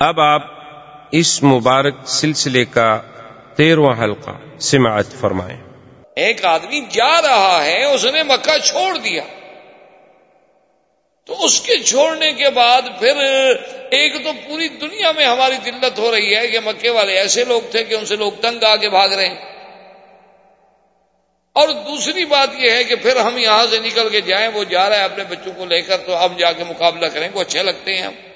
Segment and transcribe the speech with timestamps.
[0.00, 0.42] اب آپ
[1.10, 3.00] اس مبارک سلسلے کا
[3.56, 5.56] تیرواں حلقہ سماعت فرمائیں۔
[6.16, 9.22] ایک آدمی جا رہا ہے، اس نے مکہ چھوڑ دیا۔
[11.26, 13.16] تو اس کے چھوڑنے کے بعد پھر
[13.90, 17.60] ایک تو پوری دنیا میں ہماری دلت ہو رہی ہے کہ مکے والے ایسے لوگ
[17.70, 19.38] تھے کہ ان سے لوگ تنگ آ کے بھاگ رہے ہیں۔
[21.52, 24.88] اور دوسری بات یہ ہے کہ پھر ہم یہاں سے نکل کے جائیں، وہ جا
[24.88, 27.62] رہا ہے اپنے بچوں کو لے کر، تو اب جا کے مقابلہ کریں، وہ اچھے
[27.62, 28.29] لگتے ہیں ہم۔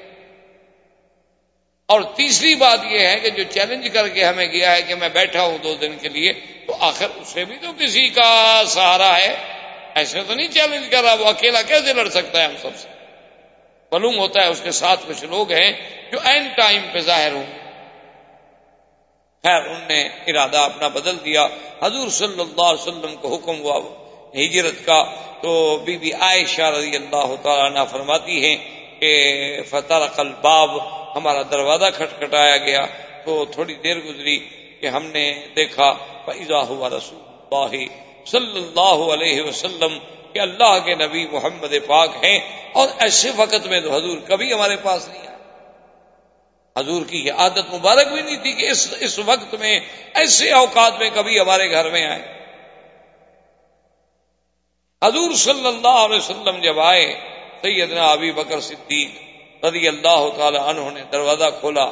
[1.86, 5.08] اور تیسری بات یہ ہے کہ جو چیلنج کر کے ہمیں گیا ہے کہ میں
[5.08, 6.32] بیٹھا ہوں دو دن کے لیے،
[6.66, 9.36] تو آخر اسے بھی تو کسی کا سہارا ہے۔
[9.94, 12.88] ایسے تو نہیں چیلنج کر رہا، وہ اکیلا کیسے لڑ سکتا ہے ہم سب سے؟
[13.92, 15.72] معلوم ہوتا ہے اس کے ساتھ کچھ لوگ ہیں
[16.12, 17.46] جو این ٹائم پہ ظاہر ہوں۔
[19.42, 21.46] خیر، ان نے ارادہ اپنا بدل دیا۔
[21.82, 23.80] حضور صلی اللہ علیہ وسلم کو حکم ہوا
[24.34, 25.04] ہجرت کا،
[25.42, 29.12] تو بی بی عائشہ رضی اللہ تعالیٰ عنہ فرماتی ہیں کہ
[29.70, 30.70] فتح الباب،
[31.16, 32.86] ہمارا دروازہ کھٹکھٹایا گیا۔
[33.24, 34.38] تو تھوڑی دیر گزری
[34.80, 35.92] کہ ہم نے دیکھا
[36.24, 37.86] فیضا ہوا رسول اللہ
[38.26, 39.98] صلی اللہ علیہ وسلم،
[40.32, 42.38] کہ اللہ کے نبی محمد پاک ہیں،
[42.72, 45.32] اور ایسے وقت میں تو حضور کبھی ہمارے پاس نہیں آئے۔
[46.76, 49.80] حضور کی یہ عادت مبارک بھی نہیں تھی کہ اس اس وقت میں،
[50.14, 52.22] ایسے اوقات میں کبھی ہمارے گھر میں آئے۔
[55.02, 57.06] حضور صلی اللہ علیہ وسلم جب آئے
[57.64, 61.84] سیدنا ابی بکر صدیق رضی اللہ تعالی عنہ نے دروازہ کھولا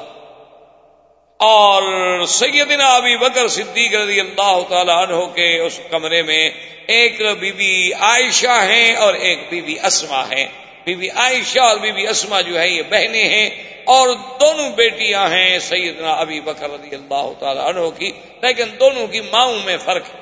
[1.37, 1.83] اور
[2.25, 6.51] سیدنا ابی بکر صدیق رضی اللہ تعالی عنہ کے اس کمرے میں
[6.87, 10.47] ایک بی بی عائشہ ہیں اور ایک بی بی اسما ہیں۔
[10.85, 13.51] بی بی عائشہ اور بی بی اسما جو ہے یہ بہنیں ہیں
[13.85, 14.09] اور
[14.41, 19.59] دونوں بیٹیاں ہیں سیدنا ابی بکر رضی اللہ تعالی عنہ کی۔ لیکن دونوں کی ماؤں
[19.65, 20.21] میں فرق ہے۔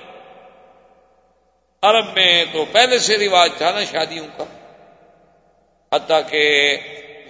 [1.82, 4.44] عرب میں تو پہلے سے رواج تھا نا شادیوں کا۔
[5.94, 6.76] حتیٰ کہ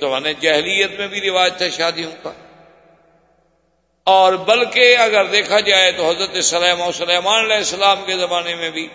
[0.00, 2.32] زمانے جہلیت میں بھی رواج تھا شادیوں کا۔
[4.04, 8.70] اور بلکہ اگر دیکھا جائے تو حضرت سلیم و سلیمان علیہ السلام کے زمانے میں
[8.70, 8.88] بھی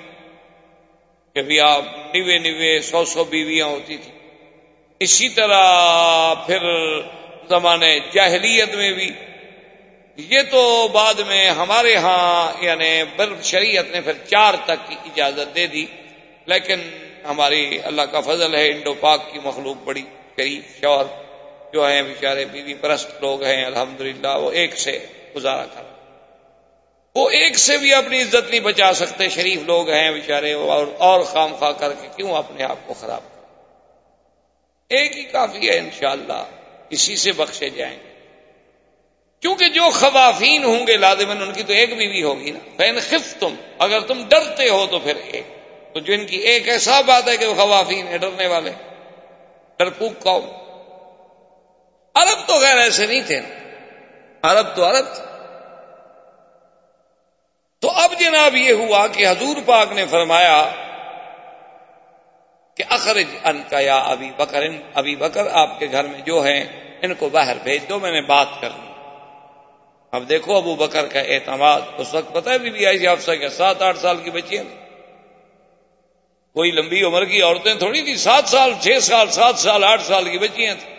[1.33, 4.15] کہ بھی آپ نوے نوے سو سو بیویاں ہوتی تھیں۔
[4.99, 5.63] اسی طرح
[6.33, 6.59] پھر
[7.49, 9.11] زمانے جاہلیت میں بھی
[10.17, 15.55] یہ تو بعد میں ہمارے ہاں یعنی بل شریعت نے پھر چار تک کی اجازت
[15.55, 15.85] دے دی،
[16.45, 20.01] لیکن ہماری اللہ کا فضل ہے، انڈو پاک کی مخلوق بڑی
[20.35, 21.05] شریف شور
[21.73, 25.05] جو ہیں، بیچارے بیوی پرست لوگ ہیں، الحمدللہ، وہ ایک سے
[25.35, 25.83] گزارا کر
[27.15, 31.21] وہ ایک سے بھی اپنی عزت نہیں بچا سکتے، شریف لوگ ہیں بیچارے، اور اور
[31.21, 33.41] خام خواہ کر کے کیوں اپنے آپ کو خراب کر
[34.89, 36.43] ایک ہی کافی ہے انشاءاللہ،
[36.89, 38.15] اسی سے بخشے جائیں۔ گے
[39.39, 43.35] کیونکہ جو خوافین ہوں گے لازمن ان کی تو ایک بیوی ہوگی نا۔ فین خف
[43.39, 45.64] تم اگر تم ڈرتے ہو تو پھر ایک۔
[45.95, 48.71] تو جن کی ایک ایسا بات ہے کہ وہ خوافین ہے ڈرنے والے۔
[49.79, 50.45] ڈرپوک قوم۔
[52.15, 53.39] عرب تو غیر ایسے نہیں تھے۔
[54.43, 55.23] عرب تو عرب تھے۔
[57.79, 60.69] تو اب جناب یہ ہوا کہ حضور پاک نے فرمایا
[62.77, 64.63] کہ اخرج ان کا یا ابھی بکر
[64.93, 66.65] ابھی بکر آپ کے گھر میں جو ہیں،
[67.01, 68.91] ان کو باہر بھیج دو، میں نے بات کر لی۔
[70.11, 73.49] اب دیکھو ابو بکر کا اعتماد، اس وقت پتہ ہے بی بی آئی افسا کے
[73.49, 74.84] سات آٹھ سال کی بچیاں
[76.55, 80.29] کوئی لمبی عمر کی عورتیں تھوڑی تھی سات سال، چھ سال، سات سال، آٹھ سال
[80.29, 80.95] کی بچیاں تھیں۔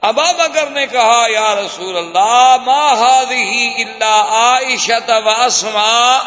[0.00, 6.18] ابا بکر نے کہا، یا رسول اللہ، ما هذه الا عائشہ و اسما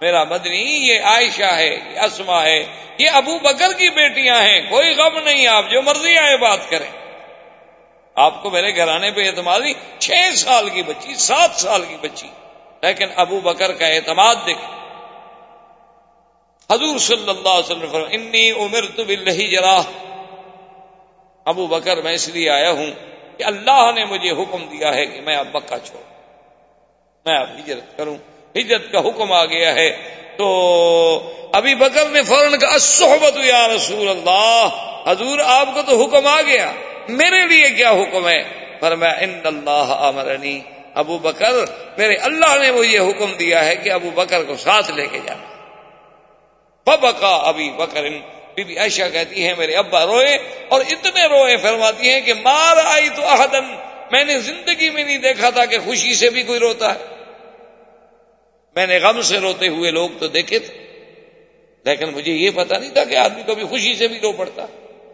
[0.00, 2.66] میرا مدنی، یہ عائشہ ہے، یہ اسما ہے،
[2.98, 6.90] یہ ابو بکر کی بیٹیاں ہیں، کوئی غم نہیں، آپ جو مرضی آئے بات کریں۔
[8.14, 12.26] آپ کو میرے گھرانے پہ اعتماد نہیں، چھ سال کی بچی، سات سال کی بچی۔
[12.82, 14.75] لیکن ابو بکر کا اعتماد دیکھ
[16.72, 19.80] حضور صلی اللہ علیہ وسلم انی عمر تو بلّہ جرا
[21.44, 22.90] ابو بکر، میں اس لیے آیا ہوں
[23.36, 26.02] کہ اللہ نے مجھے حکم دیا ہے کہ میں اب بکا چھوڑ
[27.26, 28.16] میں اب ہجرت کروں۔
[28.56, 29.96] ہجرت کا حکم آ گیا ہے۔
[30.36, 34.68] تو ابھی بکر نے فوراً کہا صحبت یا رسول اللہ.
[35.06, 36.72] حضور، آپ کو تو حکم آ گیا،
[37.08, 38.42] میرے لیے کیا حکم ہے؟
[38.80, 40.60] پر میں ان اللہ امرنی.
[40.94, 41.52] ابو بکر،
[41.98, 45.55] میرے اللہ نے مجھے حکم دیا ہے کہ ابو بکر کو ساتھ لے کے جانا۔
[46.94, 48.04] بکا ابھی بکر
[48.54, 50.38] بی بی عائشہ کہتی ہیں، میرے ابا روئے
[50.68, 53.64] اور اتنے روئے، فرماتی ہیں کہ مار آئی تو احدن۔
[54.12, 56.98] میں نے زندگی میں نہیں دیکھا تھا کہ خوشی سے بھی کوئی روتا ہے۔
[58.76, 60.74] میں نے غم سے روتے ہوئے لوگ تو دیکھے تھے۔
[61.84, 64.66] لیکن مجھے یہ پتا نہیں تھا کہ آدمی کبھی خوشی سے بھی رو پڑتا۔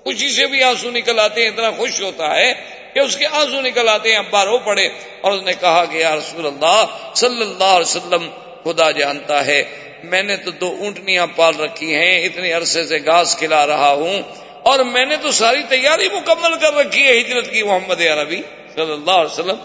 [0.05, 2.53] خوشی سے بھی آنسو نکل آتے ہیں، اتنا خوش ہوتا ہے
[2.95, 4.87] کہ اس کے آنسو نکل آتے ہیں، ابا رو پڑے
[5.21, 8.31] اور اس نے کہا کہ یا رسول اللہ، صلی اللہ علیہ وسلم،
[8.65, 13.37] خدا جانتا ہے میں نے تو دو اونٹنیاں پال رکھی ہیں، اتنے عرصے سے گھاس
[13.39, 14.23] کھلا رہا ہوں،
[14.63, 18.43] اور میں نے تو ساری تیاری مکمل کر رکھی ہے ہجرت کی محمد عربی
[18.75, 19.57] صلی اللہ علیہ وسلم۔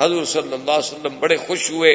[0.00, 1.92] حضور صلی اللہ علیہ وسلم بڑے خوش ہوئے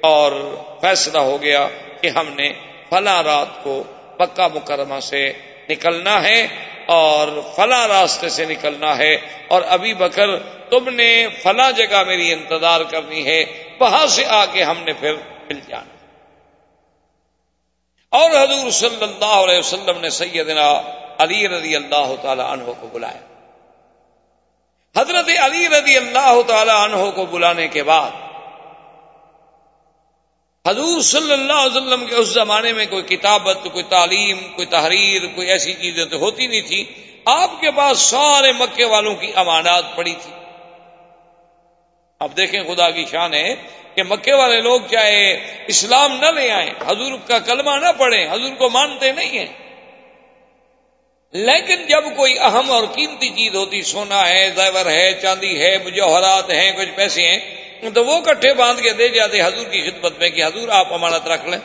[0.00, 0.32] اور
[0.80, 1.68] فیصلہ ہو گیا
[2.00, 2.52] کہ ہم نے
[2.90, 3.82] فلاں رات کو
[4.16, 5.32] پکا مکرمہ سے
[5.70, 6.46] نکلنا ہے
[6.86, 9.14] اور فلاں راستے سے نکلنا ہے۔
[9.48, 10.36] اور ابھی بکر،
[10.70, 13.44] تم نے فلاں جگہ میری انتظار کرنی ہے،
[13.80, 15.14] وہاں سے آ کے ہم نے پھر
[15.48, 15.97] مل جانا۔
[18.10, 20.82] اور حضور صلی اللہ علیہ وسلم نے سیدنا
[21.18, 23.20] علی رضی اللہ تعالی عنہ کو بلایا۔
[25.00, 28.10] حضرت علی رضی اللہ تعالی عنہ کو بلانے کے بعد
[30.68, 35.22] حضور صلی اللہ علیہ وسلم کے اس زمانے میں کوئی کتابت، کوئی تعلیم، کوئی تحریر،
[35.34, 36.84] کوئی ایسی چیزیں تو ہوتی نہیں تھی۔
[37.24, 40.32] آپ کے پاس سارے مکے والوں کی امانات پڑی تھی۔
[42.20, 43.54] اب دیکھیں خدا کی شان ہے۔
[43.94, 45.32] کہ مکے والے لوگ چاہے
[45.66, 49.68] اسلام نہ لے آئیں، حضور کا کلمہ نہ پڑھیں، حضور کو مانتے نہیں ہیں۔
[51.32, 56.50] لیکن جب کوئی اہم اور قیمتی چیز ہوتی، سونا ہے، زیور ہے، چاندی ہے، مجوہرات
[56.50, 57.58] ہیں، کچھ پیسے ہیں،
[57.94, 61.28] تو وہ کٹھے باندھ کے دے جاتے حضور کی خدمت میں کہ حضور آپ امانت
[61.28, 61.58] رکھ لیں۔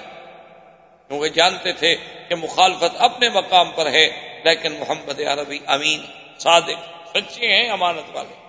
[1.08, 1.96] کیونکہ جانتے تھے
[2.30, 6.02] کہ مخالفت اپنے مقام پر ہے، لیکن محمد عربی امین،
[6.40, 8.43] صادق، سچے ہیں، امانت والے۔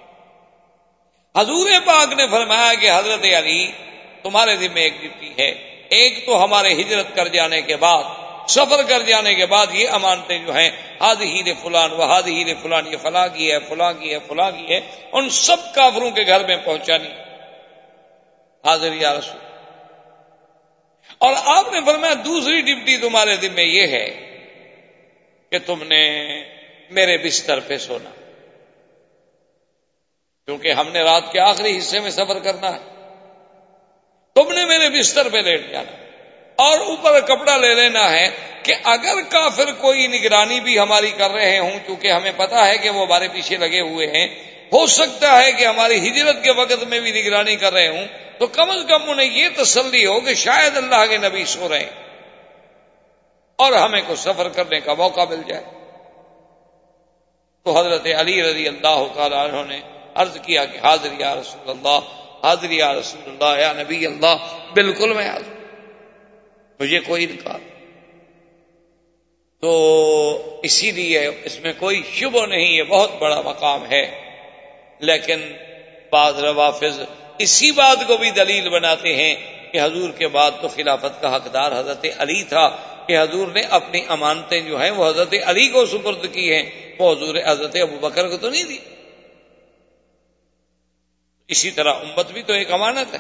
[1.37, 3.71] حضور پاک نے فرمایا کہ حضرت علی
[4.23, 5.51] تمہارے ذمہ ایک ڈپٹی ہے۔
[5.89, 8.03] ایک تو ہمارے ہجرت کر جانے کے بعد،
[8.49, 10.71] سفر کر جانے کے بعد یہ امانتیں جو ہیں
[11.01, 14.51] ہاد ہی فلان وہ ہاد ہی فلان، یہ فلاں کی ہے، فلاں کی ہے، فلاں
[14.51, 14.81] کی ہے،
[15.13, 17.09] ان سب کافروں کے گھر میں پہنچانی۔
[18.65, 19.41] حاضر یا رسول۔
[21.19, 24.37] اور آپ نے فرمایا، دوسری ڈپٹی تمہارے دن میں یہ ہے
[25.51, 26.11] کہ تم نے
[26.91, 28.24] میرے بستر پہ سونا۔
[30.47, 32.79] کیونکہ ہم نے رات کے آخری حصے میں سفر کرنا ہے۔
[34.35, 35.93] تم نے میرے بستر پہ لیٹ جانا۔
[36.57, 38.29] اور اوپر کپڑا لے لینا ہے
[38.63, 42.91] کہ اگر کافر کوئی نگرانی بھی ہماری کر رہے ہوں کیونکہ ہمیں پتا ہے کہ
[42.91, 44.27] وہ ہمارے پیچھے لگے ہوئے ہیں،
[44.73, 48.07] ہو سکتا ہے کہ ہماری ہجرت کے وقت میں بھی نگرانی کر رہے ہوں۔
[48.39, 51.79] تو کم از کم انہیں یہ تسلی ہو کہ شاید اللہ کے نبی سو رہے
[51.79, 52.19] ہیں۔
[53.57, 55.63] اور ہمیں کو سفر کرنے کا موقع مل جائے۔
[57.65, 61.99] تو حضرت علی رضی اللہ تعالیٰ عنہ نے عرض کیا کہ حاضر یا رسول اللہ،
[62.47, 65.55] حاضر یا رسول اللہ، یا نبی اللہ، بالکل میں حاضر
[66.81, 67.59] مجھے کوئی انکار
[69.61, 74.21] تو اسی لیے اس میں کوئی شبہ نہیں، یہ بہت بڑا مقام ہے۔
[75.01, 75.53] لیکن
[76.13, 77.01] بعض روافظ
[77.39, 79.35] اسی بات کو بھی دلیل بناتے ہیں
[79.73, 82.77] کہ حضور کے بعد تو خلافت کا حقدار حضرت علی تھا۔
[83.07, 87.13] کہ حضور نے اپنی امانتیں جو ہیں وہ حضرت علی کو سپرد کی ہیں، وہ
[87.13, 88.79] حضور حضرت ابو بکر کو تو نہیں دی۔
[91.49, 93.19] اسی طرح امت بھی تو ایک امانت ہے۔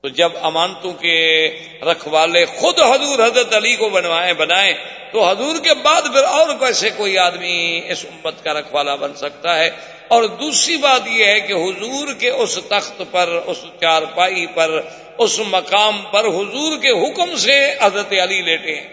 [0.00, 1.48] تو جب امانتوں کے
[1.82, 4.74] رکھوالے خود حضور حضرت علی کو بنوائے بنائیں،
[5.12, 9.58] تو حضور کے بعد پھر اور کیسے کوئی آدمی اس امت کا رکھوالا بن سکتا
[9.58, 9.70] ہے؟
[10.08, 14.80] اور دوسری بات یہ ہے کہ حضور کے اس تخت پر، اس چارپائی پر،
[15.18, 18.88] اس مقام پر حضور کے حکم سے حضرت علی لیٹے ہیں۔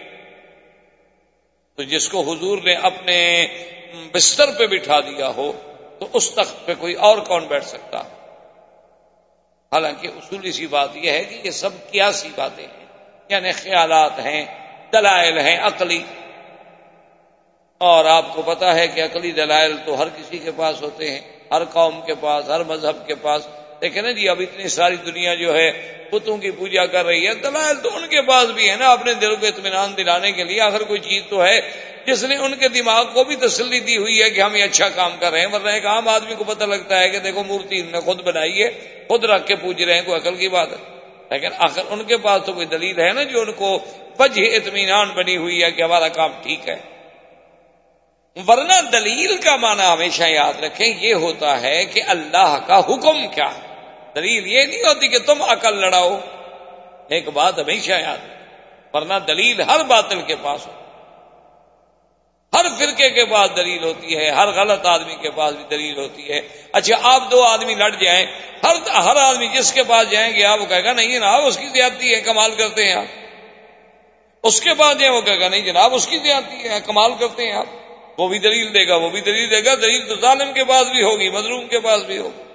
[1.76, 3.46] تو جس کو حضور نے اپنے
[4.12, 5.52] بستر پہ بٹھا دیا ہو
[6.00, 8.20] تو اس تخت پہ کوئی اور کون بیٹھ سکتا؟ ہے
[9.72, 12.84] حالانکہ اصولی سی بات یہ ہے کہ یہ سب کیا سی باتیں ہیں
[13.28, 14.44] یعنی خیالات ہیں،
[14.92, 16.02] دلائل ہیں، عقلی۔
[17.78, 21.20] اور آپ کو پتا ہے کہ عقلی دلائل تو ہر کسی کے پاس ہوتے ہیں،
[21.50, 23.48] ہر قوم کے پاس، ہر مذہب کے پاس۔
[23.80, 27.34] لیکن نا جی اب اتنی ساری دنیا جو ہے، بتوں کی پوجا کر رہی ہے،
[27.34, 30.60] دلائل تو ان کے پاس بھی ہے نا اپنے دل کو اطمینان دلانے کے لیے۔
[30.60, 31.60] آخر کوئی چیز تو ہے
[32.06, 34.88] جس نے ان کے دماغ کو بھی تسلی دی ہوئی ہے کہ ہم یہ اچھا
[34.88, 37.82] کام کر رہے ہیں، ورنہ ایک عام آدمی کو پتہ لگتا ہے کہ دیکھو مورتی
[37.82, 38.70] نے خود بنائی ہے،
[39.08, 42.16] خود رکھ کے پوج رہے ہیں، کوئی عقل کی بات ہے۔ لیکن آخر ان کے
[42.16, 43.78] پاس تو کوئی دلیل ہے نا جو ان کو
[44.18, 46.76] وجہ اطمینان بنی ہوئی ہے کہ ہمارا کام ٹھیک ہے۔
[48.48, 53.54] ورنہ دلیل کا معنی ہمیشہ یاد رکھیں، یہ ہوتا ہے کہ اللہ کا حکم کیا
[53.54, 53.69] ہے۔
[54.14, 56.20] دلیل یہ نہیں ہوتی کہ تم عقل لڑاؤ۔
[57.08, 58.16] ایک بات ہمیشہ یاد
[58.94, 60.72] ورنہ دلیل ہر باطل کے پاس ہو۔
[62.52, 66.28] ہر فرقے کے پاس دلیل ہوتی ہے، ہر غلط آدمی کے پاس بھی دلیل ہوتی
[66.28, 66.40] ہے۔
[66.72, 68.26] اچھا آپ دو آدمی لڑ جائیں،
[68.64, 71.56] ہر ہر آدمی جس کے پاس جائیں گے، آپ وہ کہے گا، نہیں جناب، اس
[71.56, 73.04] کی زیادتی ہے، کمال کرتے ہیں آپ۔
[74.42, 77.46] اس کے پاس جائیں، وہ کہے گا، نہیں جناب، اس کی زیادتی ہے، کمال کرتے
[77.46, 77.66] ہیں آپ۔
[78.18, 80.86] وہ بھی دلیل دے گا، وہ بھی دلیل دے گا۔ دلیل تو ظالم کے پاس
[80.86, 82.49] بھی ہوگی، مظلوم کے پاس بھی ہوگی۔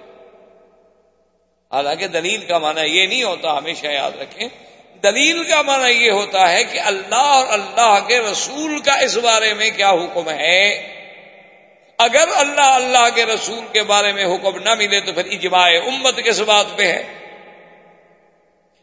[1.72, 4.48] حالانکہ دلیل کا معنی یہ نہیں ہوتا، ہمیشہ یاد رکھیں۔
[5.02, 9.54] دلیل کا معنی یہ ہوتا ہے کہ اللہ اور اللہ کے رسول کا اس بارے
[9.54, 10.92] میں کیا حکم ہے۔
[11.98, 16.16] اگر اللہ اللہ کے رسول کے بارے میں حکم نہ ملے تو پھر اجماع امت
[16.16, 17.02] کس بات پہ ہے؟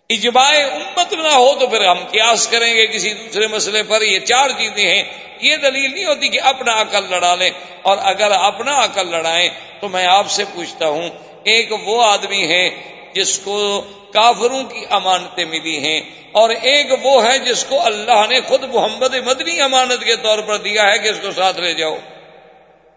[0.09, 4.19] اجماع امت نہ ہو تو پھر ہم قیاس کریں گے کسی دوسرے مسئلے پر۔ یہ
[4.19, 5.03] چار چیزیں ہیں۔
[5.39, 7.49] یہ دلیل نہیں ہوتی کہ اپنا عقل لڑا لیں۔
[7.81, 9.49] اور اگر اپنا عقل لڑائیں
[9.79, 11.09] تو میں آپ سے پوچھتا ہوں
[11.43, 12.69] ایک وہ آدمی ہے
[13.15, 13.81] جس کو
[14.13, 19.13] کافروں کی امانتیں ملی ہیں اور ایک وہ ہے جس کو اللہ نے خود محمد
[19.13, 21.97] مدنی امانت کے طور پر دیا ہے کہ اس کو ساتھ لے جاؤ۔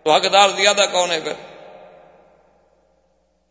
[0.03, 1.33] تو حقدار زیادہ کون ہے پھر؟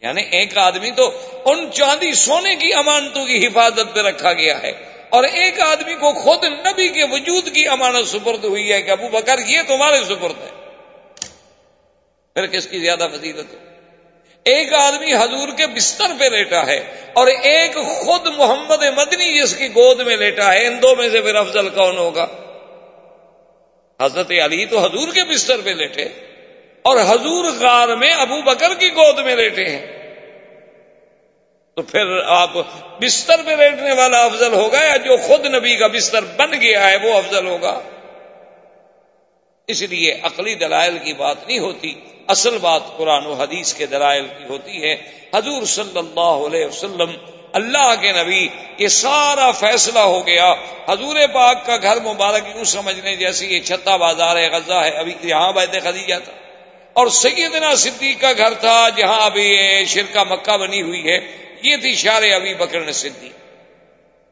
[0.01, 4.71] یعنی ایک آدمی تو ان چاندی سونے کی امانتوں کی حفاظت پہ رکھا گیا ہے
[5.09, 9.07] اور ایک آدمی کو خود نبی کے وجود کی امانت سپرد ہوئی ہے کہ ابو
[9.07, 10.49] بکر یہ تمہارے سپرد ہے۔
[12.33, 13.74] پھر کس کی زیادہ فضیلت ہے؟
[14.45, 19.67] ایک آدمی حضور کے بستر پہ لیٹا ہے اور ایک خود محمد مدنی جس کی
[19.67, 22.27] گود میں لیٹا ہے، ان دو میں سے پھر افضل کون ہوگا؟
[24.01, 26.03] حضرت علی تو حضور کے بستر پہ لیٹے
[26.81, 29.85] اور حضور غار میں ابو بکر کی گود میں لیٹے ہیں۔
[31.75, 32.49] تو پھر آپ
[33.01, 36.95] بستر پہ لیٹنے والا افضل ہوگا یا جو خود نبی کا بستر بن گیا ہے
[36.95, 37.79] وہ افضل ہوگا؟
[39.67, 41.93] اس لیے عقلی دلائل کی بات نہیں ہوتی،
[42.27, 44.95] اصل بات قرآن و حدیث کے دلائل کی ہوتی ہے۔
[45.35, 47.11] حضور صلی اللہ علیہ وسلم،
[47.53, 50.53] اللہ کے نبی یہ سارا فیصلہ ہو گیا۔
[50.87, 55.13] حضور پاک کا گھر مبارک یوں سمجھنے جیسے یہ چھتا بازار ہے غزہ ہے۔ ابھی
[55.23, 56.33] یہاں بیت خدیجہ تھا۔
[56.93, 59.57] اور سیدنا صدیق کا گھر تھا جہاں ابھی
[59.87, 61.19] شرکا مکہ بنی ہوئی ہے۔
[61.63, 63.34] یہ تھی شار ابھی بکر صدیق۔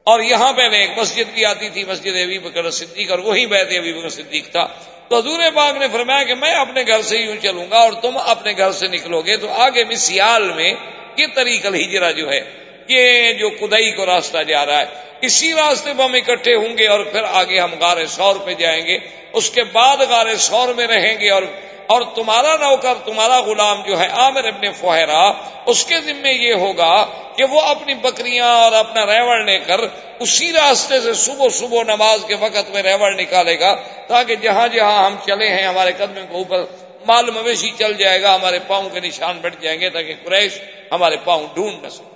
[0.03, 3.67] اور یہاں پہلے ایک مسجد بھی آتی تھی، مسجد ابھی بکر صدیق، اور وہی بیت
[3.77, 4.67] ابھی بکر صدیق تھا۔
[5.07, 8.17] تو حضور پاک نے فرمایا کہ میں اپنے گھر سے یوں چلوں گا اور تم
[8.17, 10.74] اپنے گھر سے نکلو گے۔ تو آگے میں سیال میں
[11.17, 12.41] یہ طریق الحجرا جو ہے،
[12.88, 14.86] یہ جو کدئی کو راستہ جا رہا ہے،
[15.22, 18.81] اسی راستے میں ہم اکٹھے ہوں گے اور پھر آگے ہم غار سور پہ جائیں
[18.86, 18.98] گے۔
[19.33, 21.43] اس کے بعد غار سور میں رہیں گے اور
[21.88, 25.24] اور تمہارا نوکر، تمہارا غلام جو ہے، عامر ابن فہرا
[25.66, 26.94] اس کے ذمے یہ ہوگا
[27.36, 29.80] کہ وہ اپنی بکریاں اور اپنا ریوڑ لے کر
[30.20, 33.74] اسی راستے سے صبح صبح نماز کے وقت میں ریوڑ نکالے گا
[34.08, 36.66] تاکہ جہاں جہاں ہم چلے ہیں، ہمارے قدمے کے اوپر
[37.06, 40.60] مال مویشی چل جائے گا، ہمارے پاؤں کے نشان بٹ جائیں گے تاکہ قریش
[40.92, 42.12] ہمارے پاؤں ڈھونڈ نہ سکے۔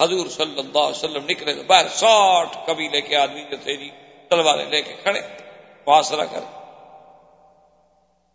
[0.00, 3.90] حضور صلی اللہ علیہ وسلم نکلے تو باہر ساٹھ قبیلے کے آدمی جو تھے جی
[4.28, 5.20] تلواریں لے کے کھڑے۔
[5.84, 6.60] فاصلہ کر۔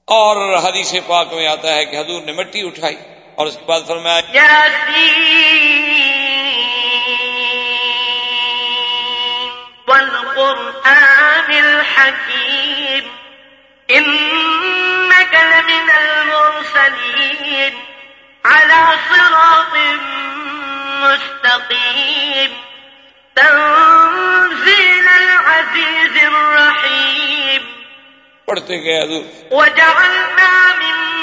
[0.08, 2.98] اور حدیث پاک میں آتا ہے کہ حضور نے مٹی اٹھائی
[3.36, 4.22] اور اس کے بعد فرمایا
[9.88, 13.04] والقرآن الحكيم
[13.90, 17.74] إنك لمن المرسلين
[18.46, 19.76] على صراط
[21.02, 22.52] مستقيم
[23.36, 24.35] تنزيل
[25.56, 27.62] العزيز الرحيم.
[28.46, 29.22] پڑھتے گئے حضور.
[29.52, 31.16] وجعلنا من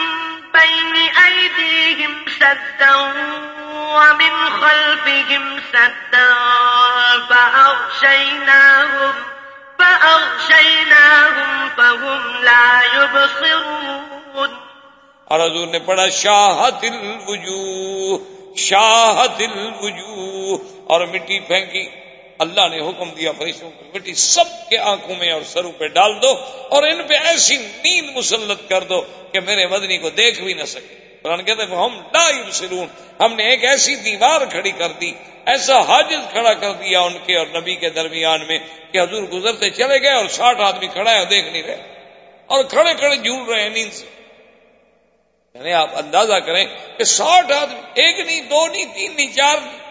[0.52, 2.96] بين أيديهم سدا
[3.92, 6.28] ومن خلفهم سدا
[7.28, 9.12] فأغشيناهم
[9.78, 10.86] فأغشيناهم
[11.76, 14.50] فهم لا يبصرون.
[15.24, 18.18] اور حضور نے پڑھا شاہت الوجوہ
[18.56, 22.01] شاہت الوجوہ اور مٹی پھینکی۔
[22.38, 26.22] اللہ نے حکم دیا فرشتوں کو مٹی سب کے آنکھوں میں اور سروں پہ ڈال
[26.22, 26.36] دو
[26.70, 30.64] اور ان پہ ایسی نیند مسلط کر دو کہ میرے مدنی کو دیکھ بھی نہ
[30.64, 32.86] سکے۔ قرآن کہتے ہیں ہم لا یبصرون
[33.20, 35.12] ہم نے ایک ایسی دیوار کھڑی کر دی،
[35.46, 38.58] ایسا حاجز کھڑا کر دیا ان کے اور نبی کے درمیان میں
[38.92, 41.76] کہ حضور گزرتے چلے گئے اور ساٹھ آدمی کھڑا ہے اور دیکھ نہیں رہے۔
[42.46, 44.06] اور کھڑے کھڑے جھول رہے ہیں نیند سے۔
[45.54, 46.64] یعنی آپ اندازہ کریں
[46.98, 49.81] کہ ساٹھ آدمی، ایک نہیں، دو نہیں، تین نہیں، چار نہیں۔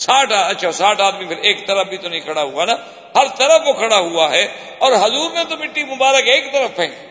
[0.00, 2.76] ساٹھ اچھا ساٹھ آدمی پھر ایک طرف بھی تو نہیں کھڑا ہوا نا؟
[3.16, 4.44] ہر طرف وہ کھڑا ہوا ہے
[4.78, 7.06] اور حضور نے تو مٹی مبارک ایک طرف پھینکی۔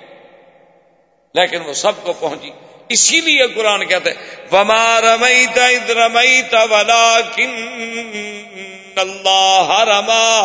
[1.34, 2.50] لیکن وہ سب کو پہنچی۔
[2.90, 4.12] اسی لیے قرآن کہتے
[4.52, 7.52] وما رمیتا اذ رمیتا ولیکن
[8.98, 10.40] اللہ رما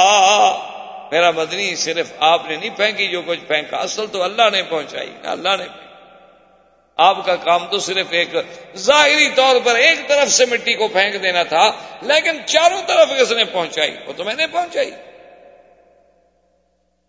[1.11, 5.11] میرا مدنی صرف آپ نے نہیں پھینکی، جو کچھ پھینکا، اصل تو اللہ نے پہنچائی۔
[5.23, 5.84] اللہ نے
[6.97, 8.29] آپ کا کام تو صرف ایک
[8.77, 11.73] ظاہری طور پر ایک طرف سے مٹی کو پھینک دینا تھا،
[12.03, 14.91] لیکن چاروں طرف کس نے پہنچائی۔ وہ تو میں نے پہنچائی۔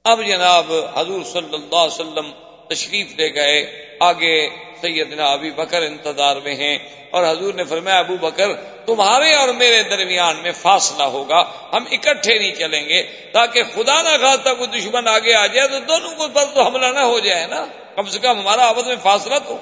[0.03, 2.31] اب جناب حضور صلی اللہ علیہ وسلم
[2.69, 4.49] تشریف لے گئے۔ آگے
[4.81, 6.77] سیدنا ابھی بکر انتظار میں ہیں
[7.11, 8.53] اور حضور نے فرمایا، ابو بکر،
[8.85, 14.17] تمہارے اور میرے درمیان میں فاصلہ ہوگا، ہم اکٹھے نہیں چلیں گے۔ تاکہ خدا نہ
[14.21, 17.47] خاص کوئی دشمن آگے آ جائے تو دونوں کو پر تو حملہ نہ ہو جائے
[17.47, 17.65] نا۔
[17.95, 19.57] کم سے کم ہمارا آپس میں فاصلہ تو۔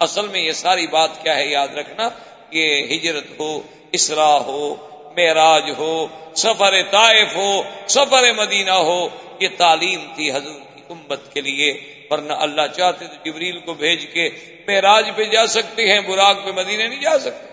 [0.00, 2.08] اصل میں یہ ساری بات کیا ہے یاد رکھنا؟
[2.50, 3.60] کہ ہجرت ہو،
[3.92, 4.74] اسرا ہو،
[5.16, 9.08] معراج ہو، سفر طائف ہو، سفر مدینہ ہو،
[9.40, 11.80] یہ تعلیم تھی حضور کی امت کے لیے،
[12.10, 14.30] ورنہ اللہ چاہتے تو جبریل کو بھیج کے
[14.68, 17.46] معراج پہ جا سکتے ہیں براغ پہ مدینہ نہیں جا سکتے۔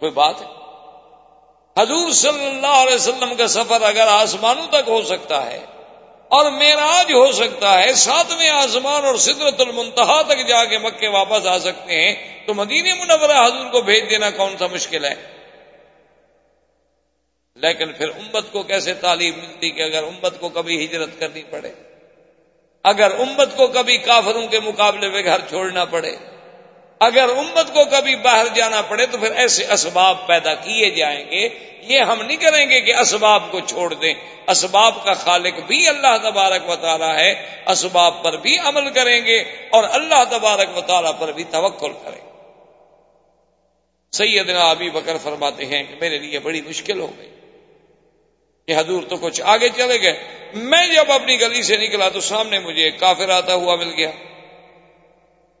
[0.00, 0.46] کوئی بات ہے؟
[1.82, 5.60] حضور صلی اللہ علیہ وسلم کا سفر اگر آسمانوں تک ہو سکتا ہے
[6.28, 11.46] اور میراج ہو سکتا ہے، ساتویں آسمان اور سدرت المنتہا تک جا کے مکے واپس
[11.46, 15.38] آ سکتے ہیں۔ تو مدینہ منورہ حضور کو بھیج دینا کون سا مشکل ہے؟
[17.54, 21.72] لیکن پھر امت کو کیسے تعلیم ملتی کہ اگر امت کو کبھی ہجرت کرنی پڑے؟
[22.82, 26.16] اگر امت کو کبھی کافروں کے مقابلے میں گھر چھوڑنا پڑے؟
[27.00, 31.48] اگر امت کو کبھی باہر جانا پڑے تو پھر ایسے اسباب پیدا کیے جائیں گے۔
[31.80, 34.14] یہ ہم نہیں کریں گے کہ اسباب کو چھوڑ دیں۔
[34.48, 39.38] اسباب کا خالق بھی اللہ تبارک و تعالیٰ ہے، اسباب پر بھی عمل کریں گے
[39.70, 42.28] اور اللہ تبارک و تعالیٰ پر بھی توکل کریں گے۔
[44.12, 47.30] سیدنا ابھی بکر فرماتے ہیں کہ میرے لیے بڑی مشکل ہو گئی۔
[48.66, 50.24] کہ حضور تو کچھ آگے چلے گئے۔
[50.54, 54.10] میں جب اپنی گلی سے نکلا تو سامنے مجھے ایک کافر آتا ہوا مل گیا۔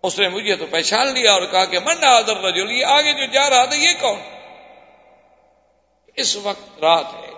[0.02, 3.32] اس نے مجھے تو پہچان لیا اور کہا کہ من آدر رجل، یہ آگے جو
[3.32, 4.18] جا رہا تھا، یہ کون؟
[6.14, 7.32] اس وقت رات ہے،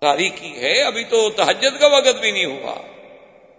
[0.00, 2.74] تاریخی ہے، ابھی تو تحجد کا وقت بھی نہیں ہوا۔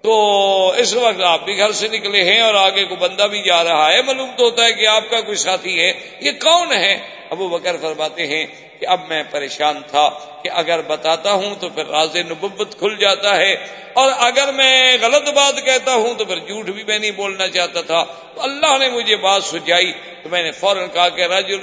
[0.01, 3.63] تو اس وقت آپ بھی گھر سے نکلے ہیں اور آگے کو بندہ بھی جا
[3.63, 6.97] رہا ہے، معلوم تو ہوتا ہے کہ آپ کا کوئی ساتھی ہے۔ یہ کون ہے؟
[7.29, 8.45] ابو بکر فرماتے ہیں
[8.79, 10.09] کہ اب میں پریشان تھا
[10.43, 13.53] کہ اگر بتاتا ہوں تو پھر راز نبت کھل جاتا ہے۔
[13.93, 17.81] اور اگر میں غلط بات کہتا ہوں تو پھر جھوٹ بھی میں نہیں بولنا چاہتا
[17.81, 19.91] تھا۔ تو اللہ نے مجھے بات سجائی۔
[20.23, 21.61] تو میں نے فوراً کہا کہ رجل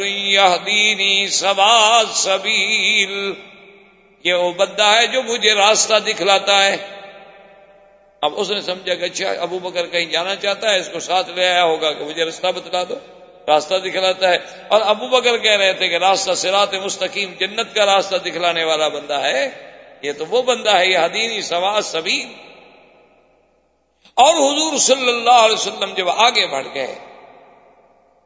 [0.66, 3.32] دینی سواز سبیل۔
[4.24, 6.76] یہ وہ بندہ ہے جو مجھے راستہ دکھلاتا ہے۔
[8.22, 11.30] اب اس نے سمجھا کہ اچھا ابو بکر کہیں جانا چاہتا ہے، اس کو ساتھ
[11.30, 12.94] لے آیا ہوگا کہ مجھے راستہ بتلا دو۔
[13.48, 14.36] راستہ دکھلاتا ہے۔
[14.68, 18.88] اور ابو بکر کہہ رہے تھے کہ راستہ سرات مستقیم، جنت کا راستہ دکھلانے والا
[18.88, 22.34] بندہ ہے۔ یہ تو وہ بندہ ہے، یہ حدینی سواز سبھی
[24.14, 26.94] اور حضور صلی اللہ علیہ وسلم جب آگے بڑھ گئے،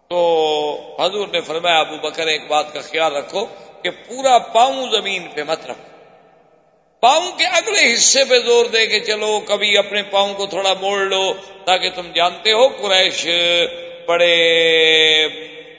[0.09, 3.47] تو حضور نے فرمایا، ابو بکر ایک بات کا خیال رکھو
[3.83, 5.90] کہ پورا پاؤں زمین پہ مت رکھو۔
[7.01, 10.99] پاؤں کے اگلے حصے پہ زور دے کے چلو، کبھی اپنے پاؤں کو تھوڑا موڑ
[10.99, 11.33] لو،
[11.65, 13.27] تاکہ تم جانتے ہو قریش
[14.07, 14.35] بڑے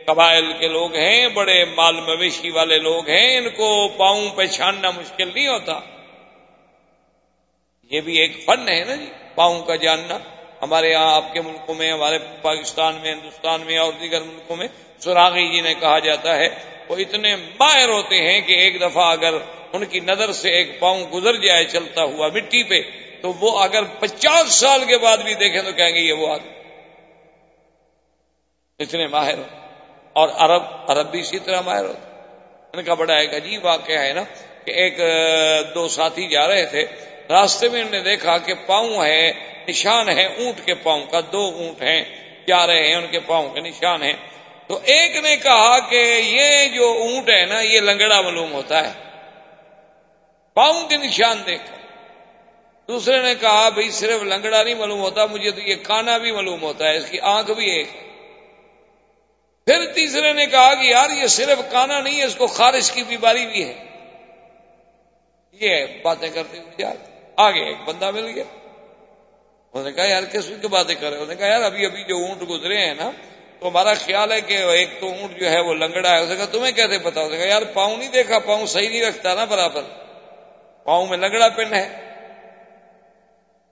[0.06, 5.30] قبائل کے لوگ ہیں، بڑے مال مویشی والے لوگ ہیں، ان کو پاؤں پہچاننا مشکل
[5.34, 5.80] نہیں ہوتا۔
[7.92, 9.06] یہ بھی ایک فن ہے نا جی
[9.36, 10.18] پاؤں کا جاننا۔
[10.62, 14.68] ہمارے یہاں آپ کے ملکوں میں، ہمارے پاکستان میں، ہندوستان میں، اور دیگر ملکوں میں
[15.00, 16.50] سراغی جی نے کہا جاتا ہے
[16.92, 19.34] وہ اتنے ماہر ہوتے ہیں کہ ایک دفعہ اگر
[19.74, 22.82] ان کی نظر سے ایک پاؤں گزر جائے، چلتا ہوا مٹی پہ،
[23.22, 26.52] تو وہ اگر پچاس سال کے بعد بھی دیکھیں تو کہیں گے یہ وہ آدمی۔
[28.80, 29.44] اتنے ماہر ہو
[30.14, 32.10] اور عرب عرب بھی اسی طرح ماہر ہوتے
[32.74, 34.24] ان کا بڑا ایک عجیب واقعہ ہے نا
[34.66, 35.00] کہ ایک،
[35.76, 36.86] دو ساتھی جا رہے تھے۔
[37.30, 39.32] راستے میں انہوں نے دیکھا کہ پاؤں ہے،
[39.68, 42.04] نشان ہے، اونٹ کے پاؤں کا، دو اونٹ ہیں،
[42.48, 44.14] جا رہے ہیں، ان کے پاؤں کے نشان ہیں۔
[44.68, 49.12] تو ایک نے کہا کہ یہ جو اونٹ ہے نا، یہ لنگڑا معلوم ہوتا ہے۔
[50.54, 51.72] پاؤں کے نشان دیکھ
[52.88, 56.62] دوسرے نے کہا، بھائی، صرف لنگڑا نہیں معلوم ہوتا، مجھے تو یہ کانا بھی معلوم
[56.62, 57.90] ہوتا ہے، اس کی آنکھ بھی ایک۔
[59.66, 63.04] پھر تیسرے نے کہا کہ یار، یہ صرف کانا نہیں ہے، اس کو خارش کی
[63.04, 63.86] بیماری بھی ہے۔
[65.54, 66.96] یہ باتیں کرتے ہوئے یار
[67.36, 68.44] آگے ایک بندہ مل گیا۔
[69.74, 72.04] انہوں نے کہا، یار، کس کی باتیں کر رہے انہوں نے کہا، یار، ابھی ابھی
[72.04, 73.12] جو اونٹ گزرے ہیں نا
[73.62, 76.46] تو ہمارا خیال ہے کہ ایک تو اونٹ جو ہے وہ لنگڑا ہے، اسے کہا،
[76.46, 79.82] تمہیں کیسے پتا؟ اسے کہا، یار، پاؤں نہیں دیکھا، پاؤں صحیح نہیں رکھتا نا برابر۔
[80.84, 82.16] پاؤں میں لنگڑا پن ہے۔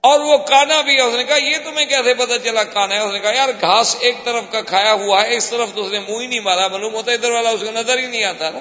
[0.02, 3.00] اور وہ کانا بھی ہے اس نے کہا، یہ تمہیں کیسے پتا چلا کانا ہے؟
[3.00, 5.92] اس نے کہا، یار، گھاس ایک طرف کا کھایا ہوا ہے، اس طرف تو اس
[5.92, 8.50] نے منہ ہی نہیں مارا، معلوم ہوتا ادھر والا اس کو نظر ہی نہیں آتا
[8.50, 8.60] نا۔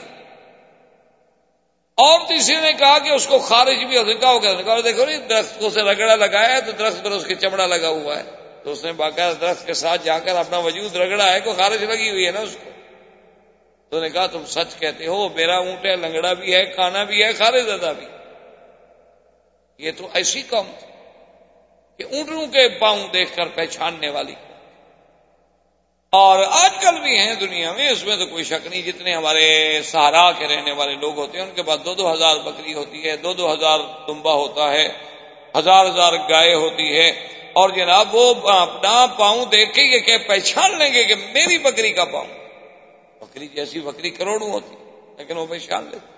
[1.97, 5.29] اور تیسرے نے کہا کہ اس کو خارج بھی اس نے کہا کہا دیکھو نہیں
[5.29, 8.38] درخت کو سے رگڑا لگایا ہے تو درخت پر اس کے چمڑا لگا ہوا ہے۔
[8.69, 11.85] تو اس نے باقاعدہ درخت کے ساتھ جا کر اپنا وجود رگڑا ہے، کوئی خارج
[11.85, 12.71] لگی ہوئی ہے نا اس کو۔
[13.89, 17.23] تو نے کہا، تم سچ کہتے ہو، میرا اونٹ ہے، لنگڑا بھی ہے کانا بھی
[17.23, 18.07] ہے خارج زدہ بھی۔
[19.79, 20.87] یہ تو ایسی قوم تھی
[21.97, 24.35] کہ اونٹوں کے پاؤں دیکھ کر پہچاننے والی۔
[26.11, 29.81] اور آج کل بھی ہیں دنیا میں، اس میں تو کوئی شک نہیں، جتنے ہمارے
[29.85, 33.09] سہارا کے رہنے والے لوگ ہوتے ہیں، ان کے پاس دو دو ہزار بکری ہوتی
[33.09, 34.89] ہے، دو دو ہزار تمبا ہوتا ہے،
[35.59, 40.79] ہزار ہزار گائے ہوتی ہے۔ اور جناب وہ اپنا پاؤں دیکھ کے یہ کہ پہچان
[40.79, 42.27] لیں گے کہ میری بکری کا پاؤں۔
[43.21, 44.75] بکری جیسی بکری کروڑوں ہوتی،
[45.19, 46.13] لیکن وہ پہچان لیتے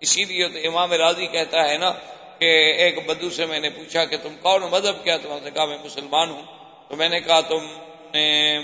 [0.00, 1.90] اسی لیے تو امام راضی کہتا ہے نا
[2.38, 5.64] کہ ایک بدو سے میں نے پوچھا کہ تم کون مذہب کیا؟ تم نے کہا
[5.64, 6.42] میں مسلمان ہوں۔
[6.88, 7.66] تو میں نے کہا تم
[8.14, 8.58] نے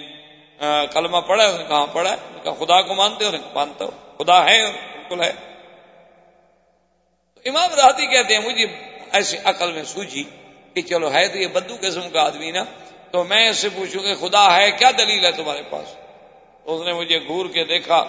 [0.92, 4.64] کلمہ پڑھا ہے؟ کہاں پڑھا ہے؟ کہا خدا کو مانتے ہو؟ مانتا ہو خدا ہے،
[4.66, 5.32] بالکل ہے۔
[7.44, 8.66] امام راضی کہتے ہیں مجھے
[9.12, 10.24] ایسی عقل میں سوجی
[10.76, 12.64] کہ چلو ہے تو یہ بدو قسم کا آدمی نا،
[13.10, 15.94] تو میں اس سے پوچھوں کہ خدا ہے، کیا دلیل ہے تمہارے پاس؟
[16.64, 18.04] اس نے مجھے گور کے دیکھا،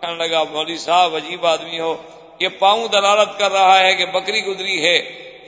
[0.00, 1.96] کہنے لگا مولوی صاحب، عجیب آدمی ہو،
[2.38, 4.96] یہ پاؤں دلالت کر رہا ہے کہ بکری گزری ہے،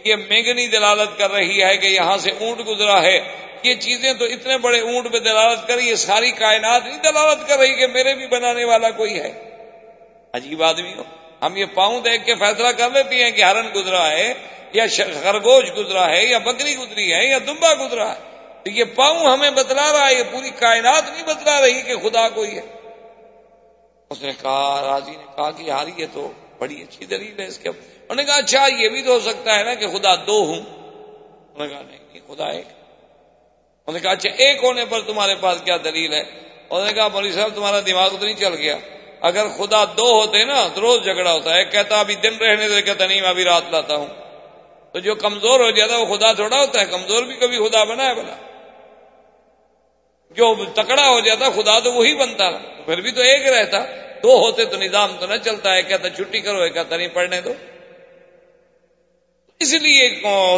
[0.05, 3.19] یہ مینگنی دلالت کر رہی ہے کہ یہاں سے اونٹ گزرا ہے،
[3.63, 7.59] یہ چیزیں تو اتنے بڑے اونٹ پہ دلالت کر یہ ساری کائنات نہیں دلالت کر
[7.59, 9.33] رہی کہ میرے بھی بنانے والا کوئی ہے۔
[10.33, 11.03] عجیب آدمی ہو۔
[11.43, 14.33] ہم یہ پاؤں دیکھ کے فیصلہ کر لیتے ہیں کہ ہرن گزرا ہے
[14.73, 14.85] یا
[15.23, 18.19] خرگوش گزرا ہے، یا بکری گزری ہے، یا دمبا گزرا ہے،
[18.65, 22.29] تو یہ پاؤں ہمیں بتلا رہا ہے، یہ پوری کائنات نہیں بتلا رہی کہ خدا
[22.29, 22.81] کوئی ہے۔
[24.11, 27.59] اس نے کہا، راضی نے کہا کہ یار یہ تو بڑی اچھی دلیل ہے اس
[27.59, 30.45] کے انہوں نے کہا اچھا یہ بھی تو ہو سکتا ہے نا کہ خدا دو
[30.45, 30.61] ہوں۔
[31.55, 35.63] انہوں نے کہا، نہیں خدا ایک انہوں نے کہا اچھا ایک ہونے پر تمہارے پاس
[35.65, 36.21] کیا دلیل ہے؟
[36.71, 38.79] انہوں نے کہا، مولوی صاحب، تمہارا دماغ تو نہیں چل گیا۔
[39.21, 42.83] اگر خدا دو ہوتے نا، تو روز جھگڑا ہوتا ہے۔ کہتا، ابھی دن رہنے سے
[42.83, 44.07] کہتا، نہیں، میں ابھی رات لاتا ہوں۔
[44.93, 47.85] تو جو کمزور ہو جاتا ہے وہ خدا تھوڑا ہوتا ہے، کمزور بھی کبھی خدا
[47.85, 48.37] بنا ہے بنا۔
[50.31, 52.51] جو تکڑا ہو جاتا خدا تو وہی بنتا۔
[52.87, 53.85] پھر بھی تو ایک رہتا۔
[54.23, 57.53] دو ہوتے تو نظام تو نہ چلتا ہے، کہتا چھٹی کرو، کہتا نہیں پڑھنے دو۔
[59.59, 60.09] اس لیے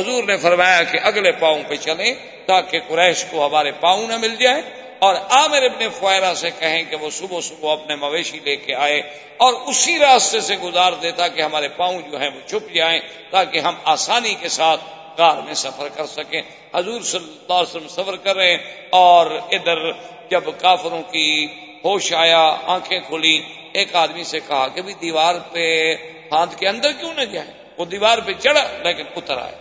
[0.01, 2.15] حضور نے فرمایا کہ اگلے پاؤں پہ چلیں
[2.47, 6.97] تاکہ قریش کو ہمارے پاؤں نہ مل جائے اور عامر ابن فوائرہ سے کہیں کہ
[6.97, 9.01] وہ صبح صبح اپنے مویشی لے کے آئے
[9.37, 13.59] اور اسی راستے سے گزار دیتا کہ ہمارے پاؤں جو ہیں وہ چھپ جائیں تاکہ
[13.59, 14.81] ہم آسانی کے ساتھ
[15.17, 16.43] کار میں سفر کر سکیں۔
[16.75, 18.55] حضور صلی اللہ علیہ وسلم سفر کر رہے
[18.91, 19.91] اور ادھر
[20.31, 21.47] جب کافروں کی
[21.85, 25.95] ہوش آیا، آنکھیں کھلی، ایک آدمی سے کہا کہ بھی دیوار پہ
[26.33, 29.57] ہاتھ کے اندر کیوں نہ جائے وہ دیوار پہ چڑھا لیکن اتر آئے۔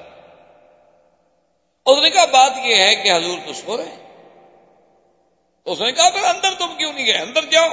[1.85, 4.00] اس نے کہا، بات یہ ہے کہ حضور تو سو رہے ہیں۔
[5.65, 7.69] اس نے کہا پھر اندر تم کیوں نہیں گئے؟ اندر جاؤ.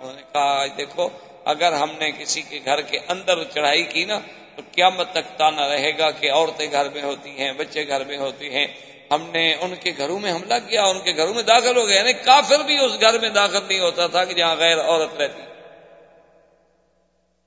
[0.00, 1.08] انہوں نے کہا، آج دیکھو،
[1.44, 4.18] اگر ہم نے کسی کے گھر کے اندر چڑھائی کی نا،
[4.56, 8.18] تو قیامت تک تانا رہے گا کہ عورتیں گھر میں ہوتی ہیں، بچے گھر میں
[8.18, 8.66] ہوتی ہیں۔
[9.10, 11.96] ہم نے ان کے گھروں میں حملہ کیا، ان کے گھروں میں داخل ہو گئے۔
[11.96, 15.42] یعنی کافر بھی اس گھر میں داخل نہیں ہوتا تھا کہ جہاں غیر عورت رہتی۔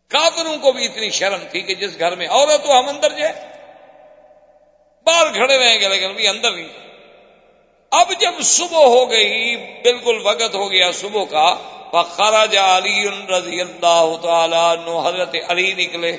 [0.07, 3.33] کافروں کو بھی اتنی شرم تھی کہ جس گھر میں عورت ہو، ہم اندر جائے
[5.03, 6.84] باہر کھڑے رہیں گے لیکن بھی اندر نہیں۔
[7.99, 14.15] اب جب صبح ہو گئی، بالکل وقت ہو گیا صبح کا خراج علی رضی اللہ
[14.21, 16.17] تعالی نو حضرت علی نکلے۔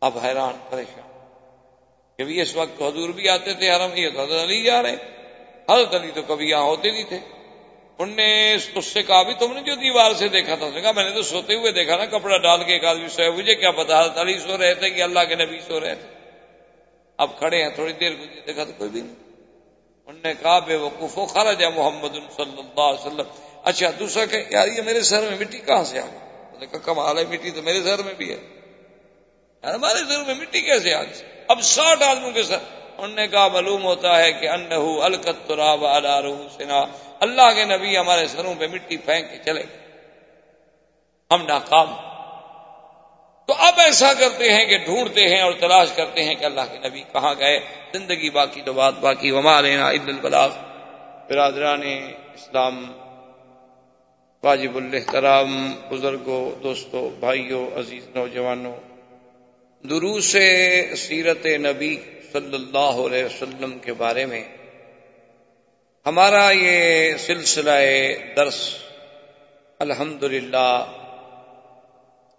[0.00, 1.10] اب حیران، پریشان۔
[2.18, 4.96] کہ اس وقت حضور بھی آتے تھے، حرم یہ حضرت علی جا رہے۔
[5.70, 7.18] حضرت علی تو کبھی یہاں ہوتے نہیں تھے۔
[7.98, 11.04] ان نے اس سے کہا بھی تم نے جو دیوار سے دیکھا تھا کہا، میں
[11.04, 14.00] نے تو سوتے ہوئے دیکھا نا، کپڑا ڈال کے ایک آدمی سوئے مجھے کیا پتا،
[14.00, 16.08] حضرت علی سو رہے تھے کہ اللہ کے نبی سو رہے تھے۔
[17.16, 18.10] اب کھڑے ہیں، تھوڑی دیر
[18.46, 19.29] دیکھا تو کوئی بھی نہیں۔
[20.10, 23.26] انہوں نے کہا بے وقوف و خرج ہے محمد صلی اللہ علیہ وسلم۔
[23.64, 27.18] اچھا دوسرا کہ، یار یہ میرے سر میں مٹی کہاں سے آ گئی؟ کہا کمال
[27.18, 28.36] ہے، مٹی تو میرے سر میں بھی ہے۔
[29.62, 32.56] یار ہمارے سر میں مٹی کیسے آ گئی؟ اب ساٹھ آدمیوں کے سر۔
[32.98, 36.84] انہوں نے کہا معلوم ہوتا ہے کہ انہو الکت تراب علی رؤوسنا
[37.20, 39.62] اللہ کے نبی ہمارے سروں پہ مٹی پھینک کے چلے
[41.30, 42.09] ہم ناکام۔
[43.50, 46.88] تو اب ایسا کرتے ہیں کہ ڈھونڈتے ہیں اور تلاش کرتے ہیں کہ اللہ کے
[46.88, 47.58] نبی کہاں گئے،
[47.92, 50.50] زندگی باقی تو بات باقی، وما لینا عید البلاغ۔
[51.28, 51.82] برادران
[52.34, 52.92] اسلام،
[54.42, 58.76] واجب الحترام بزرگوں، دوستوں، بھائیوں، عزیز نوجوانوں،
[59.84, 60.36] دروس
[60.98, 61.96] سیرت نبی
[62.32, 64.44] صلی اللہ علیہ وسلم کے بارے میں
[66.06, 67.78] ہمارا یہ سلسلہ
[68.36, 68.62] درس
[69.78, 70.72] الحمد للہ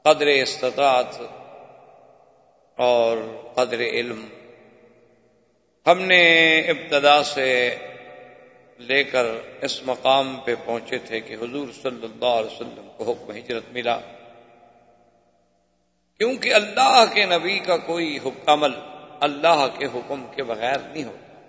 [0.03, 1.21] قدر استطاعت
[2.77, 3.17] اور
[3.55, 4.25] قدر علم
[5.87, 7.75] ہم نے ابتدا سے
[8.79, 9.25] لے کر
[9.61, 13.99] اس مقام پہ پہنچے تھے کہ حضور صلی اللہ علیہ وسلم کو حکم ہجرت ملا۔
[16.17, 18.71] کیونکہ اللہ کے نبی کا کوئی عمل
[19.19, 21.39] اللہ کے حکم کے بغیر نہیں ہوتا۔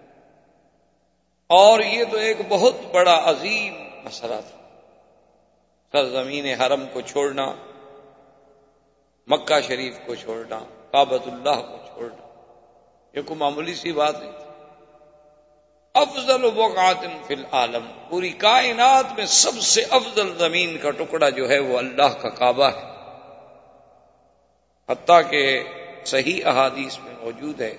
[1.47, 4.79] اور یہ تو ایک بہت بڑا عظیم مسئلہ تھا۔
[5.93, 7.72] سرزمین حرم کو چھوڑنا
[9.27, 12.23] مکہ شریف کو چھوڑنا کابت اللہ کو چھوڑنا
[13.15, 14.43] یہ کوئی معمولی سی بات نہیں تھی۔
[15.95, 21.59] افضل وقات فی العالم، پوری کائنات میں سب سے افضل زمین کا ٹکڑا جو ہے
[21.59, 22.93] وہ اللہ کا کعبہ ہے۔
[24.89, 25.63] حتیٰ کہ
[26.05, 27.75] صحیح احادیث میں موجود ہے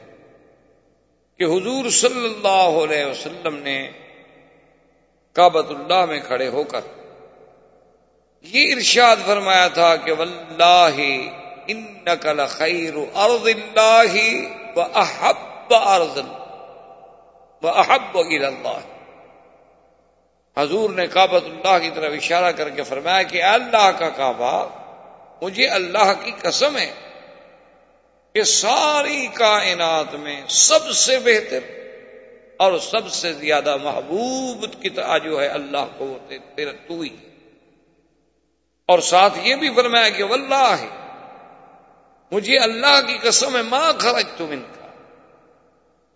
[1.38, 3.92] کہ حضور صلی اللہ علیہ وسلم نے
[5.34, 6.82] کابت اللہ میں کھڑے ہو کر
[8.44, 10.98] یہ ارشاد فرمایا تھا کہ واللہ
[11.68, 14.16] انکل خیر ارض اللہ
[14.76, 16.18] و احب ارض
[17.62, 18.80] و احب اللہ۔
[20.58, 24.70] حضور نے کعبۃ اللہ کی طرف اشارہ کر کے فرمایا کہ اللہ کا کعبہ،
[25.42, 26.92] مجھے اللہ کی قسم ہے
[28.34, 31.72] کہ ساری کائنات میں سب سے بہتر
[32.58, 36.18] اور سب سے زیادہ محبوب کتا جو ہے اللہ کو وہ
[36.88, 37.10] تو ہی۔
[38.90, 40.88] اور ساتھ یہ بھی فرمایا کہ واللہ ہے
[42.32, 44.88] مجھے اللہ کی قسم ہے ماں خرچ تم ان کا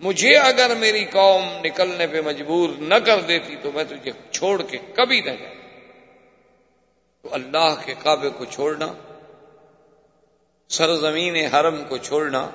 [0.01, 4.77] مجھے اگر میری قوم نکلنے پہ مجبور نہ کر دیتی تو میں تجھے چھوڑ کے
[4.93, 5.55] کبھی نہ جائے
[7.21, 8.93] تو اللہ کے کعبے کو چھوڑنا،
[10.69, 12.49] سرزمین حرم کو چھوڑنا،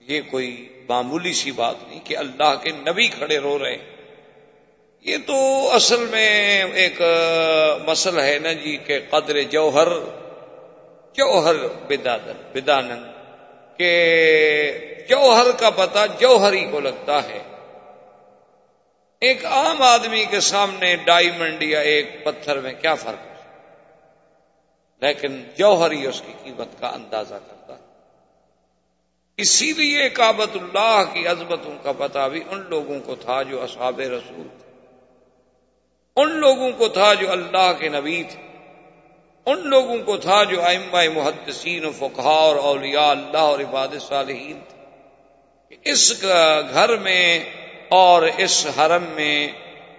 [0.00, 3.99] یہ کوئی معمولی سی بات نہیں کہ اللہ کے نبی کھڑے رو رہے ہیں۔
[5.00, 7.00] یہ تو اصل میں ایک
[7.86, 9.88] مسل ہے نا جی کہ قدر جوہر
[11.12, 13.06] جوہر بدادن بدانند
[13.78, 13.90] کہ
[15.08, 17.42] جوہر کا پتہ جوہری کو لگتا ہے۔
[19.20, 23.34] ایک عام آدمی کے سامنے ڈائمنڈ یا ایک پتھر میں کیا فرق ہے؟
[25.00, 27.82] لیکن جوہری اس کی قیمت کا اندازہ کرتا ہے۔
[29.36, 34.00] اسی لیے کابت اللہ کی عظمتوں کا پتہ بھی ان لوگوں کو تھا جو اصحاب
[34.00, 34.69] رسول تھے۔
[36.20, 38.42] ان لوگوں کو تھا جو اللہ کے نبی تھے۔
[39.46, 44.60] ان لوگوں کو تھا جو ائمہ محدثین و فقہ اور اولیاء اللہ اور عباد صالحین
[44.68, 44.80] تھے۔
[45.84, 46.22] اس
[46.72, 47.38] گھر میں
[47.88, 49.48] اور اس حرم میں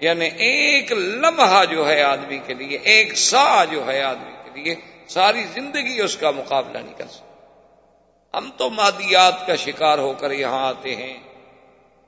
[0.02, 4.76] یعنی ایک لمحہ جو ہے آدمی کے لیے، ایک سا جو ہے آدمی کے لیے
[5.08, 10.32] ساری زندگی اس کا مقابلہ نہیں کر سکتے ہم تو مادیات کا شکار ہو کر
[10.32, 11.18] یہاں آتے ہیں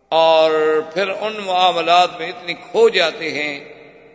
[0.10, 0.52] اور
[0.93, 3.72] پھر ان معاملات میں اتنی کھو جاتے ہیں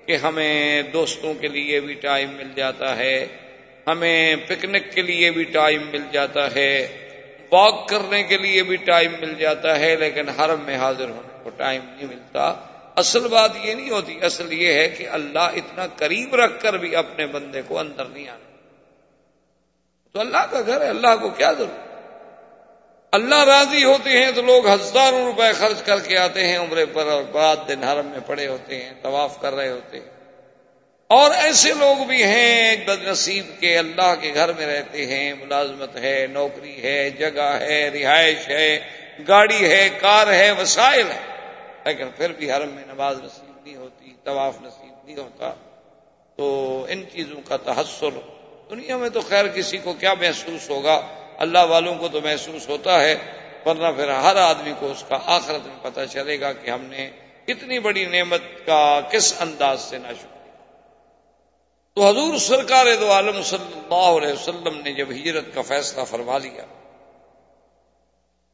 [0.09, 3.27] کہ ہمیں دوستوں کے لیے بھی ٹائم مل جاتا ہے،
[3.87, 6.73] ہمیں پکنک کے لیے بھی ٹائم مل جاتا ہے،
[7.53, 11.51] واک کرنے کے لیے بھی ٹائم مل جاتا ہے، لیکن حرم میں حاضر ہونے کو
[11.57, 12.47] ٹائم نہیں ملتا۔
[12.97, 16.95] اصل بات یہ نہیں ہوتی، اصل یہ ہے کہ اللہ اتنا قریب رکھ کر بھی
[16.97, 18.47] اپنے بندے کو اندر نہیں آنے
[20.15, 21.88] تو اللہ کا گھر ہے، اللہ کو کیا ضرورت؟
[23.13, 27.07] اللہ راضی ہوتے ہیں تو لوگ ہزاروں روپے خرچ کر کے آتے ہیں عمرے پر
[27.07, 30.07] اور بات دن حرم میں پڑے ہوتے ہیں، طواف کر رہے ہوتے ہیں۔
[31.09, 35.97] اور ایسے لوگ بھی ہیں بد نصیب کے اللہ کے گھر میں رہتے ہیں، ملازمت
[35.97, 38.79] ہے، نوکری ہے، جگہ ہے، رہائش ہے،
[39.29, 41.37] گاڑی ہے، کار ہے، وسائل ہے
[41.85, 45.53] لیکن پھر بھی حرم میں نماز نصیب نہیں ہوتی، طواف نصیب نہیں ہوتا۔
[46.37, 48.19] تو ان چیزوں کا تحسر،
[48.71, 53.01] دنیا میں تو خیر کسی کو کیا محسوس ہوگا؟ اللہ والوں کو تو محسوس ہوتا
[53.01, 53.15] ہے،
[53.67, 57.11] ورنہ پھر ہر آدمی کو اس کا آخرت میں پتہ چلے گا کہ ہم نے
[57.49, 60.37] اتنی بڑی نعمت کا کس انداز سے نہ شکر
[61.97, 66.39] تو حضور سرکار دو عالم صلی اللہ علیہ وسلم نے جب ہجرت کا فیصلہ فرما
[66.39, 66.65] لیا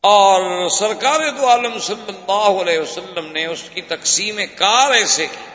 [0.05, 5.54] اور سرکار دو عالم صلی اللہ علیہ وسلم نے اس کی تقسیم کار ایسے کی۔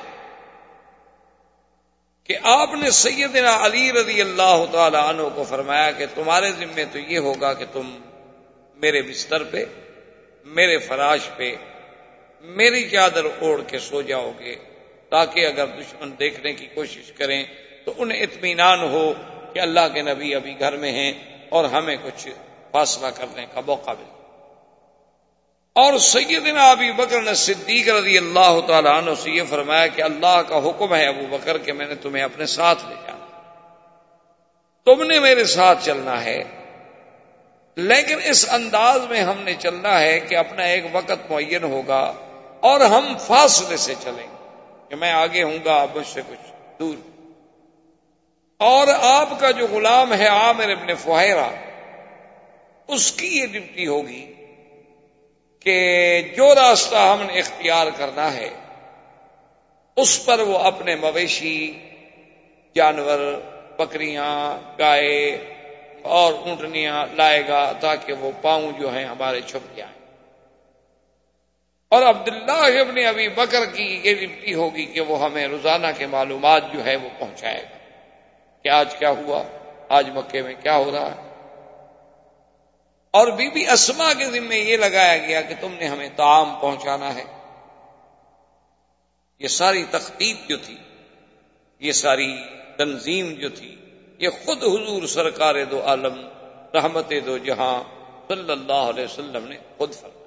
[2.29, 6.99] کہ آپ نے سیدنا علی رضی اللہ تعالی عنہ کو فرمایا کہ تمہارے ذمے تو
[6.99, 7.89] یہ ہوگا کہ تم
[8.79, 9.65] میرے بستر پہ،
[10.45, 11.55] میرے فراش پہ،
[12.43, 14.55] میری چادر اوڑھ کے سو جاؤ گے،
[15.09, 17.43] تاکہ اگر دشمن دیکھنے کی کوشش کریں
[17.85, 19.13] تو انہیں اطمینان ہو
[19.53, 21.11] کہ اللہ کے نبی ابھی گھر میں ہیں
[21.49, 22.27] اور ہمیں کچھ
[22.71, 24.18] فاصلہ کرنے کا موقع ملے۔
[25.79, 30.41] اور سیدنا ابی بکر نے صدیق رضی اللہ تعالیٰ عنہ سے یہ فرمایا کہ اللہ
[30.47, 33.25] کا حکم ہے ابو بکر کہ میں نے تمہیں اپنے ساتھ لے جانا
[34.85, 36.43] تم نے میرے ساتھ چلنا ہے،
[37.75, 42.13] لیکن اس انداز میں ہم نے چلنا ہے کہ اپنا ایک وقت معین ہوگا
[42.59, 44.47] اور ہم فاصلے سے چلیں گے
[44.89, 46.95] کہ میں آگے ہوں گا مجھ سے کچھ دور۔
[48.57, 51.49] اور آپ کا جو غلام ہے عامر ابن فہرا
[52.87, 54.33] اس کی یہ ڈپٹی ہوگی
[55.59, 58.49] کہ جو راستہ ہم نے اختیار کرنا ہے،
[59.95, 61.79] اس پر وہ اپنے مویشی،
[62.75, 63.19] جانور،
[63.77, 65.31] بکریاں، گائے
[66.01, 69.99] اور اونٹنیاں لائے گا تاکہ وہ پاؤں جو ہیں ہمارے چھپ جائیں۔
[71.89, 76.63] اور عبداللہ ابن ابھی بکر کی یہ ڈپٹی ہوگی کہ وہ ہمیں روزانہ کے معلومات
[76.73, 77.77] جو ہے وہ پہنچائے گا
[78.63, 79.43] کہ آج کیا ہوا،
[79.89, 81.28] آج مکے میں کیا ہو رہا ہے۔
[83.11, 87.15] اور بی بی اسما کے ذمے یہ لگایا گیا کہ تم نے ہمیں تعام پہنچانا
[87.15, 87.23] ہے۔
[89.39, 90.77] یہ ساری تختیب جو تھی،
[91.79, 92.35] یہ ساری
[92.77, 93.75] تنظیم جو تھی،
[94.17, 96.27] یہ خود حضور سرکار دو عالم،
[96.73, 97.83] رحمت دو جہاں
[98.27, 100.19] صلی اللہ علیہ وسلم نے خود فرمایا۔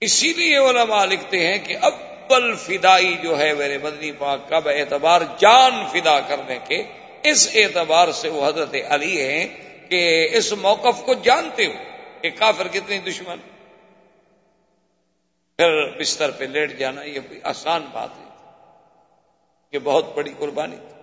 [0.00, 5.20] اسی لیے علماء لکھتے ہیں کہ ابل فدائی جو ہے میرے مدنی پاک کا اعتبار
[5.38, 6.82] جان فدا کرنے کے،
[7.22, 11.72] اس اعتبار سے وہ حضرت علی ہیں کہ اس موقف کو جانتے ہو
[12.20, 13.38] کہ کافر کتنی دشمن
[15.58, 18.28] پھر بستر پہ لیٹ جانا یہ کوئی آسان بات نہیں
[19.72, 20.94] یہ بہت بڑی قربانی تھی۔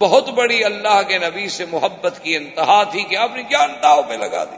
[0.00, 4.02] بہت بڑی اللہ کے نبی سے محبت کی انتہا تھی کہ آپ نے جان داؤ
[4.02, 4.56] پہ لگا دی۔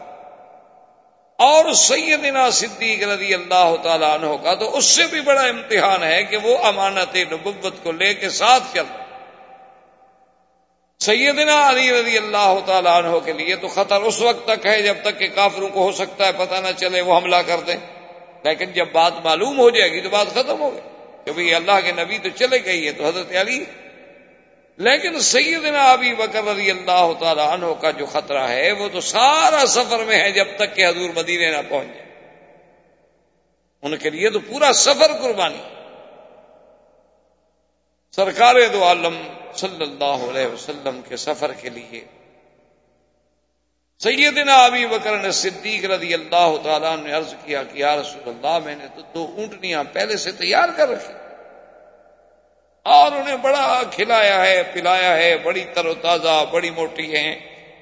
[1.39, 6.23] اور سیدنا صدیق رضی اللہ تعالیٰ عنہ کا تو اس سے بھی بڑا امتحان ہے
[6.23, 9.08] کہ وہ امانت نبوت کو لے کے ساتھ چل رہا
[10.99, 14.95] سیدنا علی رضی اللہ تعالیٰ عنہ کے لیے تو خطر اس وقت تک ہے جب
[15.03, 17.77] تک کہ کافروں کو ہو سکتا ہے پتہ نہ چلے وہ حملہ کر دیں۔
[18.45, 20.81] لیکن جب بات معلوم ہو جائے گی تو بات ختم ہو گئی۔
[21.25, 23.65] کہ بھائی اللہ کے نبی تو چلے گئی ہے تو حضرت علی۔
[24.77, 29.67] لیکن سیدنا ابی بکر رضی اللہ تعالی عنہ کا جو خطرہ ہے، وہ تو سارا
[29.67, 32.09] سفر میں ہے جب تک کہ حضور مدینے نہ پہنچ جائے۔
[33.83, 35.63] ان کے لیے تو پورا سفر قربانی۔
[38.17, 39.23] سرکار دو عالم
[39.59, 42.05] صلی اللہ علیہ وسلم کے سفر کے لیے۔
[43.99, 48.59] سیدنا ابی بکر نے صدیق رضی اللہ تعالیٰ نے عرض کیا کہ یا رسول اللہ،
[48.65, 51.15] میں نے تو دو اونٹنیاں پہلے سے تیار کر رکھی۔
[52.83, 57.37] اور انہیں بڑا کھلایا ہے، پلایا ہے، بڑی تر و تازہ، بڑی موٹی ہیں۔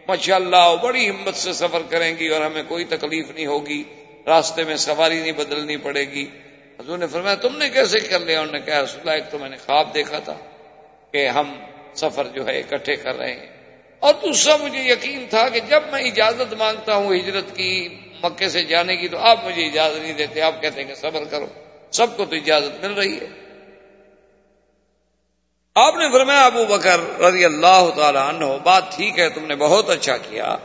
[0.09, 3.85] ماشاء اللہ بڑی ہمت سے سفر کریں گی اور ہمیں کوئی تکلیف نہیں ہوگی۔
[4.27, 6.27] راستے میں سواری نہیں بدلنی پڑے گی۔
[6.81, 9.39] حضور نے فرمایا، تم نے کیسے کر لیا؟ انہوں نے کہا، رسول اللہ، ایک تو
[9.39, 10.37] میں نے خواب دیکھا تھا۔
[11.17, 11.55] کہ ہم
[11.95, 13.47] سفر جو ہے اکٹھے کر رہے ہیں۔
[13.99, 18.65] اور دوسرا مجھے یقین تھا کہ جب میں اجازت مانگتا ہوں ہجرت کی مکے سے
[18.65, 21.47] جانے کی تو آپ مجھے اجازت نہیں دیتے، آپ کہتے ہیں کہ صبر کرو،
[21.91, 23.27] سب کو تو اجازت مل رہی ہے۔
[25.75, 29.91] آپ نے فرمایا، ابو بکر رضی اللہ تعالی عنہ، بات ٹھیک ہے، تم نے بہت
[29.91, 30.57] اچھا کیا،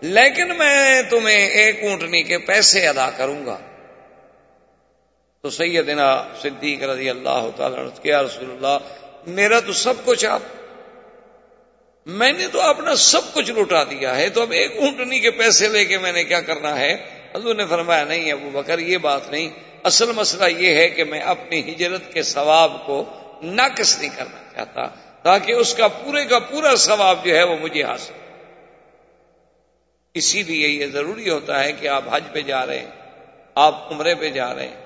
[0.00, 3.58] لیکن میں تمہیں ایک اونٹنی کے پیسے ادا کروں گا۔
[5.42, 8.78] تو سیدنا صدیق رضی اللہ تعالی کیا رسول اللہ
[9.26, 10.40] میرا تو سب کچھ آپ
[12.06, 15.68] میں نے تو اپنا سب کچھ لوٹا دیا ہے، تو اب ایک اونٹنی کے پیسے
[15.68, 19.30] لے کے میں نے کیا کرنا ہے؟ حضور نے فرمایا، نہیں ابو بکر، یہ بات
[19.30, 19.48] نہیں۔
[19.84, 23.04] اصل مسئلہ یہ ہے کہ میں اپنی ہجرت کے ثواب کو
[23.42, 24.86] ناقص نہیں کرنا چاہتا،
[25.22, 28.12] تاکہ اس کا پورے کا پورا ثواب جو ہے وہ مجھے حاصل
[30.14, 32.90] اسی لیے یہ ضروری ہوتا ہے کہ آپ حج پہ جا رہے ہیں،
[33.54, 34.76] آپ عمرے پہ جا رہے ہیں،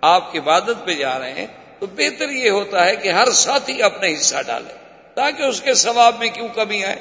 [0.00, 1.46] آپ عبادت پہ جا رہے ہیں۔
[1.82, 4.74] تو بہتر یہ ہوتا ہے کہ ہر ساتھی اپنا حصہ ڈالے
[5.14, 6.96] تاکہ اس کے ثواب میں کیوں کمی آئے۔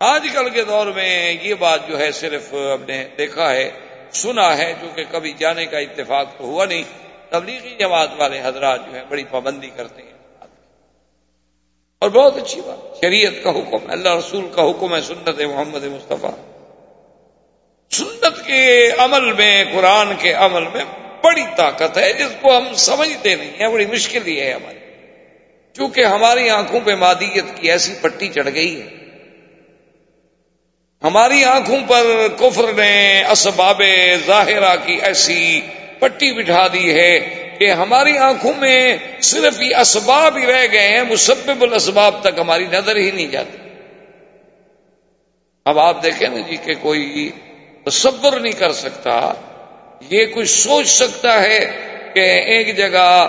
[0.00, 3.70] آج کل کے دور میں یہ بات جو ہے صرف ہم نے دیکھا ہے،
[4.12, 6.82] سنا ہے، جو کہ کبھی جانے کا اتفاق تو ہوا نہیں۔
[7.30, 10.46] تبلیغی جماعت والے حضرات جو ہیں بڑی پابندی کرتے ہیں۔
[11.98, 15.84] اور بہت اچھی بات، شریعت کا حکم ہے اللہ رسول کا حکم ہے سنت محمد
[15.84, 16.34] مصطفیٰ۔
[17.90, 20.84] سنت کے عمل میں، قرآن کے عمل میں
[21.22, 24.78] بڑی طاقت ہے، جس کو ہم سمجھتے نہیں ہیں، بڑی مشکل ہی ہے ہماری۔
[25.74, 28.88] چونکہ ہماری آنکھوں پہ مادیت کی ایسی پٹی چڑھ گئی ہے۔
[31.04, 33.82] ہماری آنکھوں پر کفر نے اسباب
[34.26, 35.60] ظاہرہ کی ایسی
[35.98, 37.20] پٹی بٹھا دی ہے
[37.58, 42.66] کہ ہماری آنکھوں میں صرف یہ اسباب ہی رہ گئے ہیں، مسبب الاسباب تک ہماری
[42.66, 43.58] نظر ہی نہیں جاتی۔
[45.64, 47.30] اب آپ دیکھیں نا جی کہ کوئی
[47.84, 49.32] تصور نہیں کر سکتا
[50.00, 51.58] یہ کوئی سوچ سکتا ہے
[52.14, 53.28] کہ ایک جگہ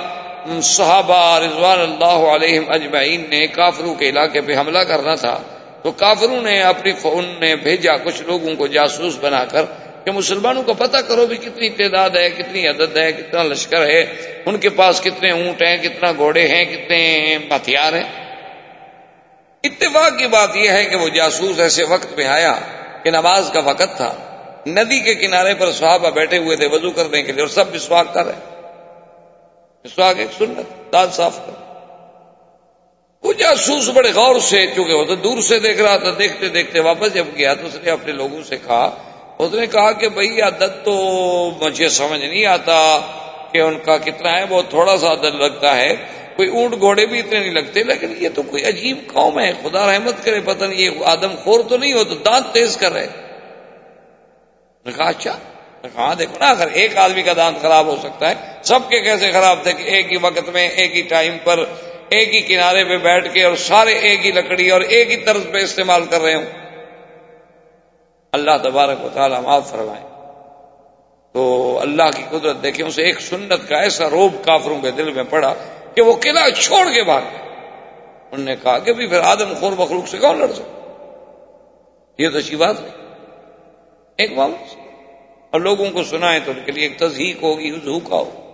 [0.63, 5.39] صحابہ رضوان اللہ علیہ اجمعین نے کافروں کے علاقے پہ حملہ کرنا تھا
[5.83, 9.65] تو کافروں نے اپنی فون نے بھیجا کچھ لوگوں کو جاسوس بنا کر
[10.05, 13.99] کہ مسلمانوں کو پتہ کرو بھی کتنی تعداد ہے، کتنی عدد ہے، کتنا لشکر ہے،
[14.45, 18.09] ان کے پاس کتنے اونٹ ہیں، کتنا گھوڑے ہیں، کتنے ہتھیار ہیں۔
[19.63, 22.55] اتفاق کی بات یہ ہے کہ وہ جاسوس ایسے وقت میں آیا
[23.03, 24.30] کہ نماز کا وقت تھا۔
[24.67, 28.07] ندی کے کنارے پر صحابہ بیٹھے ہوئے تھے، وضو کرنے کے لیے اور سب وشواس
[28.13, 28.49] کر رہے
[29.85, 31.51] مسواک ایک سنت دانت صاف کر
[33.23, 36.79] وہ جاسوس بڑے غور سے، چونکہ وہ تو دور سے دیکھ رہا تھا، دیکھتے دیکھتے
[36.79, 38.95] واپس جب گیا تو اس نے اپنے لوگوں سے کہا،
[39.39, 40.93] اس نے کہا کہ بھائی عدد تو
[41.61, 42.99] مجھے سمجھ نہیں آتا
[43.51, 45.95] کہ ان کا کتنا ہے بہت تھوڑا سا عدد لگتا ہے۔
[46.35, 49.93] کوئی اونٹ گھوڑے بھی اتنے نہیں لگتے، لیکن یہ تو کوئی عجیب قوم ہے، خدا
[49.93, 53.07] رحمت کرے، پتہ نہیں یہ آدم خور تو نہیں ہو تو دانت تیز کر رہے۔
[54.85, 55.37] اچھا
[55.95, 59.31] ہاں دیکھو نا، اگر ایک آدمی کا دانت خراب ہو سکتا ہے، سب کے کیسے
[59.31, 61.59] خراب تھے کہ ایک ہی وقت میں، ایک ہی ٹائم پر،
[62.09, 65.41] ایک ہی کنارے پہ بیٹھ کے اور سارے ایک ہی لکڑی اور ایک ہی طرز
[65.51, 66.45] پہ استعمال کر رہے ہوں۔
[68.31, 70.03] اللہ تبارک و تعالیٰ معاف فرمائے۔
[71.33, 75.23] تو اللہ کی قدرت دیکھیں، اسے ایک سنت کا ایسا روب کافروں کے دل میں
[75.23, 75.53] پڑا
[75.95, 77.21] کہ وہ قلعہ چھوڑ کے بھاگ
[78.31, 80.77] انہوں نے کہا کہ پھر آدم خور مخلوق سے کون لڑ سکتا
[82.17, 83.00] یہ تو اچھی بات نہیں۔
[84.17, 84.81] ایک معاملہ
[85.51, 87.71] اور لوگوں کو سنائے تو ان کے لیے ایک تصدیق ہوگی
[88.09, 88.47] کا ہو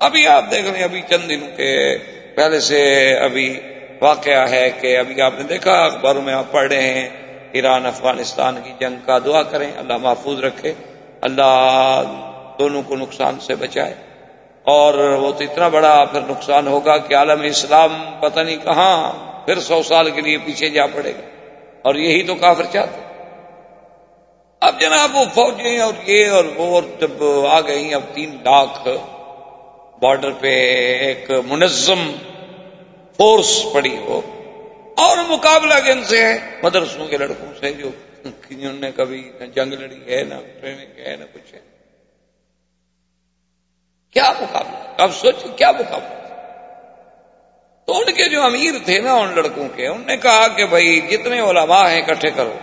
[0.00, 1.98] ابھی آپ دیکھ رہے ہیں، ابھی چند دنوں کے
[2.36, 3.60] پہلے سے ابھی
[4.00, 7.08] واقعہ ہے کہ ابھی آپ نے دیکھا، اخباروں میں آپ پڑھ رہے ہیں،
[7.52, 10.72] ایران، افغانستان کی جنگ کا دعا کریں، اللہ محفوظ رکھے،
[11.20, 12.02] اللہ
[12.58, 13.94] دونوں کو نقصان سے بچائے۔
[14.62, 19.12] اور وہ تو اتنا بڑا پھر نقصان ہوگا کہ عالم اسلام پتہ نہیں کہاں
[19.46, 21.28] پھر سو سال کے لیے پیچھے جا پڑے گا۔
[21.82, 23.03] اور یہی تو کافر چاہتے
[24.64, 28.88] اب جناب وہ فوجیں اور یہ اور وہ اور جب آ گئی اب تین لاکھ
[30.00, 30.46] بارڈر پہ
[30.96, 32.12] ایک منظم
[33.16, 34.20] فورس پڑی ہو۔
[34.96, 37.90] اور مقابلہ کن سے ہے؟ مدرسوں کے لڑکوں سے جو
[38.50, 41.60] انہوں نے کبھی نہ جنگ لڑی ہے، نہ ٹریننگ ہے، نہ کچھ ہے۔
[44.10, 46.28] کیا مقابلہ؟ اب سوچ کیا مقابلہ؟
[47.86, 51.00] تو ان کے جو امیر تھے نا، ان لڑکوں کے، انہوں نے کہا کہ بھائی
[51.00, 52.54] جتنے علماء ہیں، اکٹھے کرو۔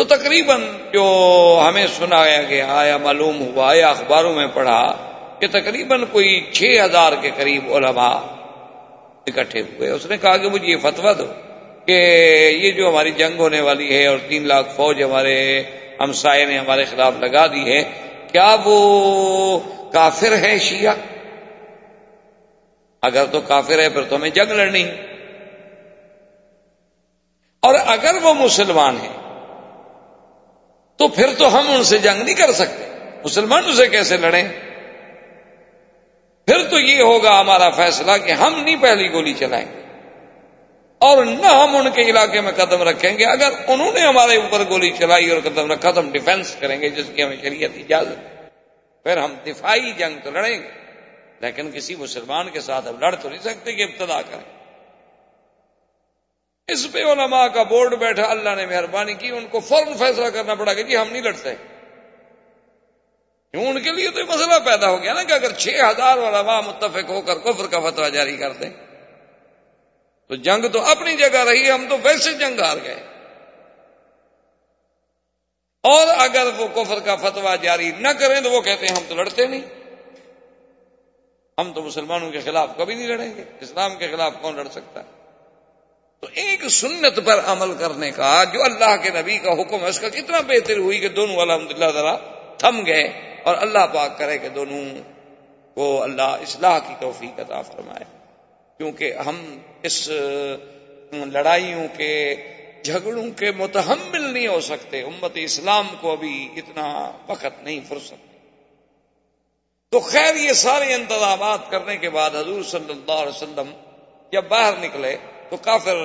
[0.00, 0.60] تو تقریباً
[0.92, 1.04] جو
[1.68, 4.82] ہمیں سنایا گیا یا معلوم ہوا یا اخباروں میں پڑھا
[5.38, 8.14] کہ تقریباً کوئی چھ ہزار کے قریب علماء
[9.26, 11.26] اکٹھے ہوئے۔ اس نے کہا کہ مجھے یہ فتوا دو
[11.86, 11.98] کہ
[12.62, 15.36] یہ جو ہماری جنگ ہونے والی ہے اور تین لاکھ فوج ہمارے
[16.00, 17.82] ہمسائے نے ہمارے خلاف لگا دی ہے،
[18.32, 19.60] کیا وہ
[19.92, 20.94] کافر ہے شیعہ؟
[23.02, 24.84] اگر تو کافر ہے پھر تو ہمیں جنگ لڑنی
[27.62, 29.19] اور اگر وہ مسلمان ہیں
[31.00, 34.48] تو پھر تو ہم ان سے جنگ نہیں کر سکتے۔ مسلمان اسے کیسے لڑیں؟
[36.46, 39.80] پھر تو یہ ہوگا ہمارا فیصلہ کہ ہم نہیں پہلی گولی چلائیں گے۔
[40.98, 44.62] اور نہ ہم ان کے علاقے میں قدم رکھیں گے۔ اگر انہوں نے ہمارے اوپر
[44.68, 48.50] گولی چلائی اور قدم رکھا تو ہم ڈیفینس کریں گے، جس کی ہمیں شریعت اجازت
[49.02, 50.68] پھر ہم دفاعی جنگ تو لڑیں گے،
[51.40, 54.59] لیکن کسی مسلمان کے ساتھ ہم لڑ تو نہیں سکتے کہ ابتدا کریں۔
[56.72, 60.54] اس پہ علماء کا بورڈ بیٹھا، اللہ نے مہربانی کی، ان کو فوراً فیصلہ کرنا
[60.54, 61.54] پڑا کہ جی ہم نہیں لڑتے۔
[63.50, 66.60] کیوں؟ ان کے لیے تو مسئلہ پیدا ہو گیا نا کہ اگر چھ ہزار علماء
[66.60, 68.70] متفق ہو کر کفر کا فتوا جاری کر دیں۔
[70.28, 73.06] تو جنگ تو اپنی جگہ رہی، ہم تو ویسے جنگ ہار گئے۔
[75.82, 79.14] اور اگر وہ کفر کا فتوا جاری نہ کریں تو وہ کہتے ہیں ہم تو
[79.14, 79.60] لڑتے نہیں۔
[81.58, 85.00] ہم تو مسلمانوں کے خلاف کبھی نہیں لڑیں گے۔ اسلام کے خلاف کون لڑ سکتا
[85.00, 85.19] ہے؟
[86.20, 90.00] تو ایک سنت پر عمل کرنے کا جو اللہ کے نبی کا حکم ہے، اس
[90.00, 92.16] کا کتنا بہتر ہوئی کہ دونوں الحمد للہ ذرا
[92.58, 95.02] تھم گئے اور اللہ پاک کرے کہ دونوں
[95.74, 98.04] کو اللہ اصلاح کی توفیق عطا فرمائے۔
[98.78, 100.10] کیونکہ ہم اس
[101.12, 102.34] لڑائیوں کے،
[102.84, 108.14] جھگڑوں کے متحمل نہیں ہو سکتے۔ امت اسلام کو ابھی اتنا وقت نہیں، فرصت۔
[109.90, 113.70] تو خیر، یہ سارے انتظامات کرنے کے بعد حضور صلی اللہ علیہ وسلم
[114.32, 115.16] جب باہر نکلے
[115.50, 115.96] تو کافر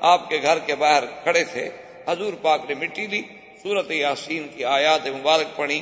[0.00, 1.70] آپ کے گھر کے باہر کھڑے تھے۔
[2.08, 3.22] حضور پاک نے مٹی لی
[3.62, 5.80] سورت یاسین کی آیات مبارک پڑھی۔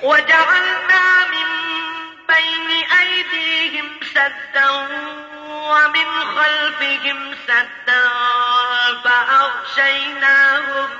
[5.72, 8.02] ومن خلفهم سدا
[9.04, 10.90] فأغشيناهم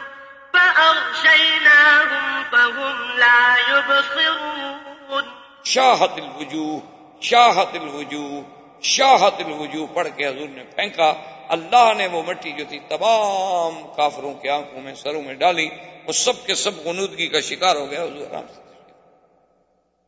[0.53, 5.25] فأغشيناهم فهم لا يبصرون
[5.65, 6.81] شاہت الوجوہ
[7.23, 8.43] شاہت الوجوہ
[8.83, 11.13] شاہت الوجوہ پڑھ کے حضور نے پھینکا۔
[11.53, 15.69] اللہ نے وہ مٹی جو تھی تمام کافروں کی آنکھوں میں، سروں میں ڈالی،
[16.07, 18.61] وہ سب کے سب غنودگی کا شکار ہو گیا، حضور آرام سے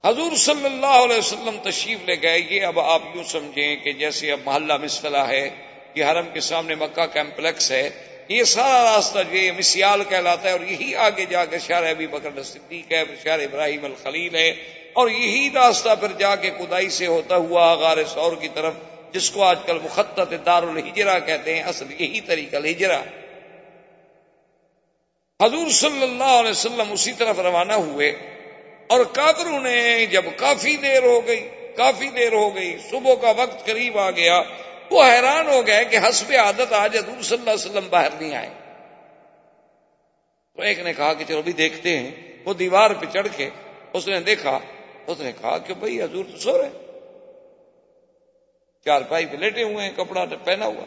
[0.04, 4.32] حضور صلی اللہ علیہ وسلم تشریف لے گئے، یہ اب آپ یوں سمجھیں کہ جیسے
[4.32, 5.48] اب محلہ مسفلہ ہے،
[5.94, 7.88] یہ حرم کے سامنے مکہ کمپلیکس ہے،
[8.28, 12.06] یہ سارا راستہ جو یہ مسیال کہلاتا ہے اور یہی آگے جا کے شار ابھی
[12.06, 14.48] بکر صدیق ہے شار ابراہیم الخلیل ہے
[14.92, 18.74] اور یہی راستہ پھر جا کے کدائی سے ہوتا ہوا غار سور کی طرف
[19.14, 23.00] جس کو آج کل مخطط دار الحجرا کہتے ہیں، اصل یہی طریقہ الحجرا
[25.40, 28.10] حضور صلی اللہ علیہ وسلم اسی طرف روانہ ہوئے
[28.86, 33.66] اور کافروں نے جب کافی دیر ہو گئی، کافی دیر ہو گئی، صبح کا وقت
[33.66, 34.42] قریب آ گیا،
[34.90, 38.34] وہ حیران ہو گئے کہ حسب عادت آج حضور صلی اللہ علیہ وسلم باہر نہیں
[38.34, 38.48] آئے۔
[40.56, 42.10] تو ایک نے کہا کہ چلو بھی دیکھتے ہیں۔
[42.44, 43.50] وہ دیوار پہ چڑھ کے
[43.92, 44.58] اس نے دیکھا،
[45.06, 46.93] اس نے کہا کہ بھائی حضور تو سو رہے
[48.84, 50.84] چار پائی پہ لیٹے ہوئے ہیں، کپڑا پہنا ہوا۔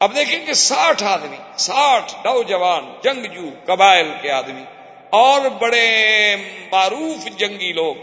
[0.00, 4.64] اب دیکھیں کہ ساٹھ آدمی، ساٹھ نوجوان، جنگجو، قبائل کے آدمی،
[5.10, 5.86] اور بڑے
[6.72, 7.94] معروف جنگی لوگ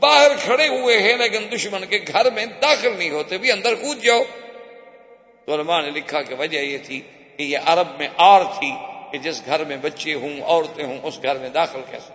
[0.00, 4.02] باہر کھڑے ہوئے ہیں، لیکن دشمن کے گھر میں داخل نہیں ہوتے، بھی اندر کود
[4.02, 4.22] جاؤ۔
[5.46, 7.00] تو علماء نے لکھا کہ وجہ یہ تھی
[7.36, 8.72] کہ یہ عرب میں آر تھی
[9.12, 12.12] کہ جس گھر میں بچے ہوں، عورتیں ہوں، اس گھر میں داخل کیسے؟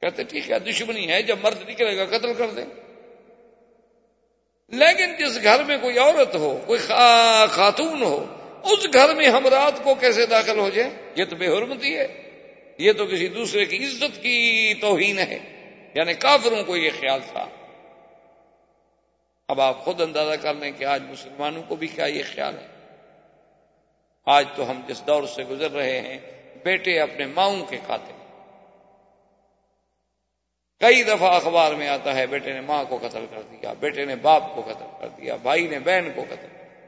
[0.00, 2.64] کہتے ٹھیک ہے، دشمنی ہے، جب مرد نکلے گا، قتل کر دیں۔
[4.70, 6.80] لیکن جس گھر میں کوئی عورت ہو، کوئی
[7.50, 8.26] خاتون ہو،
[8.64, 12.30] اس گھر میں ہم رات کو کیسے داخل ہو جائیں؟ یہ تو بے حرمتی ہے۔
[12.78, 15.38] یہ تو کسی دوسرے کی عزت کی توہین ہے۔
[15.94, 17.46] یعنی کافروں کو یہ خیال تھا۔
[19.48, 22.66] اب آپ خود اندازہ کر لیں کہ آج مسلمانوں کو بھی کیا یہ خیال ہے۔
[24.26, 26.18] آج تو ہم جس دور سے گزر رہے ہیں،
[26.64, 28.12] بیٹے اپنے ماؤں کے کھاتے
[30.80, 34.16] کئی دفعہ اخبار میں آتا ہے، بیٹے نے ماں کو قتل کر دیا، بیٹے نے
[34.16, 36.84] باپ کو قتل کر دیا، بھائی نے بہن کو قتل کر دیا۔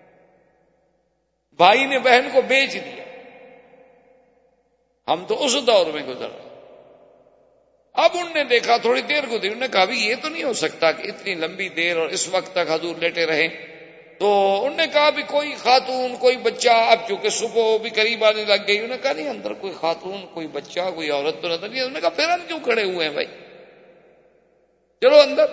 [1.56, 3.04] بھائی نے بہن کو بیچ دیا۔
[5.12, 6.48] ہم تو اس دور میں گزر رہے
[7.92, 10.52] اب ان نے دیکھا، تھوڑی دیر گزری، انہوں نے کہا بھی یہ تو نہیں ہو
[10.52, 13.48] سکتا کہ اتنی لمبی دیر اور اس وقت تک حضور لیٹے رہے۔
[14.18, 18.44] تو انہوں نے کہا بھی کوئی خاتون، کوئی بچہ اب چونکہ صبح بھی قریب آنے
[18.44, 21.68] لگ گئی، انہوں نے کہا نہیں، اندر کوئی خاتون، کوئی بچہ، کوئی عورت تو نظر
[21.68, 23.26] نہیں انہوں نے کہا پھر ہم کیوں کھڑے ہوئے ہیں بھائی؟
[25.02, 25.46] چلو اندر۔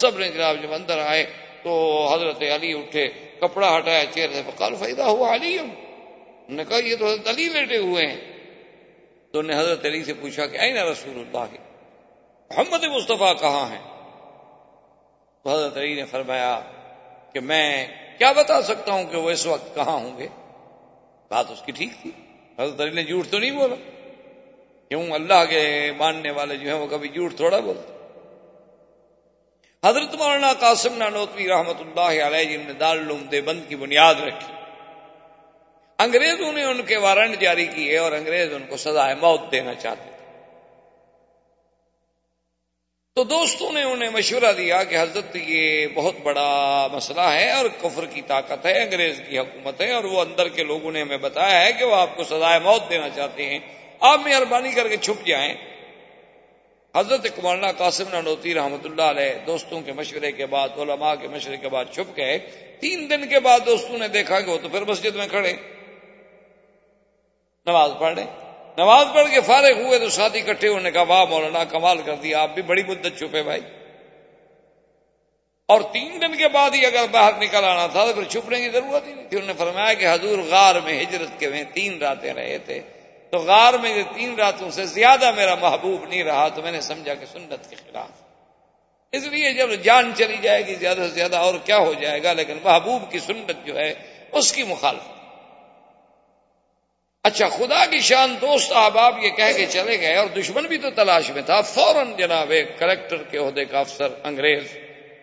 [0.00, 1.26] سب نے جناب جب اندر آئے
[1.62, 3.08] تو حضرت علی اٹھے،
[3.40, 7.48] کپڑا ہٹایا چہرے سے کال فائدہ ہوا علی انہوں نے کہا، یہ تو حضرت علی
[7.48, 8.20] لیٹے ہوئے ہیں۔
[9.32, 11.58] تو نے حضرت علی سے پوچھا کہ این رسول اللہ؟ کے
[12.50, 13.82] محمد مصطفیٰ کہاں ہیں؟
[15.42, 16.60] تو حضرت علی نے فرمایا
[17.32, 17.86] کہ، میں
[18.18, 20.28] کیا بتا سکتا ہوں کہ وہ اس وقت کہاں ہوں گے؟
[21.28, 22.10] بات اس کی ٹھیک تھی۔
[22.58, 23.74] حضرت علی نے جھوٹ تو نہیں بولا۔
[24.88, 27.95] کیوں؟ اللہ کے ماننے والے جو ہیں وہ کبھی جھوٹ تھوڑا بولتے۔
[29.86, 34.54] حضرت مولانا قاسم نانوتوی رحمت اللہ علیہ جن نے دارالعلوم دیوبند کی بنیاد رکھی۔
[35.98, 40.10] انگریزوں نے ان کے وارنٹ جاری کیے اور انگریز ان کو سزائے موت دینا چاہتے
[40.16, 40.26] تھے۔
[43.14, 48.06] تو دوستوں نے انہیں مشورہ دیا کہ حضرت یہ بہت بڑا مسئلہ ہے اور کفر
[48.06, 51.64] کی طاقت ہے، انگریز کی حکومت ہے اور وہ اندر کے لوگوں نے ہمیں بتایا
[51.64, 53.58] ہے کہ وہ آپ کو سزائے موت دینا چاہتے ہیں۔
[54.00, 55.75] آپ مہربانی کر کے چھپ جائیں۔
[56.96, 61.56] حضرت کمالنا قاسم نانوتی رحمۃ اللہ علیہ دوستوں کے مشورے کے بعد، علماء کے مشورے
[61.56, 62.38] کے بعد چھپ گئے۔
[62.80, 65.52] تین دن کے بعد دوستوں نے دیکھا کہ وہ تو پھر مسجد میں کھڑے۔
[67.66, 68.24] نماز پڑھ لیں
[68.78, 72.14] نماز پڑھ کے فارغ ہوئے تو ساتھی اکٹھے انہوں نے کہا واہ مولانا کمال کر
[72.14, 73.60] دیا۔ آپ بھی بڑی مدت چھپے بھائی۔
[75.66, 78.70] اور تین دن کے بعد ہی اگر باہر نکل آنا تھا تو پھر چھپنے کی
[78.70, 81.98] ضرورت ہی نہیں تھی۔ انہوں نے فرمایا کہ حضور غار میں ہجرت کے میں تین
[81.98, 82.80] راتیں رہے تھے۔
[83.30, 87.14] تو غار میں تین راتوں سے زیادہ میرا محبوب نہیں رہا، تو میں نے سمجھا
[87.14, 88.08] کہ سنت کے خلاف۔
[89.12, 92.32] اس لیے جب جان چلی جائے گی زیادہ سے زیادہ اور کیا ہو جائے گا،
[92.32, 93.94] لیکن محبوب کی سنت جو ہے،
[94.32, 95.16] اس کی مخالفت۔
[97.22, 100.90] اچھا خدا کی شان دوست احباب یہ کہہ کے چلے گئے اور دشمن بھی تو
[100.90, 104.78] تلاش میں تھا۔ فوراً جناب ایک کلیکٹر کے عہدے کا افسر انگریز،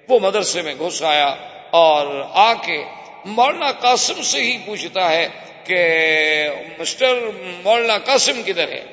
[0.10, 1.36] وہ مدرسے میں گھس آیا
[1.70, 2.84] اور آ کے
[3.26, 5.30] مولانا قاسم سے ہی پوچھتا ہے
[5.64, 6.50] کہ
[6.80, 7.20] مسٹر
[7.64, 8.86] مولانا قاسم کدھر ہے؟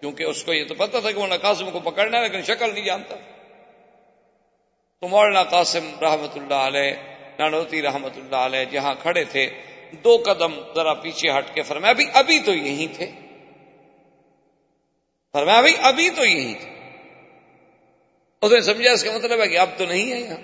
[0.00, 2.74] کیونکہ اس کو یہ تو پتا تھا کہ مولانا قاسم کو پکڑنا ہے، لیکن شکل
[2.74, 3.16] نہیں جانتا۔
[5.00, 6.92] تو مولانا قاسم رحمت اللہ علیہ،
[7.38, 9.50] نانوتی رحمت اللہ علیہ جہاں کھڑے تھے،
[10.04, 13.06] دو قدم ذرا پیچھے ہٹ کے فرمایا بھی ابھی تو یہی تھے۔
[15.32, 16.68] فرمایا بھائی ابھی تو یہی تھے۔
[18.42, 20.36] اس نے سمجھا، اس کا مطلب ہے کہ اب تو نہیں ہے یہاں۔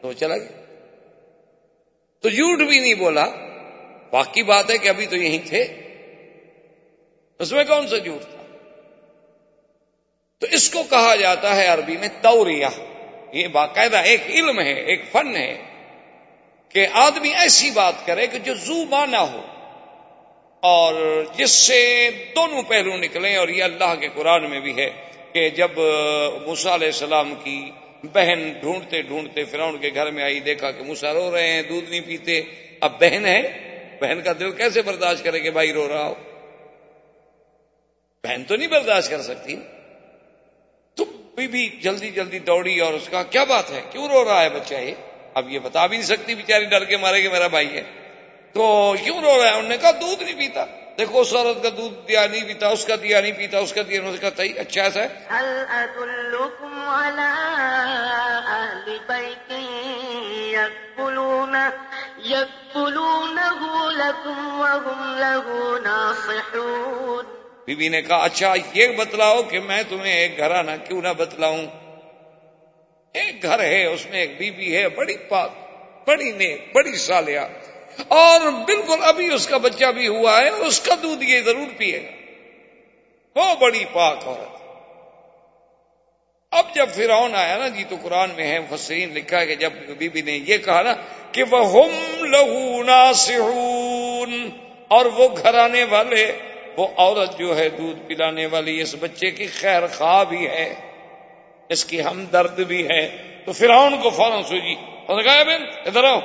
[0.00, 0.62] تو چلا گیا۔
[2.22, 3.26] تو جھوٹ بھی نہیں بولا۔
[4.12, 5.64] باقی بات ہے کہ ابھی تو یہی تھے۔
[7.38, 8.42] اس میں کون سا جھوٹ تھا؟
[10.40, 12.66] تو اس کو کہا جاتا ہے عربی میں توریہ۔
[13.32, 15.58] یہ باقاعدہ ایک علم ہے، ایک فن ہے
[16.68, 19.40] کہ آدمی ایسی بات کرے کہ جو زو مانا ہو
[20.60, 24.90] اور جس سے دونوں پہلو نکلیں اور یہ اللہ کے قرآن میں بھی ہے
[25.32, 25.70] کہ جب
[26.46, 27.70] موسا علیہ السلام کی
[28.02, 31.90] بہن ڈھونڈتے ڈھونڈتے فرعون کے گھر میں آئی، دیکھا کہ موسا رو رہے ہیں، دودھ
[31.90, 32.42] نہیں پیتے،
[32.80, 33.71] اب بہن ہے۔
[34.02, 36.14] بہن کا دل کیسے برداشت کرے کہ بھائی رو رہا ہو؟
[38.24, 39.56] بہن تو نہیں برداشت کر سکتی۔
[40.94, 44.50] تو بھی جلدی جلدی دوڑی اور اس کا کیا بات ہے؟ کیوں رو رہا ہے
[44.50, 44.94] بچہ یہ؟
[45.34, 47.82] اب یہ بتا بھی نہیں سکتی، بیچاری ڈر کے مارے کہ میرا بھائی ہے۔
[48.52, 50.64] تو کیوں رو رہا ہے؟ انہوں نے کہا دودھ نہیں پیتا۔
[50.98, 53.82] دیکھو اس عورت کا دودھ دیا نہیں پیتا، اس کا دیا نہیں پیتا، اس کا
[53.88, 54.88] دیا نہیں کہا اچھا
[62.24, 62.78] ایسا
[67.66, 71.66] بی بی نے کہا اچھا یہ بتلاؤ کہ میں تمہیں ایک گھرانا کیوں نہ بتلاؤں؟
[73.12, 75.50] ایک گھر ہے، اس میں ایک بیوی ہے، بڑی پاک،
[76.06, 77.40] بڑی نیک، بڑی سالیہ
[78.08, 82.02] اور بالکل ابھی اس کا بچہ بھی ہوا ہے اس کا دودھ یہ ضرور پیے
[82.02, 82.10] گا۔
[83.36, 84.62] وہ بڑی پاک عورت۔
[86.50, 89.70] اب جب فرعون آیا نا جی تو قرآن میں ہے فسرین لکھا ہے کہ جب
[89.98, 90.94] بی بی نے یہ کہا نا
[91.32, 94.50] کہ وہ ہم لہو ناسحون
[94.88, 96.32] اور وہ گھرانے والے،
[96.76, 100.74] وہ عورت جو ہے دودھ پلانے والی، اس بچے کی خیر خواہ بھی ہے،
[101.68, 103.16] اس کی ہمدرد بھی ہے،
[103.46, 104.74] تو فرعون کو فوراً سوجی،
[105.06, 106.20] اور کہا بین ادھر آؤ۔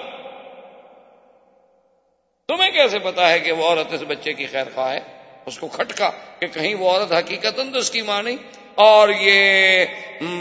[2.47, 4.99] تمہیں کیسے پتا ہے کہ وہ عورت اس بچے کی خیر خواہ ہے؟
[5.45, 8.38] اس کو کھٹکا کہ کہیں وہ عورت حقیقت تو اس کی ماں نہیں۔
[8.76, 9.86] اور یہ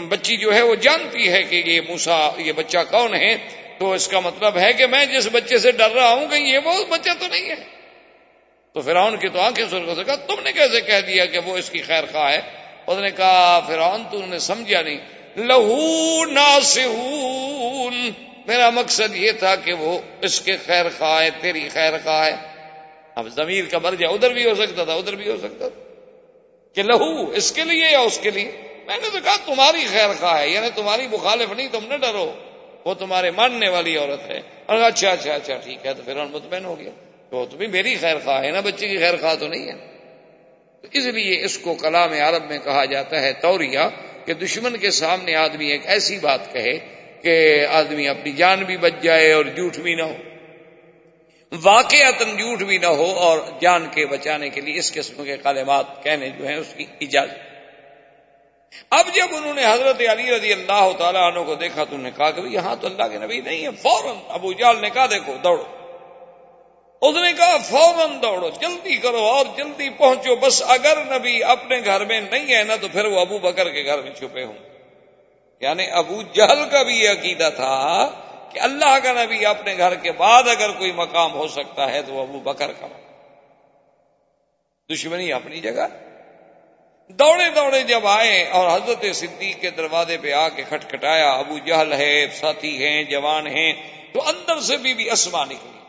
[0.09, 3.37] بچی جو ہے، وہ جانتی ہے کہ یہ موسا یہ بچہ کون ہے؟
[3.79, 6.57] تو اس کا مطلب ہے کہ میں جس بچے سے ڈر رہا ہوں کہ یہ
[6.57, 7.55] وہ بچہ تو نہیں ہے۔
[8.73, 11.69] تو فرعون کی تو آنکھیں سر کہا تم نے کیسے کہہ دیا کہ وہ اس
[11.69, 12.41] کی خیر خواہ ہے؟
[12.87, 14.97] اس نے کہا، فرعون تو نے سمجھا نہیں۔
[15.35, 18.11] لہو ناسہون
[18.47, 22.35] میرا مقصد یہ تھا کہ وہ اس کے خیر خواہ ہے، تیری خیر خواہ ہے۔
[23.15, 25.83] اب ضمیر کا مرجع ادھر بھی ہو سکتا تھا، ادھر بھی ہو سکتا تھا۔
[26.75, 28.51] کہ لہو، اس کے لیے یا اس کے لیے؟
[28.87, 32.33] میں نے تو کہا، تمہاری خیر خواہ ہے یعنی تمہاری مخالف نہیں، تم نہ ڈرو۔
[32.85, 36.65] وہ تمہارے ماننے والی عورت ہے۔ اور اچھا اچھا اچھا ٹھیک ہے، تو پھر مطمئن
[36.65, 36.89] ہو گیا
[37.29, 39.97] تو تو بھی میری خیر خواہ ہے نا بچے کی خیر خواہ تو نہیں ہے۔
[40.81, 43.89] تو اس لیے اس کو کلام عرب میں کہا جاتا ہے توریا
[44.25, 46.77] کہ دشمن کے سامنے آدمی ایک ایسی بات کہے
[47.21, 50.15] کہ آدمی اپنی جان بھی بچ جائے اور جھوٹ بھی نہ ہو۔
[51.61, 56.03] واقع جھوٹ بھی نہ ہو اور جان کے بچانے کے لیے اس قسم کے کالمات
[56.03, 57.46] کہنے جو ہیں، اس کی اجازت۔
[58.89, 62.17] اب جب انہوں نے حضرت علی رضی اللہ تعالیٰ عنہ کو دیکھا تو انہوں نے
[62.17, 65.33] کہا کہ یہاں تو اللہ کے نبی نہیں ہے فوراً ابو جال نے کہا دیکھو،
[65.43, 65.63] دوڑو۔
[67.01, 72.05] اس نے کہا فوراً دوڑو، جلدی کرو اور جلدی پہنچو، بس اگر نبی اپنے گھر
[72.05, 74.57] میں نہیں ہے نا تو پھر وہ ابو بکر کے گھر میں چھپے ہوں۔
[75.61, 78.09] یعنی ابو جہل کا بھی یہ عقیدہ تھا
[78.53, 82.13] کہ اللہ کا نبی اپنے گھر کے بعد اگر کوئی مقام ہو سکتا ہے تو
[82.13, 82.87] وہ ابو بکر کا۔
[84.93, 85.87] دشمنی اپنی جگہ
[87.09, 91.93] دوڑے دوڑے جب آئے اور حضرت صدیق کے دروازے پہ آ کے کھٹکھٹایا، ابو جہل
[91.93, 93.73] ہے، ساتھی ہیں، جوان ہیں،
[94.13, 95.79] تو اندر سے بی بی اسما نکلی۔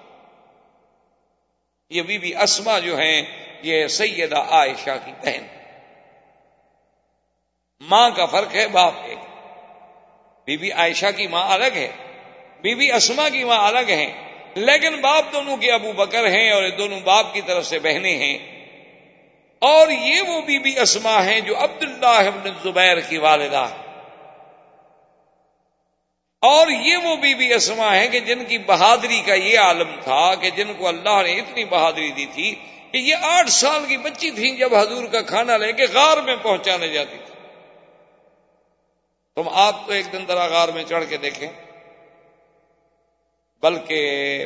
[1.91, 3.23] یہ بی بی اسما جو ہیں،
[3.63, 5.47] یہ سیدہ عائشہ کی بہن۔
[7.81, 9.15] ماں کا فرق ہے، باپ کے۔
[10.47, 11.89] بی بی عائشہ کی ماں الگ ہے،
[12.61, 14.13] بی بی اسما کی ماں الگ ہے
[14.55, 18.58] لیکن باپ دونوں کے ابو بکر ہیں اور دونوں باپ کی طرف سے بہنیں ہیں۔
[19.59, 23.67] اور یہ وہ بی بی اسما ہیں جو عبداللہ ابن زبیر کی والدہ
[26.43, 30.35] اور یہ وہ بی بی اسما ہیں کہ جن کی بہادری کا یہ عالم تھا
[30.35, 32.55] کہ جن کو اللہ نے اتنی بہادری دی تھی
[32.93, 36.37] کہ یہ آٹھ سال کی بچی تھی جب حضور کا کھانا لے کے غار میں
[36.43, 37.35] پہنچانے جاتی تھی۔
[39.35, 41.49] تم آپ تو ایک دن ذرا غار میں چڑھ کے دیکھیں۔
[43.63, 44.01] بلکہ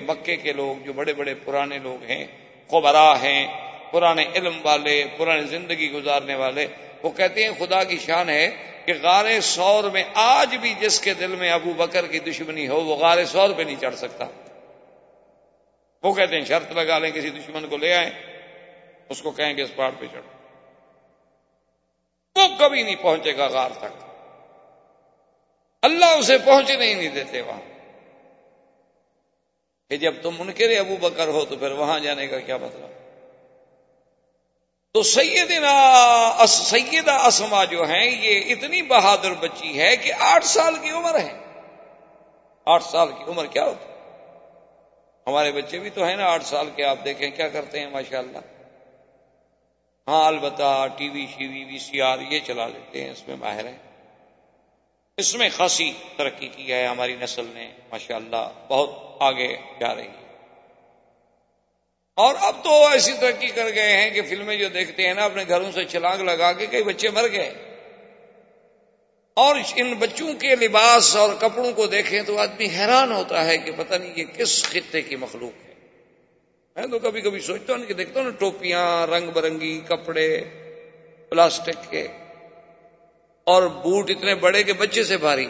[0.06, 2.24] مکے کے لوگ جو بڑے بڑے پرانے لوگ ہیں
[2.70, 3.61] خبرا ہیں
[3.92, 6.66] پرانے علم والے پرانی زندگی گزارنے والے،
[7.02, 8.50] وہ کہتے ہیں خدا کی شان ہے
[8.84, 12.80] کہ غار سور میں آج بھی جس کے دل میں ابو بکر کی دشمنی ہو،
[12.80, 14.24] وہ غار سور پہ نہیں چڑھ سکتا۔
[16.02, 18.10] وہ کہتے ہیں شرط لگا لیں کسی دشمن کو لے آئیں،
[19.08, 20.22] اس کو کہیں کہ اس پہاڑ پہ چڑھ۔
[22.36, 24.04] وہ کبھی نہیں پہنچے گا غار تک۔
[25.82, 27.60] اللہ اسے پہنچنے ہی نہیں دیتے وہاں۔
[29.88, 33.01] کہ جب تم ان کے ابو بکر ہو تو پھر وہاں جانے کا کیا مطلب؟
[34.94, 40.90] تو سیدنا سیدہ اسما جو ہیں، یہ اتنی بہادر بچی ہے کہ آٹھ سال کی
[40.90, 41.38] عمر ہے۔
[42.64, 43.84] آٹھ سال کی عمر کیا ہوتی؟
[45.26, 48.18] ہمارے بچے بھی تو ہیں نا آٹھ سال کے، آپ دیکھیں کیا کرتے ہیں ماشاء
[48.18, 48.38] اللہ
[50.08, 53.36] ہاں البتہ ٹی وی شی وی وی سی آر، یہ چلا لیتے ہیں، اس میں
[53.36, 53.78] ماہر ہیں۔
[55.16, 58.90] اس میں خاصی ترقی کی ہے، ہماری نسل نے ماشاء اللہ بہت
[59.20, 60.21] آگے جا رہی ہے۔
[62.14, 65.44] اور اب تو ایسی ترقی کر گئے ہیں کہ فلمیں جو دیکھتے ہیں نا، اپنے
[65.48, 67.54] گھروں سے چلانگ لگا کے کئی بچے مر گئے۔
[69.34, 73.72] اور ان بچوں کے لباس اور کپڑوں کو دیکھیں تو آدمی حیران ہوتا ہے کہ
[73.76, 75.74] پتہ نہیں یہ کس خطے کی مخلوق ہے۔
[76.76, 80.44] میں تو کبھی کبھی سوچتا ہوں کہ دیکھتا ہوں نا ٹوپیاں، رنگ برنگی، کپڑے،
[81.30, 82.08] پلاسٹک کے۔
[83.44, 85.46] اور بوٹ اتنے بڑے کہ بچے سے بھاری۔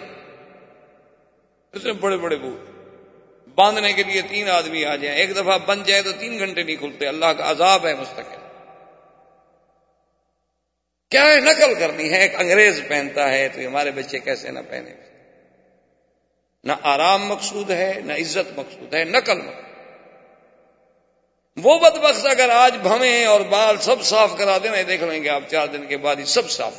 [1.72, 2.71] اتنے بڑے بڑے بوٹ۔
[3.54, 6.76] باندھنے کے لیے تین آدمی آ جائیں۔ ایک دفعہ بن جائے تو تین گھنٹے نہیں
[6.76, 8.42] کھلتے۔ اللہ کا عذاب ہے مستقل۔
[11.10, 14.90] کیا ہے نقل کرنی ہے؟ ایک انگریز پہنتا ہے تو ہمارے بچے کیسے نہ پہنے؟
[16.64, 19.72] نہ آرام مقصود ہے، نہ عزت مقصود ہے، نقل مقصود۔
[21.64, 25.28] وہ بد بخش اگر آج بھویں اور بال سب صاف کرا دیں دیکھ لیں گے
[25.28, 26.74] آپ چار دن کے بعد ہی سب صاف۔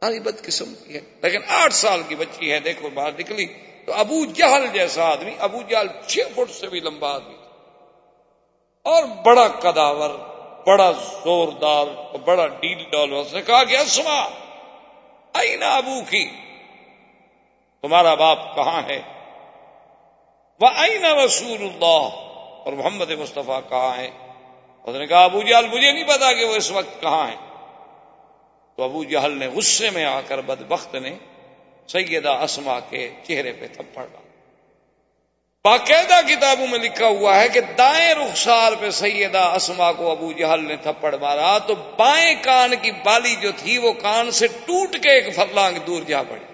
[0.00, 3.46] ساری بد قسم کی ہے، لیکن آٹھ سال کی بچی ہے، دیکھو باہر نکلی۔
[3.86, 7.34] تو ابو جہل جیسا آدمی، ابو جہل چھ فٹ سے بھی لمبا آدمی
[8.84, 10.10] اور بڑا کداور
[10.66, 10.92] بڑا
[11.24, 14.28] زوردار، بڑا ڈیل ڈال اس نے کہا کہ، اسما
[15.32, 16.30] آئی نا ابو کی
[17.82, 19.02] تمہارا باپ کہاں ہے؟
[20.60, 22.08] وہ آئی نا رسول اللہ
[22.64, 24.10] اور محمد مصطفیٰ کہاں ہے؟
[24.82, 27.36] اس نے کہا، ابو جہل، مجھے نہیں پتا کہ وہ اس وقت کہاں ہے۔
[28.76, 31.14] تو ابو جہل نے غصے میں آ کر بدبخت نے
[31.88, 34.22] سیدہ اسما کے چہرے پہ تھپڑ ڈالا
[35.64, 40.64] باقاعدہ کتابوں میں لکھا ہوا ہے کہ دائیں رخسار پہ سیدہ اسما کو ابو جہل
[40.64, 45.10] نے تھپڑ مارا تو بائیں کان کی بالی جو تھی وہ کان سے ٹوٹ کے
[45.10, 46.44] ایک فرلانگ دور جا پڑی۔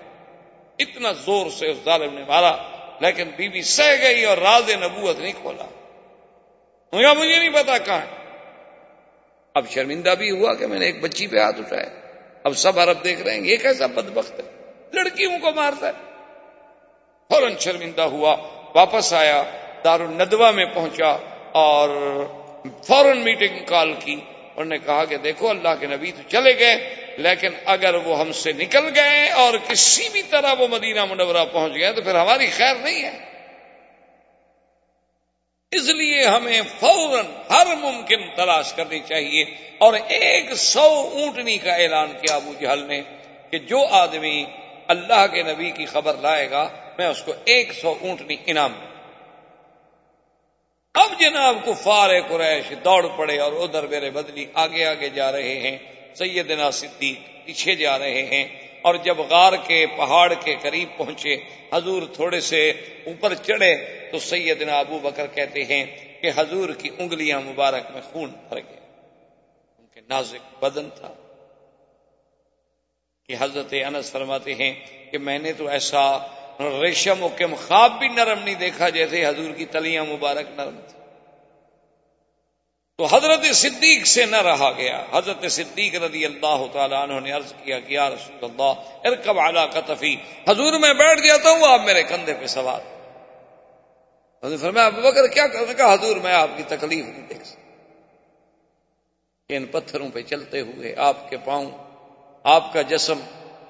[0.79, 2.57] اتنا زور سے اس ظالم نے مارا،
[3.01, 5.67] لیکن بی بی سہ گئی اور راز نبوت نہیں کھولا۔
[6.93, 8.07] مجھے نہیں پتا کہاں
[9.55, 11.89] اب شرمندہ بھی ہوا کہ میں نے ایک بچی پہ ہاتھ اٹھایا۔
[12.45, 14.58] اب سب عرب دیکھ رہے ہیں، یہ کیسا بدبخت ہے؟
[14.93, 15.93] لڑکیوں کو مارتا ہے۔
[17.31, 18.37] فوراً شرمندہ ہوا،
[18.75, 19.43] واپس آیا
[19.85, 21.17] دار الندوا میں پہنچا
[21.53, 21.89] اور
[22.87, 26.95] فوراً میٹنگ کال کی۔ انہوں نے کہا کہ دیکھو، اللہ کے نبی تو چلے گئے،
[27.19, 31.75] لیکن اگر وہ ہم سے نکل گئے اور کسی بھی طرح وہ مدینہ منورہ پہنچ
[31.75, 33.29] گئے تو پھر ہماری خیر نہیں ہے۔
[35.71, 39.45] اس لیے ہمیں فوراً ہر ممکن تلاش کرنی چاہیے۔
[39.79, 43.03] اور ایک سو اونٹنی کا اعلان کیا ابو جہل نے
[43.51, 44.45] کہ جو آدمی
[44.89, 46.69] اللہ کے نبی کی خبر لائے گا،
[46.99, 48.89] میں اس کو ایک سو اونٹنی انعام دوں۔
[50.95, 55.61] اب جناب کو فار قریش دوڑ پڑے اور ادھر میرے بدلی آگے آگے جا رہے
[55.61, 55.79] ہیں،
[56.15, 61.37] سیدنا صدیق پیچھے جا رہے ہیں۔ اور جب غار کے پہاڑ کے قریب پہنچے،
[61.73, 62.71] حضور تھوڑے سے
[63.07, 63.77] اوپر چڑھے،
[64.13, 65.85] تو سیدنا ابو بکر کہتے ہیں
[66.23, 68.81] کہ حضور کی انگلیاں مبارک میں خون بھر گئے۔
[69.79, 71.28] ان کے نازک بدن تھا۔
[73.29, 74.75] کہ حضرت انس فرماتے ہیں
[75.11, 76.19] کہ میں نے تو ایسا
[76.61, 80.99] ریشم و کم خواب بھی نرم نہیں دیکھا جیسے حضور کی تلیاں مبارک نرم تھی
[82.99, 87.53] تو حضرت صدیق سے نہ رہا گیا۔ حضرت صدیق رضی اللہ تعالیٰ عنہ نے عرض
[87.65, 90.17] کیا کہ یا رسول اللہ، ارکب علا قطفی۔
[90.49, 92.81] حضور میں بیٹھ جاتا ہوں آپ میرے کندھے پہ سوار۔
[94.45, 97.63] حضرت فرمایا، ابو بکر، کیا کرنے کا حضور، میں آپ کی تکلیف نہیں دیکھ سکتا۔
[99.49, 101.71] ان پتھروں پہ چلتے ہوئے آپ کے پاؤں
[102.49, 103.21] آپ کا جسم،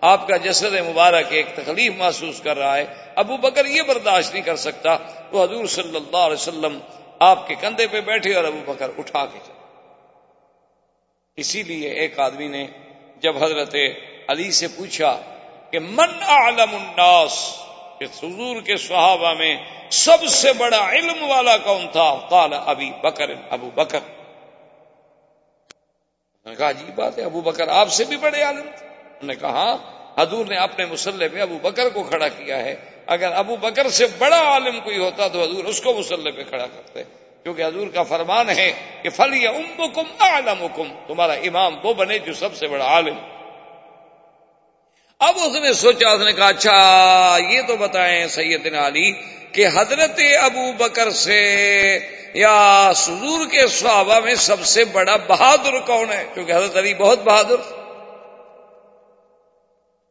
[0.01, 2.85] آپ کا جسد مبارک ایک تکلیف محسوس کر رہا ہے۔
[3.17, 4.97] ابو بکر یہ برداشت نہیں کر سکتا۔
[5.31, 6.79] تو حضور صلی اللہ علیہ وسلم
[7.19, 9.59] آپ کے کندھے پہ بیٹھے اور ابو بکر اٹھا کے چلے۔
[11.37, 12.67] اسی لیے ایک آدمی نے
[13.21, 13.75] جب حضرت
[14.29, 15.21] علی سے پوچھا
[15.71, 17.55] کہ من عالم الناس
[17.99, 19.57] کہ حضور کے صحابہ میں
[19.91, 23.99] سب سے بڑا علم والا کون تھا؟ قال ابھی بکر، ابو بکر۔
[26.55, 29.51] کہا، عجیب بات ہے، ابو بکر آپ سے بھی بڑے عالم تھے۔ انہوں نے کہا
[29.51, 29.77] ہاں،
[30.21, 32.75] حضور نے اپنے مسلح پہ ابو بکر کو کھڑا کیا ہے۔
[33.07, 36.67] اگر ابو بکر سے بڑا عالم کوئی ہوتا تو حضور اس کو مسلح پہ کھڑا
[36.67, 37.03] کرتے۔
[37.43, 38.73] کیونکہ حضور کا فرمان ہے
[39.03, 39.83] کہ فل یا ام
[40.19, 40.67] عالم
[41.07, 43.15] تمہارا امام وہ بنے جو سب سے بڑا عالم۔
[45.19, 49.13] اب اس نے سوچا، اس نے کہا اچھا یہ تو بتائیں سیدنا علی
[49.53, 51.41] کہ حضرت ابو بکر سے
[52.35, 57.19] یا سدور کے صحابہ میں سب سے بڑا بہادر کون ہے؟ کیونکہ حضرت علی بہت
[57.19, 57.57] بہادر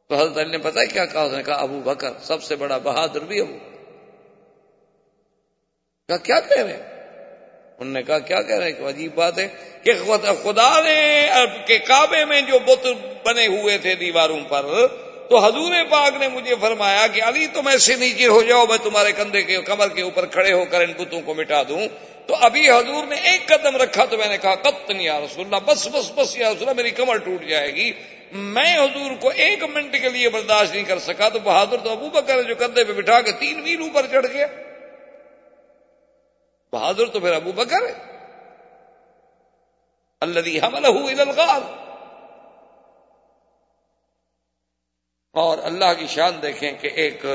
[0.10, 2.78] تو حضرت علی نے پتا کیا کہا؟ اس نے کہا ابو بکر سب سے بڑا
[2.78, 3.58] بہادر بھی ابو۔
[6.10, 6.78] کہا کیا کہہ رہے
[7.80, 9.48] انہوں نے کہا کیا کہہ رہے ہیں؟ عجیب بات ہے
[9.84, 9.94] کہ
[10.44, 11.28] خدا نے
[11.68, 12.88] کے کعبے میں جو بت
[13.26, 14.66] بنے ہوئے تھے دیواروں پر
[15.30, 19.12] تو حضور پاک نے مجھے فرمایا کہ علی تم ایسے نیچے ہو جاؤ، میں تمہارے
[19.12, 21.88] کندھے کے کمر کے اوپر کھڑے ہو کر ان بتوں کو مٹا دوں۔
[22.28, 25.58] تو ابھی حضور نے ایک قدم رکھا تو میں نے کہا قطن یا رسول اللہ،
[25.66, 27.92] بس بس بس یا رسول اللہ، میری کمر ٹوٹ جائے گی۔
[28.32, 32.10] میں حضور کو ایک منٹ کے لیے برداشت نہیں کر سکا۔ تو بہادر تو ابو
[32.10, 34.48] بکر جو کندھے پہ بٹھا کے تین میل اوپر چڑھ گیا۔
[36.74, 37.82] بہادر تو پھر ابو بکر
[40.22, 41.87] اللہ حمل الغار۔
[45.38, 47.26] اور اللہ کی شان دیکھیں کہ ایک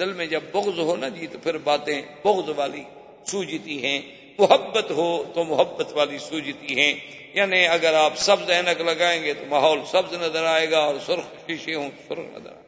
[0.00, 2.84] دل میں جب بغض ہو نا جی تو پھر باتیں بغض والی
[3.26, 4.00] سوجتی ہیں۔
[4.38, 6.94] محبت ہو تو محبت والی سوجتی ہیں۔
[7.34, 11.46] یعنی اگر آپ سبز اینک لگائیں گے تو ماحول سبز نظر آئے گا اور سرخ
[11.46, 12.62] شیشے ہوں سرخ نظر آئے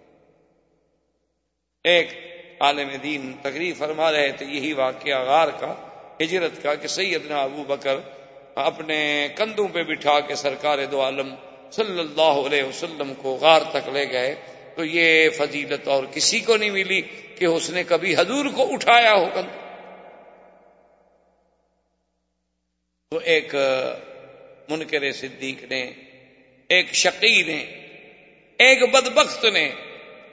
[1.85, 2.09] ایک
[2.61, 5.75] عالم دین تقریب فرما رہے تھے یہی واقعہ غار کا،
[6.21, 7.97] ہجرت کا، کہ سیدنا ابو بکر
[8.55, 11.35] اپنے کندھوں پہ بٹھا کے سرکار دو عالم
[11.71, 14.35] صلی اللہ علیہ وسلم کو غار تک لے گئے۔
[14.75, 17.01] تو یہ فضیلت اور کسی کو نہیں ملی
[17.39, 19.53] کہ اس نے کبھی حضور کو اٹھایا ہو کندھ
[23.13, 23.55] تو ایک
[24.69, 25.93] منکر صدیق نے،
[26.69, 27.59] ایک شقی نے،
[28.59, 29.71] ایک بدبخت نے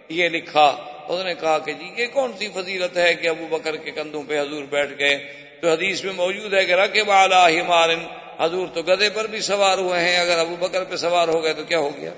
[0.10, 3.78] یہ لکھا۔ اس نے کہا کہ جی یہ کون سی فضیلت ہے کہ ابو بکر
[3.78, 5.18] کے کندھوں پہ حضور بیٹھ گئے؟
[5.62, 8.06] تو حدیث میں موجود ہے کہ رقب والا ہمارن
[8.40, 11.54] حضور تو گدے پر بھی سوار ہوئے ہیں، اگر ابو بکر پہ سوار ہو گئے
[11.54, 12.14] تو کیا ہو گیا؟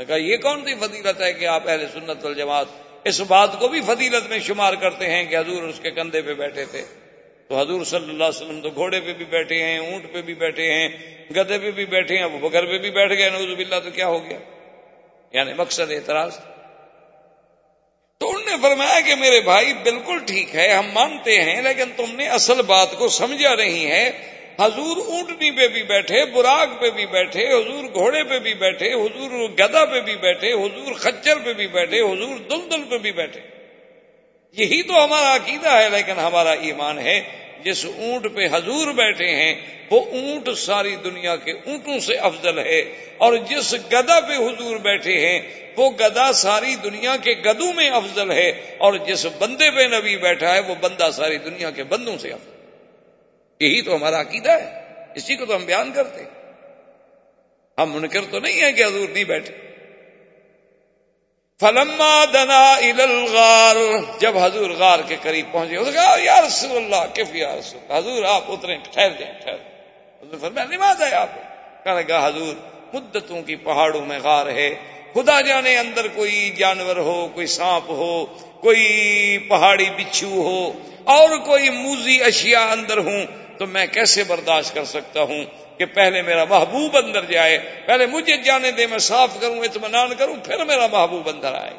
[0.00, 2.66] نے کہا، یہ کون سی فضیلت ہے کہ آپ اہل سنت والجماعت
[3.04, 6.34] اس بات کو بھی فضیلت میں شمار کرتے ہیں کہ حضور اس کے کندھے پہ
[6.34, 6.82] بیٹھے تھے؟
[7.48, 10.34] تو حضور صلی اللہ علیہ وسلم تو گھوڑے پہ بھی بیٹھے ہیں، اونٹ پہ بھی
[10.34, 10.88] بیٹھے ہیں
[11.36, 14.06] گدے پہ بھی بیٹھے ہیں، ابو بکر پہ بھی بیٹھ گئے نوز باللہ تو کیا
[14.06, 14.38] ہو گیا؟
[15.32, 16.38] یعنی مقصد اعتراض۔
[18.18, 22.16] تو انہوں نے فرمایا کہ میرے بھائی بالکل ٹھیک ہے، ہم مانتے ہیں، لیکن تم
[22.16, 24.10] نے اصل بات کو سمجھا نہیں ہے۔
[24.60, 29.48] حضور اونٹنی پہ بھی بیٹھے براغ پہ بھی بیٹھے، حضور گھوڑے پہ بھی بیٹھے، حضور
[29.48, 33.40] گدا پہ بھی بیٹھے، حضور خچر پہ بھی بیٹھے، حضور دلدل پہ بھی بیٹھے۔
[34.52, 37.20] یہی تو ہمارا عقیدہ ہے، لیکن ہمارا ایمان ہے،
[37.64, 39.54] جس اونٹ پہ حضور بیٹھے ہیں،
[39.90, 42.78] وہ اونٹ ساری دنیا کے اونٹوں سے افضل ہے۔
[43.18, 45.40] اور جس گدا پہ حضور بیٹھے ہیں،
[45.76, 48.48] وہ گدا ساری دنیا کے گدوں میں افضل ہے۔
[48.78, 52.59] اور جس بندے پہ نبی بیٹھا ہے، وہ بندہ ساری دنیا کے بندوں سے افضل
[53.60, 54.84] یہی تو ہمارا عقیدہ ہے،
[55.14, 56.24] اسی کو تو ہم بیان کرتے
[57.78, 59.54] ہم منکر تو نہیں ہیں کہ حضور نہیں بیٹھے۔
[61.60, 63.76] فلما دنا الغار،
[64.20, 67.98] جب حضور غار کے قریب پہنچے اس کہا، یا رسول اللہ کف یا رسول اللہ؟
[67.98, 69.54] حضور، آپ اترے ٹھہر جائیں، ٹھہر
[70.22, 71.28] حضور فرمایا، نماز ہے آپ
[71.84, 72.54] کہنے لگا، حضور،
[72.94, 74.74] مدتوں کی پہاڑوں میں غار ہے۔
[75.14, 78.26] خدا جانے اندر کوئی جانور ہو، کوئی سانپ ہو،
[78.60, 80.72] کوئی پہاڑی بچھو ہو،
[81.04, 83.26] اور کوئی موزی اشیاء اندر ہوں۔
[83.60, 85.44] تو میں کیسے برداشت کر سکتا ہوں
[85.78, 90.36] کہ پہلے میرا محبوب اندر جائے؟ پہلے مجھے جانے دے، میں صاف کروں، اطمینان کروں،
[90.44, 91.74] پھر میرا محبوب اندر آئے۔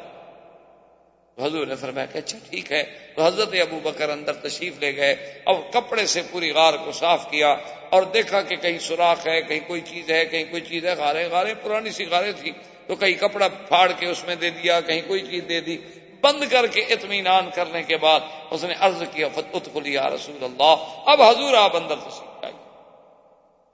[1.36, 2.82] تو حضور نے فرمایا کہ اچھا ٹھیک ہے۔
[3.16, 5.12] تو حضرت ابو بکر اندر تشریف لے گئے
[5.44, 7.56] اور کپڑے سے پوری غار کو صاف کیا
[7.90, 11.28] اور دیکھا کہ کہیں سوراخ ہے، کہیں کوئی چیز ہے، کہیں کوئی چیز ہے، غاریں
[11.28, 12.52] غاریں، پرانی سی غاریں تھی
[12.86, 15.76] تو کہیں کپڑا پھاڑ کے اس میں دے دیا، کہیں کوئی چیز دے دی۔
[16.22, 18.20] بند کر کے اطمینان کرنے کے بعد
[18.50, 20.74] اس نے عرض کیا فتح یا رسول اللہ.
[21.06, 22.58] اب حضور آپ اندر تشریف آئیے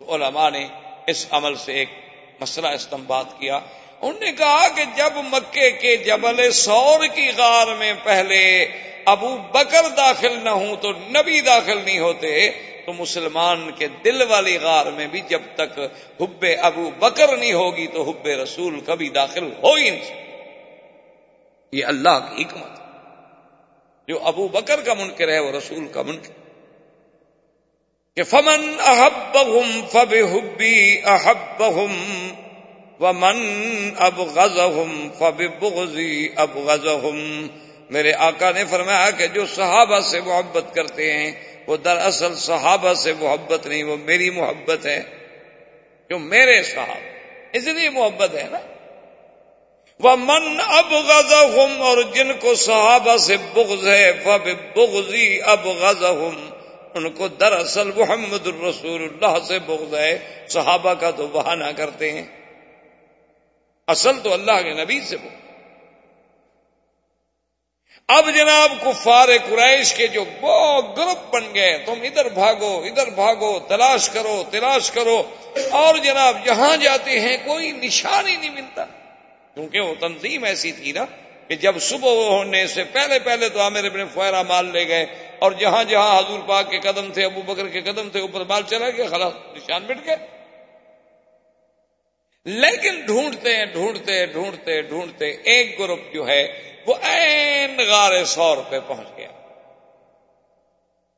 [0.01, 0.67] تو علماء نے
[1.07, 1.89] اس عمل سے ایک
[2.41, 3.59] مسئلہ استعمال کیا۔
[4.01, 8.43] انہوں نے کہا کہ جب مکے کے جبل سور کی غار میں پہلے
[9.05, 12.51] ابو بکر داخل نہ ہوں تو نبی داخل نہیں ہوتے،
[12.87, 15.79] تو مسلمان کے دل والی غار میں بھی جب تک
[16.21, 20.28] حب ابو بکر نہیں ہوگی تو حب رسول کبھی داخل ہو ہی نہیں
[21.73, 22.79] یہ اللہ کی حکمت
[24.09, 26.33] جو ابو بکر کا منکر ہے، وہ رسول کا منکر۔
[28.17, 32.29] کہ فمن احبهم فبحبی احبهم
[33.01, 37.47] ومن ابغضهم فببغضی ابغضهم
[37.91, 41.33] میرے آقا نے فرمایا کہ جو صحابہ سے محبت کرتے ہیں،
[41.67, 45.03] وہ دراصل صحابہ سے محبت نہیں، وہ میری محبت ہے۔
[46.11, 46.99] جو میرے صاحب
[47.53, 48.59] اس لیے محبت ہے نا۔
[50.01, 50.95] وہ من اب
[51.81, 55.69] اور جن کو صحابہ سے بغض ہے فب بغضی اب
[56.95, 62.23] ان کو دراصل محمد الرسول اللہ سے بغض ہے۔ صحابہ کا تو بہانہ کرتے ہیں۔
[63.87, 65.49] اصل تو اللہ کے نبی سے بغض۔
[68.09, 73.59] اب جناب کفار قریش کے جو وہ گروپ بن گئے، تم ادھر بھاگو ادھر بھاگو،
[73.59, 75.23] تلاش کرو تلاش کرو۔
[75.71, 78.85] اور جناب جہاں جاتے ہیں، کوئی نشان ہی نہیں ملتا۔
[79.59, 81.05] کیونکہ وہ تنظیم ایسی تھی نا
[81.49, 85.07] کہ جب صبح ہونے سے پہلے پہلے تو عامر ابن فہرا مال لے گئے
[85.39, 88.63] اور جہاں جہاں حضور پاک کے قدم تھے، ابو بکر کے قدم تھے، اوپر مال
[88.67, 90.17] چلا گیا، خلاص نشان مٹ گئے۔
[92.45, 99.09] لیکن ڈھونڈتے ڈھونڈتے ڈھونڈتے ڈھونڈتے ایک گروپ جو ہے، وہ این غار سور پہ پہنچ
[99.17, 99.29] گیا۔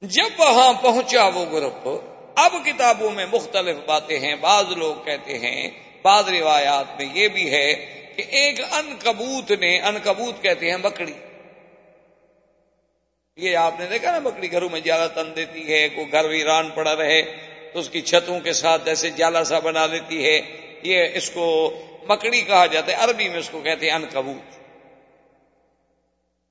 [0.02, 1.88] جب وہاں پہنچا وہ گروپ،
[2.36, 5.70] اب کتابوں میں مختلف باتیں ہیں، بعض لوگ کہتے ہیں،
[6.02, 10.76] بعض روایات میں یہ بھی ہے کہ ایک ان کبوت نے ان کبوت کہتے ہیں
[10.76, 11.12] بکڑی
[13.38, 16.70] یہ آپ نے دیکھا نا بکڑی گھروں میں جالا تن دیتی ہے، کوئی گھر ویران
[16.70, 17.22] پڑا رہے،
[17.72, 20.40] تو اس کی چھتوں کے ساتھ ایسے جالا سا بنا لیتی ہے۔
[20.82, 21.46] یہ اس کو
[22.08, 24.58] مکڑی کہا جاتا ہے، عربی میں اس کو کہتے ہیں ان کبوت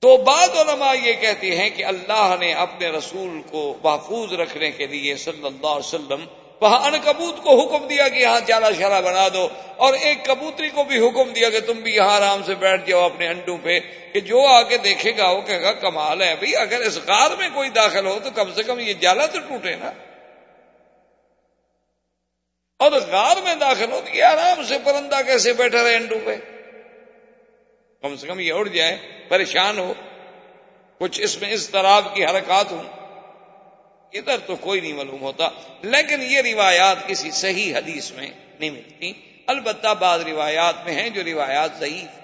[0.04, 4.88] تو بعض علماء یہ کہتے ہیں کہ اللہ نے اپنے رسول کو محفوظ رکھنے کے
[4.88, 6.26] لیے صلی اللہ علیہ وسلم
[6.62, 9.48] وہاں ان کبوت کو حکم دیا کہ یہاں چالا شالا بنا دو
[9.78, 13.06] اور ایک کبوتری کو بھی حکم دیا کہ تم بھی یہاں آرام سے بیٹھ جاؤ
[13.06, 13.80] اپنے انڈوں پہ
[14.14, 17.32] کہ جو آ کے دیکھے گا وہ کہے گا کمال ہے بھائی، اگر اس غار
[17.38, 19.92] میں کوئی داخل ہو تو کم سے کم یہ جالا تو ٹوٹے نا۔
[22.80, 26.36] اور غار میں داخل ہو تو یہ آرام سے پرندہ کیسے بیٹھا رہے انڈوں پہ؟
[28.02, 28.98] کم سے کم یہ اڑ جائے،
[29.30, 29.94] پریشان ہو۔
[30.98, 32.99] کچھ اس میں اس طرح کی حرکات ہوں۔
[34.14, 35.50] ادھر تو کوئی نہیں معلوم ہوتا،
[35.82, 38.28] لیکن یہ روایات کسی صحیح حدیث میں
[38.60, 39.14] نہیں ملتی۔
[39.48, 42.20] البتہ بعض روایات میں ہیں جو روایات ضعیف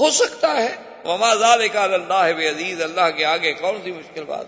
[0.00, 0.76] ہو سکتا ہے۔
[1.72, 4.46] کا اللہ عزیز اللہ کے آگے کون سی مشکل بات؟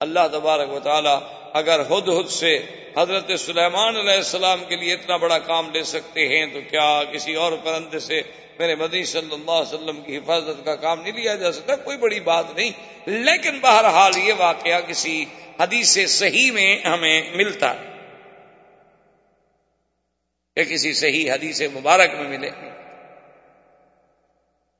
[0.00, 2.62] اللہ تبارک و تعالی اگر ہد ہد سے
[2.96, 7.34] حضرت سلیمان علیہ السلام کے لیے اتنا بڑا کام لے سکتے ہیں تو کیا کسی
[7.34, 8.22] اور پرندے سے
[8.58, 11.96] میرے مدی صلی اللہ علیہ وسلم کی حفاظت کا کام نہیں لیا جا سکتا؟ کوئی
[11.96, 12.70] بڑی بات نہیں۔
[13.06, 15.24] لیکن بہرحال یہ واقعہ کسی
[15.60, 17.72] حدیث صحیح میں ہمیں ملتا۔
[20.56, 22.50] کہ کسی صحیح حدیث مبارک میں ملے۔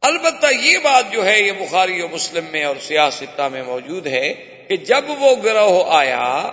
[0.02, 4.56] البتہ یہ بات جو ہے یہ بخاری و مسلم میں اور سیاستہ میں موجود ہے۔
[4.70, 6.50] کہ جب وہ گروہ آیا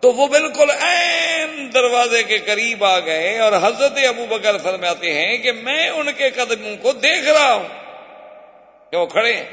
[0.00, 5.36] تو وہ بالکل این دروازے کے قریب آ گئے اور حضرت ابو بکر فرماتے ہیں
[5.38, 7.68] کہ میں ان کے قدموں کو دیکھ رہا ہوں
[8.90, 9.44] کہ وہ کھڑے ہیں۔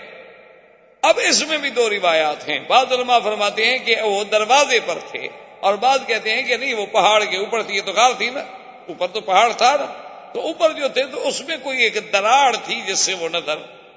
[1.01, 4.97] اب اس میں بھی دو روایات ہیں۔ بعض علماء فرماتے ہیں کہ وہ دروازے پر
[5.11, 5.27] تھے
[5.59, 8.29] اور بعض کہتے ہیں کہ نہیں، وہ پہاڑ کے اوپر تھی، یہ تو غار تھی
[8.29, 8.43] نا۔
[8.87, 9.85] اوپر تو پہاڑ تھا نا۔
[10.33, 13.55] تو اوپر جو تھے تو اس میں کوئی ایک دراڑ تھی جس سے وہ نظر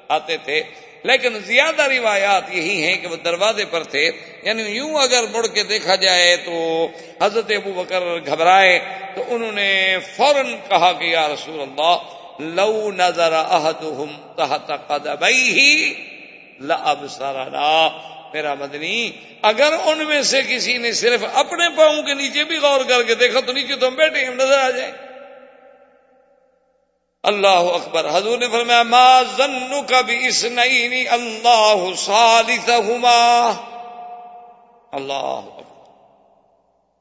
[0.08, 0.62] آتے تھے۔
[1.04, 4.10] لیکن زیادہ روایات یہی ہیں کہ وہ دروازے پر تھے
[4.42, 6.88] یعنی یوں اگر مڑ کے دیکھا جائے تو
[7.22, 8.78] حضرت ابو بکر گھبرائے،
[9.14, 11.96] تو انہوں نے فوراً کہا کہ یا رسول اللہ،
[12.40, 15.82] لو نظر احدهم تحت قدميه
[16.60, 17.88] لابصرنا۔
[18.32, 19.10] میرا مدنی،
[19.42, 23.14] اگر ان میں سے کسی نے صرف اپنے پاؤں کے نیچے بھی غور کر کے
[23.14, 24.92] دیکھا تو نیچے تو ہم بیٹھے ہم نظر آ جائیں۔
[27.24, 33.52] اللہ اکبر۔ حضور نے فرمایا، ما ظنو کا اس نئی اللہ ثالثہما
[34.92, 35.64] اللہ اکبر۔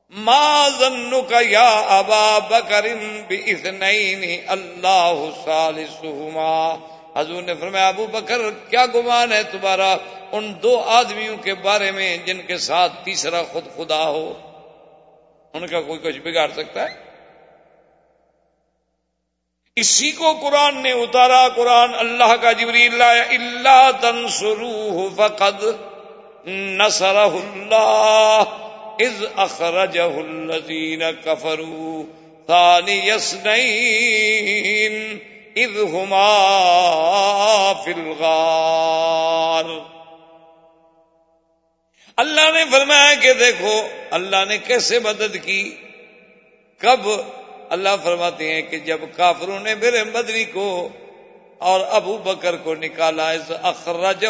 [0.10, 2.86] ما ظنو کا یا ابا بکر
[3.28, 6.76] بھی اس نئی اللہ ثالثہما
[7.16, 9.96] حضور نے فرمایا، ابو بکر، کیا گمان ہے تمہارا
[10.32, 14.34] ان دو آدمیوں کے بارے میں جن کے ساتھ تیسرا خود خدا ہو؟
[15.54, 17.03] ان کا کوئی کچھ بگاڑ سکتا ہے؟
[19.78, 25.66] اسی کو قرآن نے اتارا، قرآن اللہ کا جبریل لایا اللہ تنسروہ فقد
[26.48, 28.44] نصرہ اللہ
[29.00, 32.04] اذ اخرجہ الذین کفروا
[32.48, 35.18] ثانی یسنین
[35.56, 39.66] اذ ہما فی الغار۔
[42.18, 45.76] اللہ نے فرمایا کہ دیکھو، اللہ نے کیسے مدد کی؟
[46.78, 47.10] کب
[47.74, 50.90] اللہ فرماتے ہیں کہ جب کافروں نے میرے مدنی کو
[51.58, 54.26] اور ابو بکر کو نکالا، اس اخرج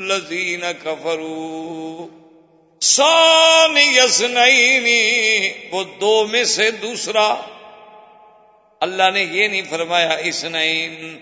[0.00, 2.06] الذین کفروا.
[2.80, 5.00] سان یسنینی
[5.72, 7.26] وہ دو میں سے دوسرا.
[8.80, 11.18] اللہ نے یہ نہیں فرمایا اسنین،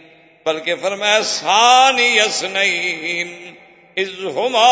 [0.47, 3.29] بلکہ فرمایا سان یسنین
[3.97, 4.69] از ہما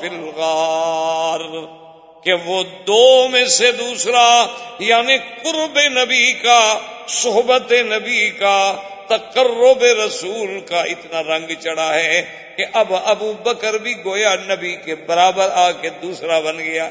[0.00, 1.87] فی الغار.
[2.24, 4.46] کہ وہ دو میں سے دوسرا
[4.78, 8.76] یعنی قرب نبی کا، صحبت نبی کا،
[9.08, 12.24] تقرب رسول کا اتنا رنگ چڑھا ہے
[12.56, 16.90] کہ اب ابو بکر بھی گویا نبی کے برابر آ کے دوسرا بن گیا۔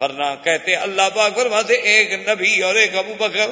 [0.00, 3.50] ورنہ کہتے اللہ پاک فرماتے، ایک نبی اور ایک ابو بکر۔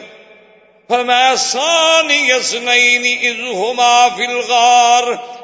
[0.89, 5.03] فرمایا سانی یسنین از ہما فی الغار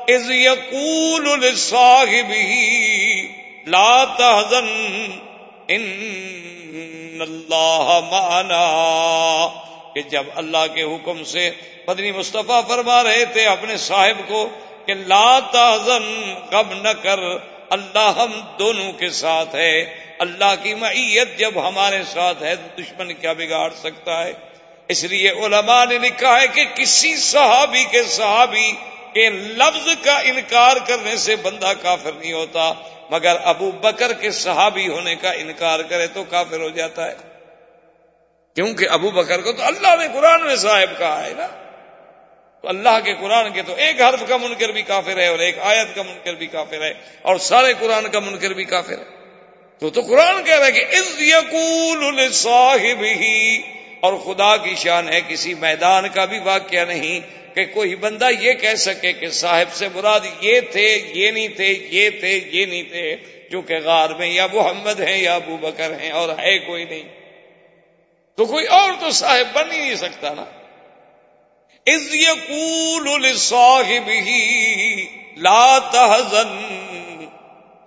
[0.08, 5.06] از یقول لصاحبہ۔ لا تحزن
[5.68, 8.66] ان اللہ معنا۔
[9.94, 11.50] کہ جب اللہ کے حکم سے
[11.84, 14.48] پدنی مصطفیٰ فرما رہے تھے اپنے صاحب کو
[14.86, 17.18] کہ لا تحزن کب نہ کر،
[17.70, 23.14] اللہ ہم دونوں کے ساتھ ہے۔ اللہ کی معیت جب ہمارے ساتھ ہے تو دشمن
[23.14, 24.32] کیا بگاڑ سکتا ہے؟
[24.88, 28.72] اس لیے علماء نے لکھا ہے کہ کسی صحابی کے صحابی
[29.14, 32.72] کے لفظ کا انکار کرنے سے بندہ کافر نہیں ہوتا۔
[33.10, 37.14] مگر ابو بکر کے صحابی ہونے کا انکار کرے تو کافر ہو جاتا ہے۔
[38.54, 41.46] کیونکہ ابو بکر کو تو اللہ نے قرآن میں صاحب کہا ہے نا۔
[42.62, 45.58] تو اللہ کے قرآن کے تو ایک حرف کا منکر بھی کافر ہے اور ایک
[45.58, 46.92] آیت کا منکر بھی کافر ہے
[47.22, 49.20] اور سارے قرآن کا منکر بھی کافر ہے۔
[49.78, 53.62] تو تو قرآن کہہ رہا ہے کہ از یقول صاحب ہی
[54.00, 57.20] اور خدا کی شان ہے، کسی میدان کا بھی واقعہ نہیں
[57.54, 61.88] کہ کوئی بندہ یہ کہہ سکے کہ صاحب سے مراد یہ تھے، یہ نہیں تھے،
[61.90, 63.16] یہ تھے، یہ نہیں تھے
[63.50, 67.02] جو کہ غار میں یا محمد ہیں یا ابو بکر ہیں اور ہے کوئی نہیں۔
[68.36, 70.44] تو کوئی اور تو صاحب بن ہی نہیں سکتا نا۔
[71.86, 76.58] از یقول صاحب ہی لا تحزن،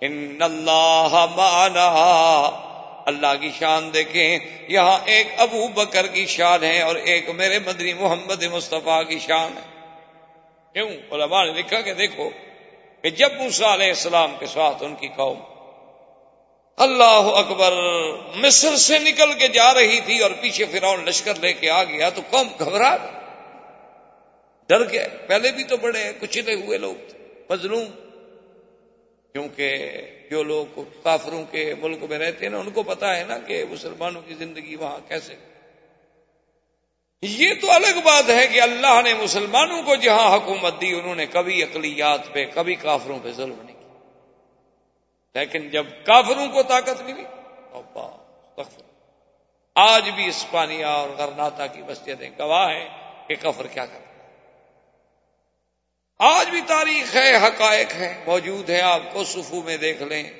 [0.00, 2.63] ان اللہ مانا
[3.04, 4.38] اللہ کی شان دیکھیں،
[4.68, 9.52] یہاں ایک ابو بکر کی شان ہے اور ایک میرے مدری محمد مصطفیٰ کی شان
[9.56, 9.74] ہے۔
[10.72, 12.30] کیوں؟ علماء نے لکھا کہ دیکھو
[13.02, 15.40] کہ جب موسا علیہ السلام کے ساتھ ان کی قوم
[16.76, 17.72] اللہ اکبر
[18.36, 22.10] مصر سے نکل کے جا رہی تھی اور پیچھے فرعون لشکر لے کے آ گیا
[22.10, 22.96] تو قوم گھبرا
[24.68, 27.18] ڈر گئے۔ پہلے بھی تو بڑے کچلے ہوئے لوگ تھے،
[27.50, 27.84] مظلوم۔
[29.34, 33.38] کیونکہ جو لوگ کافروں کے ملک میں رہتے ہیں نا، ان کو پتا ہے نا
[33.38, 35.34] کہ مسلمانوں کی زندگی وہاں کیسے
[37.22, 41.26] یہ تو الگ بات ہے کہ اللہ نے مسلمانوں کو جہاں حکومت دی، انہوں نے
[41.26, 43.98] کبھی اقلیات پہ، کبھی کافروں پہ ظلم نہیں کیا۔
[45.34, 47.24] لیکن جب کافروں کو طاقت ملی
[49.74, 52.88] آج بھی اسپانیہ اور غرناتا کی مسجدیں گواہ ہیں
[53.28, 54.13] کہ کفر کیا کرتا
[56.18, 60.30] آج بھی تاریخ ہے، حقائق ہے موجود ہے آپ کو صفو میں دیکھ لیں۔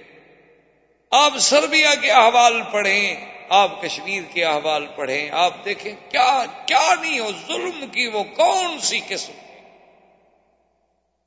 [1.10, 3.16] آپ سربیا کے احوال پڑھیں،
[3.48, 8.78] آپ کشمیر کے احوال پڑھیں، آپ دیکھیں کیا کیا نہیں ہو، ظلم کی وہ کون
[8.80, 9.32] سی قسم؟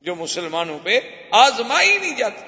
[0.01, 0.99] جو مسلمانوں پہ
[1.31, 2.43] آزمائی نہیں جاتی۔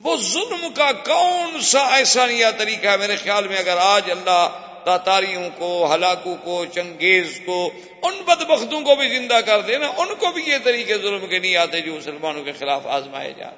[0.00, 4.65] وہ ظلم کا کون سا ایسا نیا طریقہ ہے؟ میرے خیال میں اگر آج اللہ
[4.86, 7.70] تاتاریوں کو ہلاکو کو، چنگیز کو،
[8.02, 11.56] ان بدبختوں کو بھی زندہ کر دینا، ان کو بھی یہ طریقے ظلم کے نہیں
[11.56, 13.50] آتے جو مسلمانوں کے خلاف آزمائے جا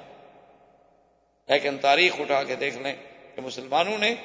[1.49, 2.93] لیکن تاریخ اٹھا کے دیکھ لیں
[3.35, 4.15] کہ مسلمانوں نے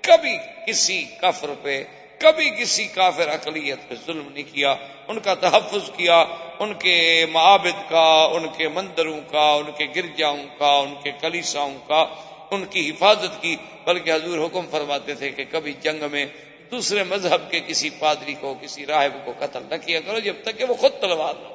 [0.00, 0.36] کبھی
[0.66, 1.84] کسی کفر پہ،
[2.18, 4.74] کبھی کسی کافر اقلیت پہ ظلم نہیں کیا۔
[5.08, 6.24] ان کا تحفظ کیا،
[6.58, 11.78] ان کے معابد کا، ان کے مندروں کا، ان کے گرجاؤں کا، ان کے کلیساؤں
[11.86, 12.04] کا،
[12.50, 16.26] ان کی حفاظت کی۔ بلکہ حضور حکم فرماتے تھے کہ کبھی جنگ میں
[16.70, 20.58] دوسرے مذہب کے کسی پادری کو، کسی راہب کو قتل نہ کیا کرو جب تک
[20.58, 21.48] کہ وہ خود تلوار نہ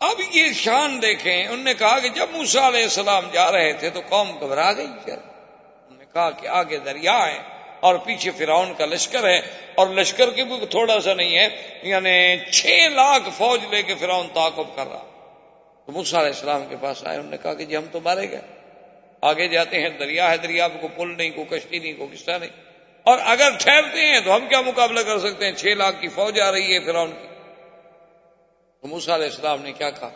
[0.00, 3.90] اب یہ شان دیکھیں، انہوں نے کہا کہ جب موسا علیہ السلام جا رہے تھے
[3.90, 7.38] تو قوم گھبرا گئی۔ انہوں نے کہا کہ آگے دریا ہے
[7.80, 9.38] اور پیچھے فراؤن کا لشکر ہے
[9.74, 11.48] اور لشکر کی بھی تھوڑا سا نہیں ہے
[11.82, 15.04] یعنی چھ لاکھ فوج لے کے فراؤن تعاقب کر رہا۔
[15.86, 18.30] تو موسا علیہ السلام کے پاس آئے، انہوں نے کہا کہ جی ہم تو مارے
[18.30, 18.40] گئے۔
[19.20, 22.67] آگے جاتے ہیں، دریا ہے، دریا کو پل نہیں، کو کشتی نہیں، کو قصہ نہیں۔
[23.08, 26.40] اور اگر ٹھہرتے ہیں تو ہم کیا مقابلہ کر سکتے ہیں؟ چھ لاکھ کی فوج
[26.40, 27.28] آ رہی ہے پھر ان کی۔
[28.80, 30.08] تو موسا علیہ السلام نے کیا کہا؟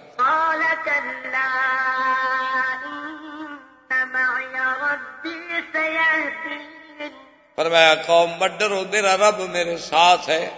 [7.57, 10.51] فرمایا قوم مڈر ہو میرا رب میرے ساتھ ہے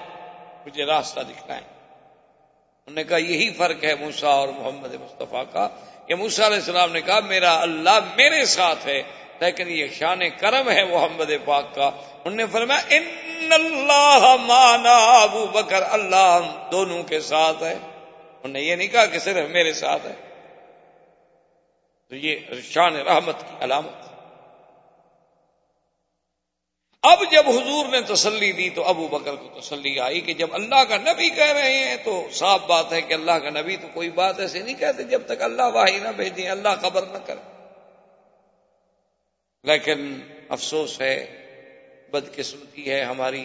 [0.66, 5.68] مجھے راستہ دکھائیں انہوں نے کہا یہی فرق ہے موسا اور محمد مصطفیٰ کا۔
[6.06, 9.02] کہ موسا علیہ السلام نے کہا میرا اللہ میرے ساتھ ہے
[9.40, 15.46] لیکن یہ شان کرم ہے محمد پاک کا۔ انہوں نے فرمایا، ان اللہ مانا ابو
[15.46, 19.72] بکر، اللہ ہم دونوں کے ساتھ ہے انہوں نے یہ نہیں کہا کہ صرف میرے
[19.72, 20.14] ساتھ ہے
[22.08, 24.02] تو یہ شان رحمت کی علامت۔
[27.02, 30.84] اب جب حضور نے تسلی دی تو ابو بکر کو تسلی آئی کہ جب اللہ
[30.84, 34.10] کا نبی کہہ رہے ہیں تو صاف بات ہے کہ اللہ کا نبی تو کوئی
[34.10, 37.53] بات ایسے نہیں کہتے جب تک اللہ واہی نہ بھیجیں، اللہ خبر نہ کرے
[39.64, 41.26] لیکن افسوس ہے،
[42.10, 43.44] بدقسمتی ہے ہماری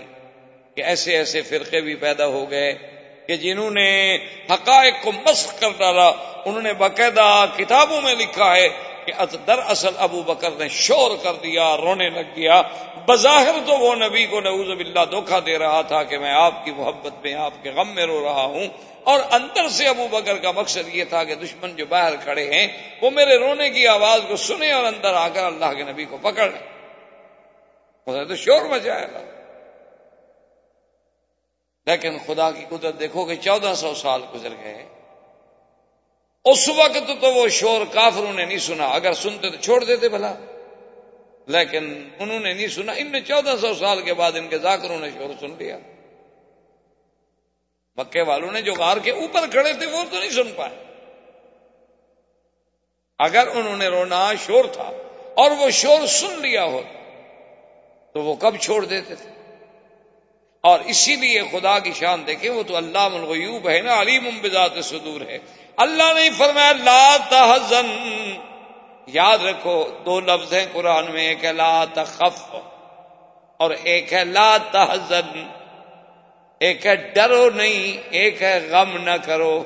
[0.76, 2.74] کہ ایسے ایسے فرقے بھی پیدا ہو گئے
[3.28, 4.16] کہ جنہوں نے
[4.50, 6.08] حقائق کو مسخ کر ڈالا،
[6.46, 8.68] انہوں نے باقاعدہ کتابوں میں لکھا ہے۔
[9.12, 12.62] کہ در اصل ابو بکر نے شور کر دیا، رونے لگ گیا۔
[13.06, 16.72] بظاہر تو وہ نبی کو نعوذ باللہ دھوکہ دے رہا تھا کہ میں آپ کی
[16.72, 18.68] محبت میں، آپ کے غم میں رو رہا ہوں۔
[19.04, 22.68] اور اندر سے ابو بکر کا مقصد یہ تھا کہ دشمن جو باہر کھڑے ہیں،
[23.02, 26.18] وہ میرے رونے کی آواز کو سنے اور اندر آ کر اللہ کے نبی کو
[26.18, 26.80] پکڑ لیں۔
[28.26, 29.20] تو شور مچائے گا۔
[31.86, 34.99] لیکن خدا کی قدرت دیکھو کہ چودہ سو سال گزر گئے۔
[36.46, 40.34] اس وقت تو وہ شور کافروں نے نہیں سنا، اگر سنتے تو چھوڑ دیتے بھلا۔
[41.48, 45.00] لیکن انہوں نے نہیں سنا، ان نے چودہ سو سال کے بعد ان کے ذاکروں
[45.00, 45.78] نے شور سن لیا۔
[47.96, 50.84] مکے والوں نے جو غار کے اوپر کھڑے تھے، وہ تو نہیں سن پائے۔
[53.20, 54.92] اگر انہوں نے رونا شور تھا
[55.36, 56.82] اور وہ شور سن لیا ہو،
[58.14, 59.30] تو وہ کب چھوڑ دیتے تھے؟
[60.62, 64.72] اور اسی لیے خدا کی شان دیکھیں، وہ تو اللہ الغیوب ہے نا، علیم بذات
[64.84, 65.40] صدور ہے۔
[65.80, 67.90] اللہ نے فرمایا، لا تحزن.
[69.08, 72.56] یاد رکھو، دو لفظ ہیں قرآن میں، ایک ہے لا تخف
[73.58, 75.48] اور ایک ہے لا تحزن.
[76.60, 79.64] ایک ہے ڈرو نہیں، ایک ہے غم نہ کرو.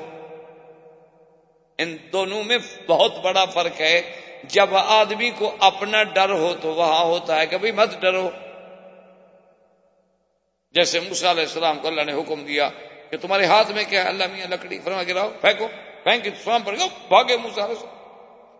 [1.78, 4.00] ان دونوں میں بہت بڑا فرق ہے.
[4.44, 8.30] جب آدمی کو اپنا ڈر ہو تو وہاں ہوتا ہے کبھی مت ڈرو.
[10.74, 12.68] جیسے موسا علیہ السلام کو اللہ نے حکم دیا
[13.10, 15.68] کہ تمہارے ہاتھ میں کیا اللہ میاں لکڑی، فرما گراؤ پھینکو.
[16.04, 17.94] پھینک سوام پر گا بھاگے موسا علیہ السلام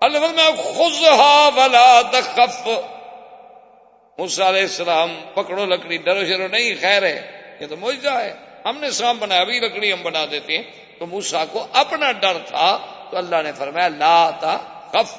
[0.01, 2.69] اللہ میں خزہا ولا تخف.
[4.19, 7.31] موسا علیہ السلام، پکڑو لکڑی، ڈرو شرو نہیں، خیر ہے،
[7.61, 8.35] یہ تو موجہ ہے۔
[8.65, 10.65] ہم نے سام بنایا، ابھی لکڑی ہم بنا دیتے ہیں۔
[10.99, 12.79] تو موسا کو اپنا ڈر تھا،
[13.11, 14.57] تو اللہ نے فرمایا، لا تا
[14.93, 15.15] خف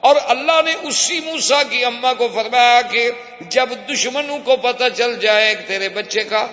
[0.00, 3.10] اور اللہ نے اسی موسا کی اما کو فرمایا کہ
[3.40, 6.46] جب دشمنوں کو پتہ چل جائے تیرے بچے کا۔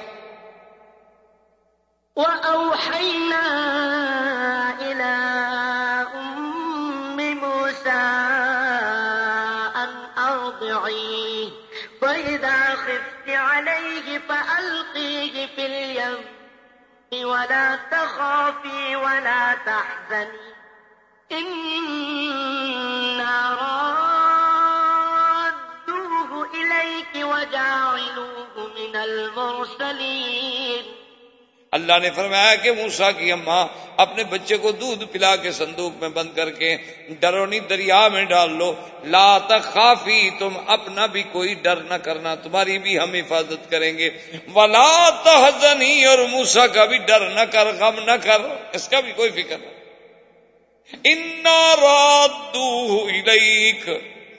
[2.15, 3.41] وَأَوْحَيْنَا
[15.61, 20.53] فِي الْيَمِّ وَلَا تَخَافِي وَلَا تَحْزَنِي.
[21.31, 23.53] إِنَّا
[25.43, 31.00] رَادُّوهُ إِلَيْكِ وَجَاعِلُوهُ مِنَ الْمُرْسَلِينَ.
[31.71, 33.67] اللہ نے فرمایا کہ موسا کی اماں
[33.97, 36.77] اپنے بچے کو دودھ پلا کے صندوق میں بند کر کے
[37.19, 38.73] ڈرونی دریا میں ڈال لو۔
[39.03, 44.09] لا تخافی، تم اپنا بھی کوئی ڈر نہ کرنا، تمہاری بھی ہم حفاظت کریں گے۔
[44.55, 48.41] ولا تحزنی، اور موسا کا بھی ڈر نہ کر، غم نہ کر،
[48.73, 49.69] اس کا بھی کوئی فکر نہ
[51.03, 52.55] انا رات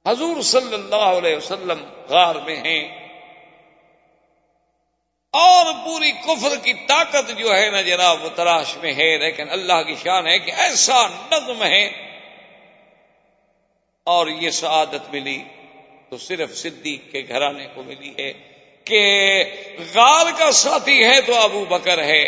[0.07, 3.09] حضور صلی اللہ علیہ وسلم غار میں ہیں۔
[5.31, 9.83] اور پوری کفر کی طاقت جو ہے نا جناب، وہ تلاش میں ہے۔ لیکن اللہ
[9.87, 12.12] کی شان ہے کہ ایسا نظم ہے۔
[14.07, 15.37] اور یہ سعادت ملی
[16.09, 18.31] تو صرف صدیق کے گھرانے کو ملی ہے
[18.87, 19.03] کہ
[19.93, 22.23] غار کا ساتھی ہے تو ابو بکر ہے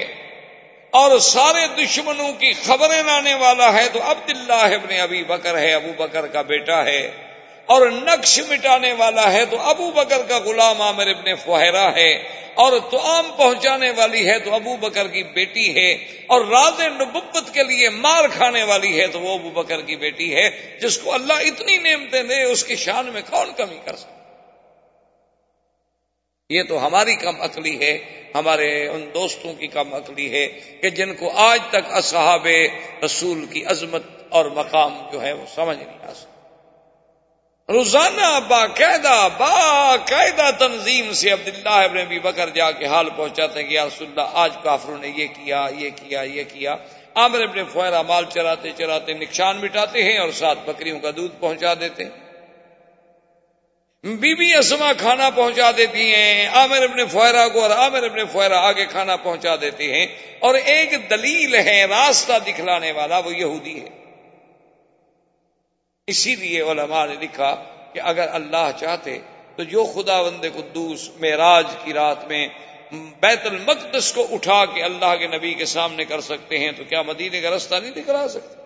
[0.94, 5.92] اور سارے دشمنوں کی خبریں لانے والا ہے تو عبداللہ ابن ابی بکر ہے ابو
[5.98, 7.02] بکر کا بیٹا ہے
[7.66, 12.14] اور نقش مٹانے والا ہے تو ابو بکر کا غلام عامر ابن فہرا ہے
[12.54, 15.94] اور تو عام پہنچانے والی ہے تو ابو بکر کی بیٹی ہے
[16.28, 20.36] اور راز نبت کے لیے مار کھانے والی ہے تو وہ ابو بکر کی بیٹی
[20.36, 24.16] ہے جس کو اللہ اتنی نعمتیں دے، اس کی شان میں کون کمی کر سکتا؟
[26.50, 27.98] یہ تو ہماری کم عقلی ہے،
[28.36, 30.48] ہمارے ان دوستوں کی کم عقلی ہے
[30.82, 32.48] کہ جن کو آج تک اصحاب
[33.06, 36.35] رسول کی عظمت اور مقام جو ہے وہ سمجھ نہیں آ سکتا۔
[37.70, 43.74] روزانہ باقاعدہ باقاعدہ تنظیم سے عبداللہ ابن ابی بکر جا کے حال پہنچاتے ہیں کہ
[43.74, 46.76] یا رسول اللہ، آج کافروں نے یہ کیا یہ کیا یہ کیا۔
[47.16, 51.74] عامر ابن فہرا مال چراتے چراتے نقصان مٹاتے ہیں اور ساتھ بکریوں کا دودھ پہنچا
[51.74, 52.12] دیتے ہیں۔
[54.04, 58.60] بی بی اسما کھانا پہنچا دیتی ہیں، عامر ابن فہرا کو اور عامر ابن فہرا
[58.60, 60.08] آگے کھانا پہنچا دیتے ہیں۔
[60.40, 64.05] اور ایک دلیل ہے، راستہ دکھلانے والا وہ یہودی ہے۔
[66.08, 67.54] اسی لیے علماء نے لکھا
[67.94, 69.18] کہ اگر اللہ چاہتے
[69.56, 72.48] تو جو خدا بند قدوس معراج کی رات میں
[73.20, 77.02] بیت المقدس کو اٹھا کے اللہ کے نبی کے سامنے کر سکتے ہیں تو کیا
[77.02, 78.64] مدینے کا رستہ نہیں دکھلا سکتے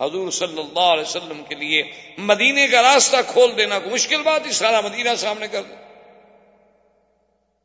[0.00, 1.82] حضور صلی اللہ علیہ وسلم کے لیے
[2.18, 5.74] مدینے کا راستہ کھول دینا کو مشکل بات ہی سارا مدینہ سامنے کر دو۔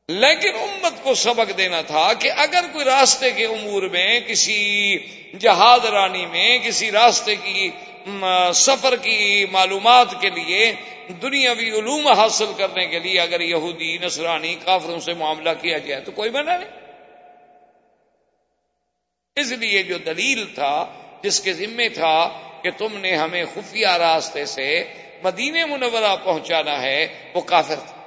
[0.09, 4.97] لیکن امت کو سبق دینا تھا کہ اگر کوئی راستے کے امور میں، کسی
[5.39, 7.69] جہاد رانی میں، کسی راستے کی
[8.53, 10.71] سفر کی معلومات کے لیے
[11.21, 16.11] دنیاوی علوم حاصل کرنے کے لیے اگر یہودی، نصرانی، کافروں سے معاملہ کیا جائے تو
[16.11, 16.69] کوئی منع نہیں۔
[19.35, 20.85] اس لیے جو دلیل تھا،
[21.23, 22.29] جس کے ذمے تھا
[22.63, 24.83] کہ تم نے ہمیں خفیہ راستے سے
[25.23, 27.98] مدینہ منورہ پہنچانا ہے، وہ کافر تھا۔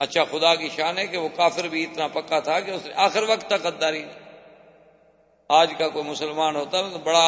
[0.00, 2.92] اچھا خدا کی شان ہے کہ وہ کافر بھی اتنا پکا تھا کہ اس نے
[2.96, 4.26] آخر وقت تک غداری نہیں
[5.48, 7.24] آج کا کوئی مسلمان ہوتا نا تو بڑا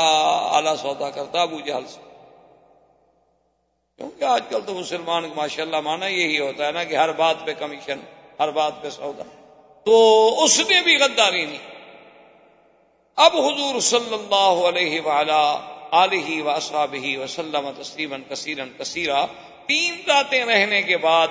[0.53, 2.01] اعلی سودا کرتا ابو جہل سے۔
[3.97, 7.37] کیونکہ آج کل تو مسلمان ماشاء اللہ مانا یہی ہوتا ہے نا کہ ہر بات
[7.47, 8.01] پہ کمیشن،
[8.41, 9.23] ہر بات پہ سودا۔
[9.85, 11.79] تو اس نے بھی غداری نہیں
[13.17, 15.59] اب حضور صلی اللہ علیہ ولا
[15.93, 19.27] علیہ وصاب ہی وسلم تسلیمن کثیرن کثیرہ
[19.67, 21.29] تین راتیں رہنے کے بعد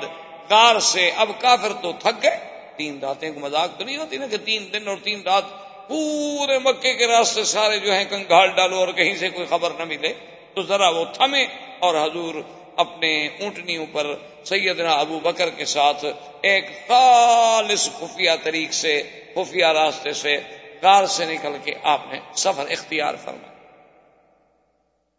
[0.49, 2.37] کار سے اب کافر تو تھک گئے۔
[2.77, 5.43] تین راتیں کو مذاق تو نہیں ہوتی نا کہ تین دن اور تین رات
[5.87, 9.83] پورے مکے کے راستے سارے جو ہیں کنگال ڈالو اور کہیں سے کوئی خبر نہ
[9.83, 10.13] ملے۔
[10.53, 11.45] تو ذرا وہ تھمے
[11.79, 12.35] اور حضور
[12.75, 16.05] اپنے اونٹنیوں پر سیدنا ابو بکر کے ساتھ
[16.41, 19.01] ایک خالص خفیہ طریق سے،
[19.35, 20.37] خفیہ راستے سے
[20.81, 23.53] کار سے نکل کے آپ نے سفر اختیار فرمایا۔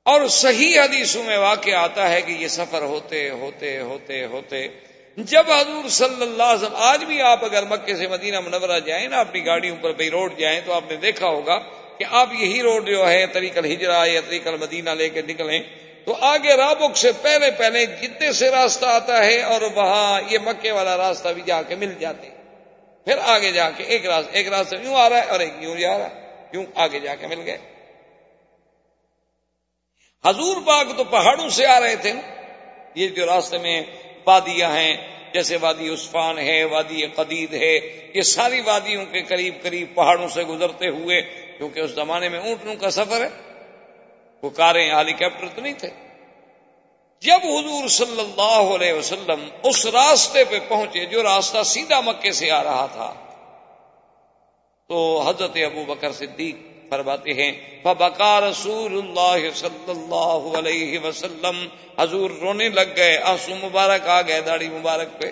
[0.04, 4.68] اور صحیح حدیثوں میں واقع آتا ہے کہ یہ سفر ہوتے ہوتے ہوتے ہوتے۔
[5.18, 9.08] جب حضور صلی اللہ علیہ وسلم، آج بھی آپ اگر مکے سے مدینہ منورہ جائیں
[9.08, 11.58] نا اپنی گاڑیوں پر بھائی روڈ جائیں، تو آپ نے دیکھا ہوگا
[11.98, 15.62] کہ آپ یہی روڈ جو ہے، طریق الحجرا یا طریق المدینہ لے کے نکلیں۔
[16.04, 20.72] تو آگے رابق سے پہلے پہلے جتنے سے راستہ آتا ہے اور وہاں یہ مکے
[20.72, 22.28] والا راستہ بھی جا کے مل جاتے۔
[23.04, 25.76] پھر آگے جا کے ایک راستہ ایک راستہ یوں آ رہا ہے اور ایک یوں
[25.76, 27.58] جا رہا ہے۔ یوں آگے جا کے مل گئے۔
[30.24, 32.12] حضور پاک تو پہاڑوں سے آ رہے تھے
[32.94, 33.82] یہ جو راستے میں
[34.28, 34.96] وادیاں ہیں،
[35.32, 37.74] جیسے وادی عثفان ہے، وادی قدید ہے،
[38.14, 41.20] یہ ساری وادیوں کے قریب قریب پہاڑوں سے گزرتے ہوئے،
[41.58, 43.28] کیونکہ اس زمانے میں اونٹوں کا سفر ہے
[44.42, 45.88] وہ کاریں ہیلی کاپٹر تو نہیں تھے۔
[47.22, 52.50] جب حضور صلی اللہ علیہ وسلم اس راستے پہ پہنچے، جو راستہ سیدھا مکے سے
[52.50, 53.12] آ رہا تھا،
[54.90, 62.30] تو حضرت ابو بکر صدیق فرماتے ہیں فبکا رسول اللہ صلی اللہ علیہ وسلم۔ حضور
[62.30, 65.30] رونے لگ گئے، آنسو مبارک آ گئے، داڑھی مبارک پہ۔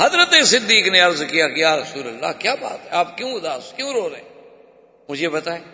[0.00, 3.72] حضرت صدیق نے عرض کیا کہ، یا رسول اللہ، کیا بات ہے؟ آپ کیوں اداس،
[3.76, 4.28] کیوں رو رہے ہیں؟
[5.08, 5.64] مجھے بتائیں۔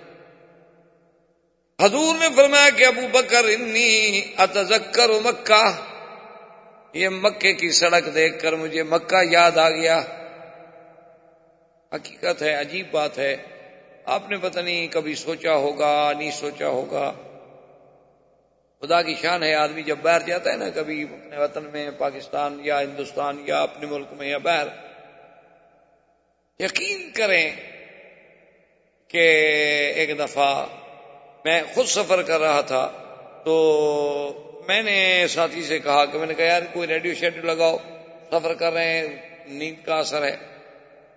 [1.83, 5.65] حضور نے فرمایا کہ، ابو بکر انی اتذکر مکہ۔
[6.93, 10.03] یہ مکے کی سڑک دیکھ کر مجھے مکہ یاد آ گیا۔
[11.95, 13.37] حقیقت ہے، عجیب بات ہے۔
[14.05, 17.13] آپ نے پتہ نہیں کبھی سوچا ہوگا، نہیں سوچا ہوگا۔
[18.81, 22.61] خدا کی شان ہے، آدمی جب باہر جاتا ہے نا، کبھی اپنے وطن میں، پاکستان
[22.63, 24.67] یا ہندوستان یا اپنے ملک میں یا باہر۔
[26.59, 27.51] یقین کریں
[29.09, 29.23] کہ
[29.97, 30.67] ایک دفعہ
[31.45, 32.93] میں خود سفر کر رہا تھا،
[33.45, 37.77] تو میں نے ساتھی سے کہا کہ میں نے کہا، یار، کوئی ریڈیو شیڈیو لگاؤ،
[38.31, 39.17] سفر کر رہے ہیں،
[39.47, 40.54] نیند کا اثر ہے۔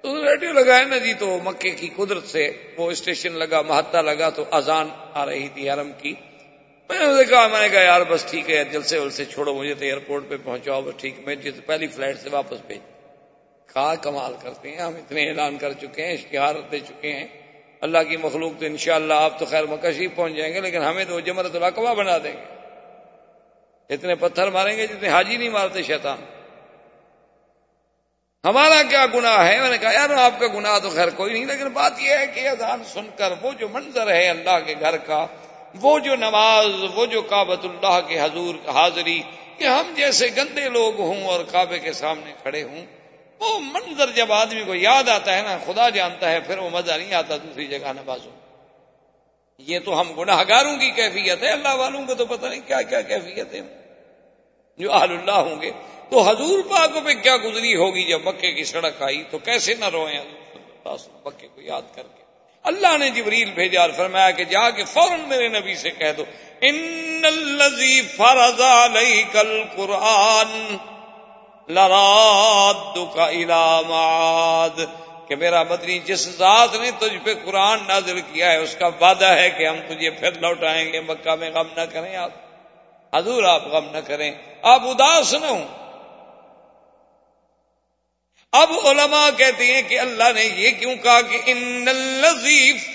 [0.01, 4.29] تو ریڈیو لگایا نا جی تو مکے کی قدرت سے، وہ اسٹیشن لگا مہتا لگا
[4.29, 6.13] تو اذان آ رہی تھی حرم کی۔
[6.89, 9.85] میں نے کہا میں نے کہا، یار بس ٹھیک ہے، جلسے ولسے چھوڑو، مجھے تو
[9.85, 12.77] ایئرپورٹ پہ پہنچاؤ، بس ٹھیک میں جس پہلی فلائٹ سے واپس بھیج۔
[13.73, 17.27] کہا، کمال کرتے ہیں، ہم اتنے اعلان کر چکے ہیں اشتہار دے چکے ہیں۔
[17.81, 21.19] اللہ کی مخلوق تو انشاءاللہ آپ تو خیر مکشی پہنچ جائیں گے، لیکن ہمیں تو
[21.19, 22.57] جمرت القبہ بنا دیں گے۔
[23.93, 26.17] اتنے پتھر ماریں گے جتنے حاجی نہیں مارتے، شیطان۔
[28.47, 31.45] ہمارا کیا گناہ ہے؟ میں نے کہا، یار، آپ کا گناہ تو خیر کوئی نہیں،
[31.45, 34.97] لیکن بات یہ ہے کہ اذان سن کر وہ جو منظر ہے اللہ کے گھر
[34.97, 35.25] کا،
[35.81, 39.21] وہ جو نماز، وہ جو کابت اللہ کے حضور، حاضری،
[39.57, 42.85] کہ ہم جیسے گندے لوگ ہوں اور کعبے کے سامنے کھڑے ہوں،
[43.39, 46.91] وہ منظر جب آدمی کو یاد آتا ہے نا، خدا جانتا ہے، پھر وہ مزہ
[46.91, 48.31] نہیں آتا دوسری جگہ نمازوں
[49.59, 52.81] یہ تو ہم گناہ گاروں کی کیفیت ہے، اللہ والوں کو تو پتہ نہیں کیا
[52.81, 53.61] کیا کیفیت ہے۔
[54.79, 55.71] جو آل اللہ ہوں گے
[56.09, 59.85] تو حضور پاک پہ کیا گزری ہوگی جب مکے کی سڑک آئی؟ تو کیسے نہ
[59.85, 60.19] روئیں
[61.25, 62.23] مکے کو یاد کر کے۔
[62.63, 66.23] اللہ نے جبریل بھیجا اور فرمایا کہ جا کے فوراً میرے نبی سے کہہ دو،
[66.61, 70.77] ان الذی فرض علیک القرآن
[71.69, 74.79] لرادک الى معاد.
[75.27, 79.25] کہ میرا مدنی جس ذات نے تجھ پہ قرآن نازل کیا ہے، اس کا وعدہ
[79.25, 82.31] ہے کہ ہم تجھے پھر لوٹائیں گے، مکہ میں غم نہ کریں آپ۔
[83.15, 84.31] حضور آپ غم نہ کریں۔
[84.61, 85.86] آپ اداس نہ ہوں۔
[88.57, 91.85] اب علماء کہتے ہیں کہ اللہ نے یہ کیوں کہا کہ ان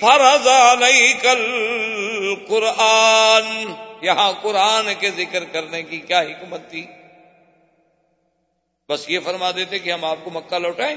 [0.00, 3.72] فرض علیک القرآن؟
[4.02, 6.86] یہاں قرآن کے ذکر کرنے کی کیا حکمت تھی؟
[8.88, 10.96] بس یہ فرما دیتے کہ ہم آپ کو مکہ لوٹائیں۔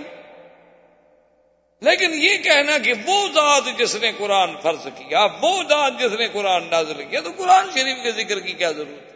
[1.82, 6.28] لیکن یہ کہنا کہ وہ ذات جس نے قرآن فرض کیا، وہ ذات جس نے
[6.28, 9.16] قرآن نازل کیا، تو قرآن شریف کے ذکر کی کیا ضرورت ہے؟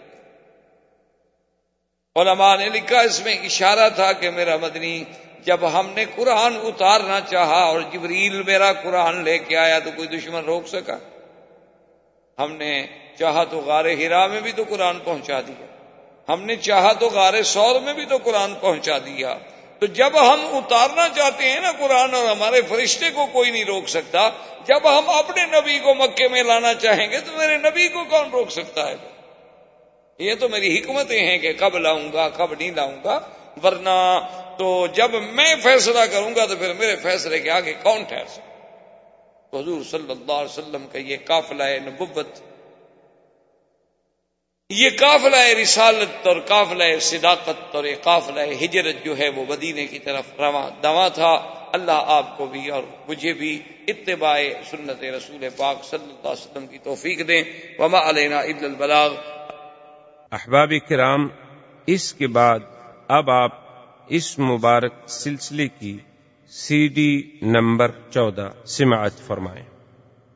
[2.16, 5.04] علماء نے لکھا اس میں اشارہ تھا کہ میرا مدنی
[5.44, 10.08] جب ہم نے قرآن اتارنا چاہا اور جبریل میرا قرآن لے کے آیا تو کوئی
[10.08, 10.98] دشمن روک سکا؟
[12.40, 12.86] ہم نے
[13.20, 15.66] چاہا تو غار ہرا میں بھی تو قرآن پہنچا دیا۔
[16.34, 19.38] ہم نے چاہا تو غار سور میں بھی تو قرآن پہنچا دیا۔
[19.80, 23.90] تو جب ہم اتارنا چاہتے ہیں نا قرآن اور ہمارے فرشتے کو کوئی نہیں روک
[23.90, 24.30] سکتا،
[24.66, 28.30] جب ہم اپنے نبی کو مکے میں لانا چاہیں گے تو میرے نبی کو کون
[28.30, 28.96] روک سکتا ہے؟
[30.20, 33.20] یہ تو میری حکمتیں ہیں کہ کب لاؤں گا، کب نہیں لاؤں گا۔
[33.64, 34.20] ورنہ
[34.58, 38.50] تو جب میں فیصلہ کروں گا تو پھر میرے فیصلے کے آگے کون ٹھہر سکتا؟
[39.52, 42.28] تو حضور صلی اللہ علیہ وسلم کا یہ قافلہ نبوت،
[44.70, 50.00] یہ قافلہ رسالت اور قافلہ صداقت اور یہ قافلہ ہجرت جو ہے وہ مدینے کی
[50.00, 55.84] طرف رواں دوا تھا۔ اللہ آپ کو بھی اور مجھے بھی اتباع سنت رسول پاک
[55.84, 57.44] صلی اللہ علیہ وسلم کی توفیق دیں۔
[57.80, 59.14] وما علینا عید البلاغ۔
[60.32, 61.28] احباب کرام،
[61.86, 62.60] اس کے بعد
[63.10, 63.52] اب آپ
[64.08, 65.98] اس مبارک سلسلے کی
[66.50, 69.69] سی ڈی نمبر چودہ سماعت فرمائیں۔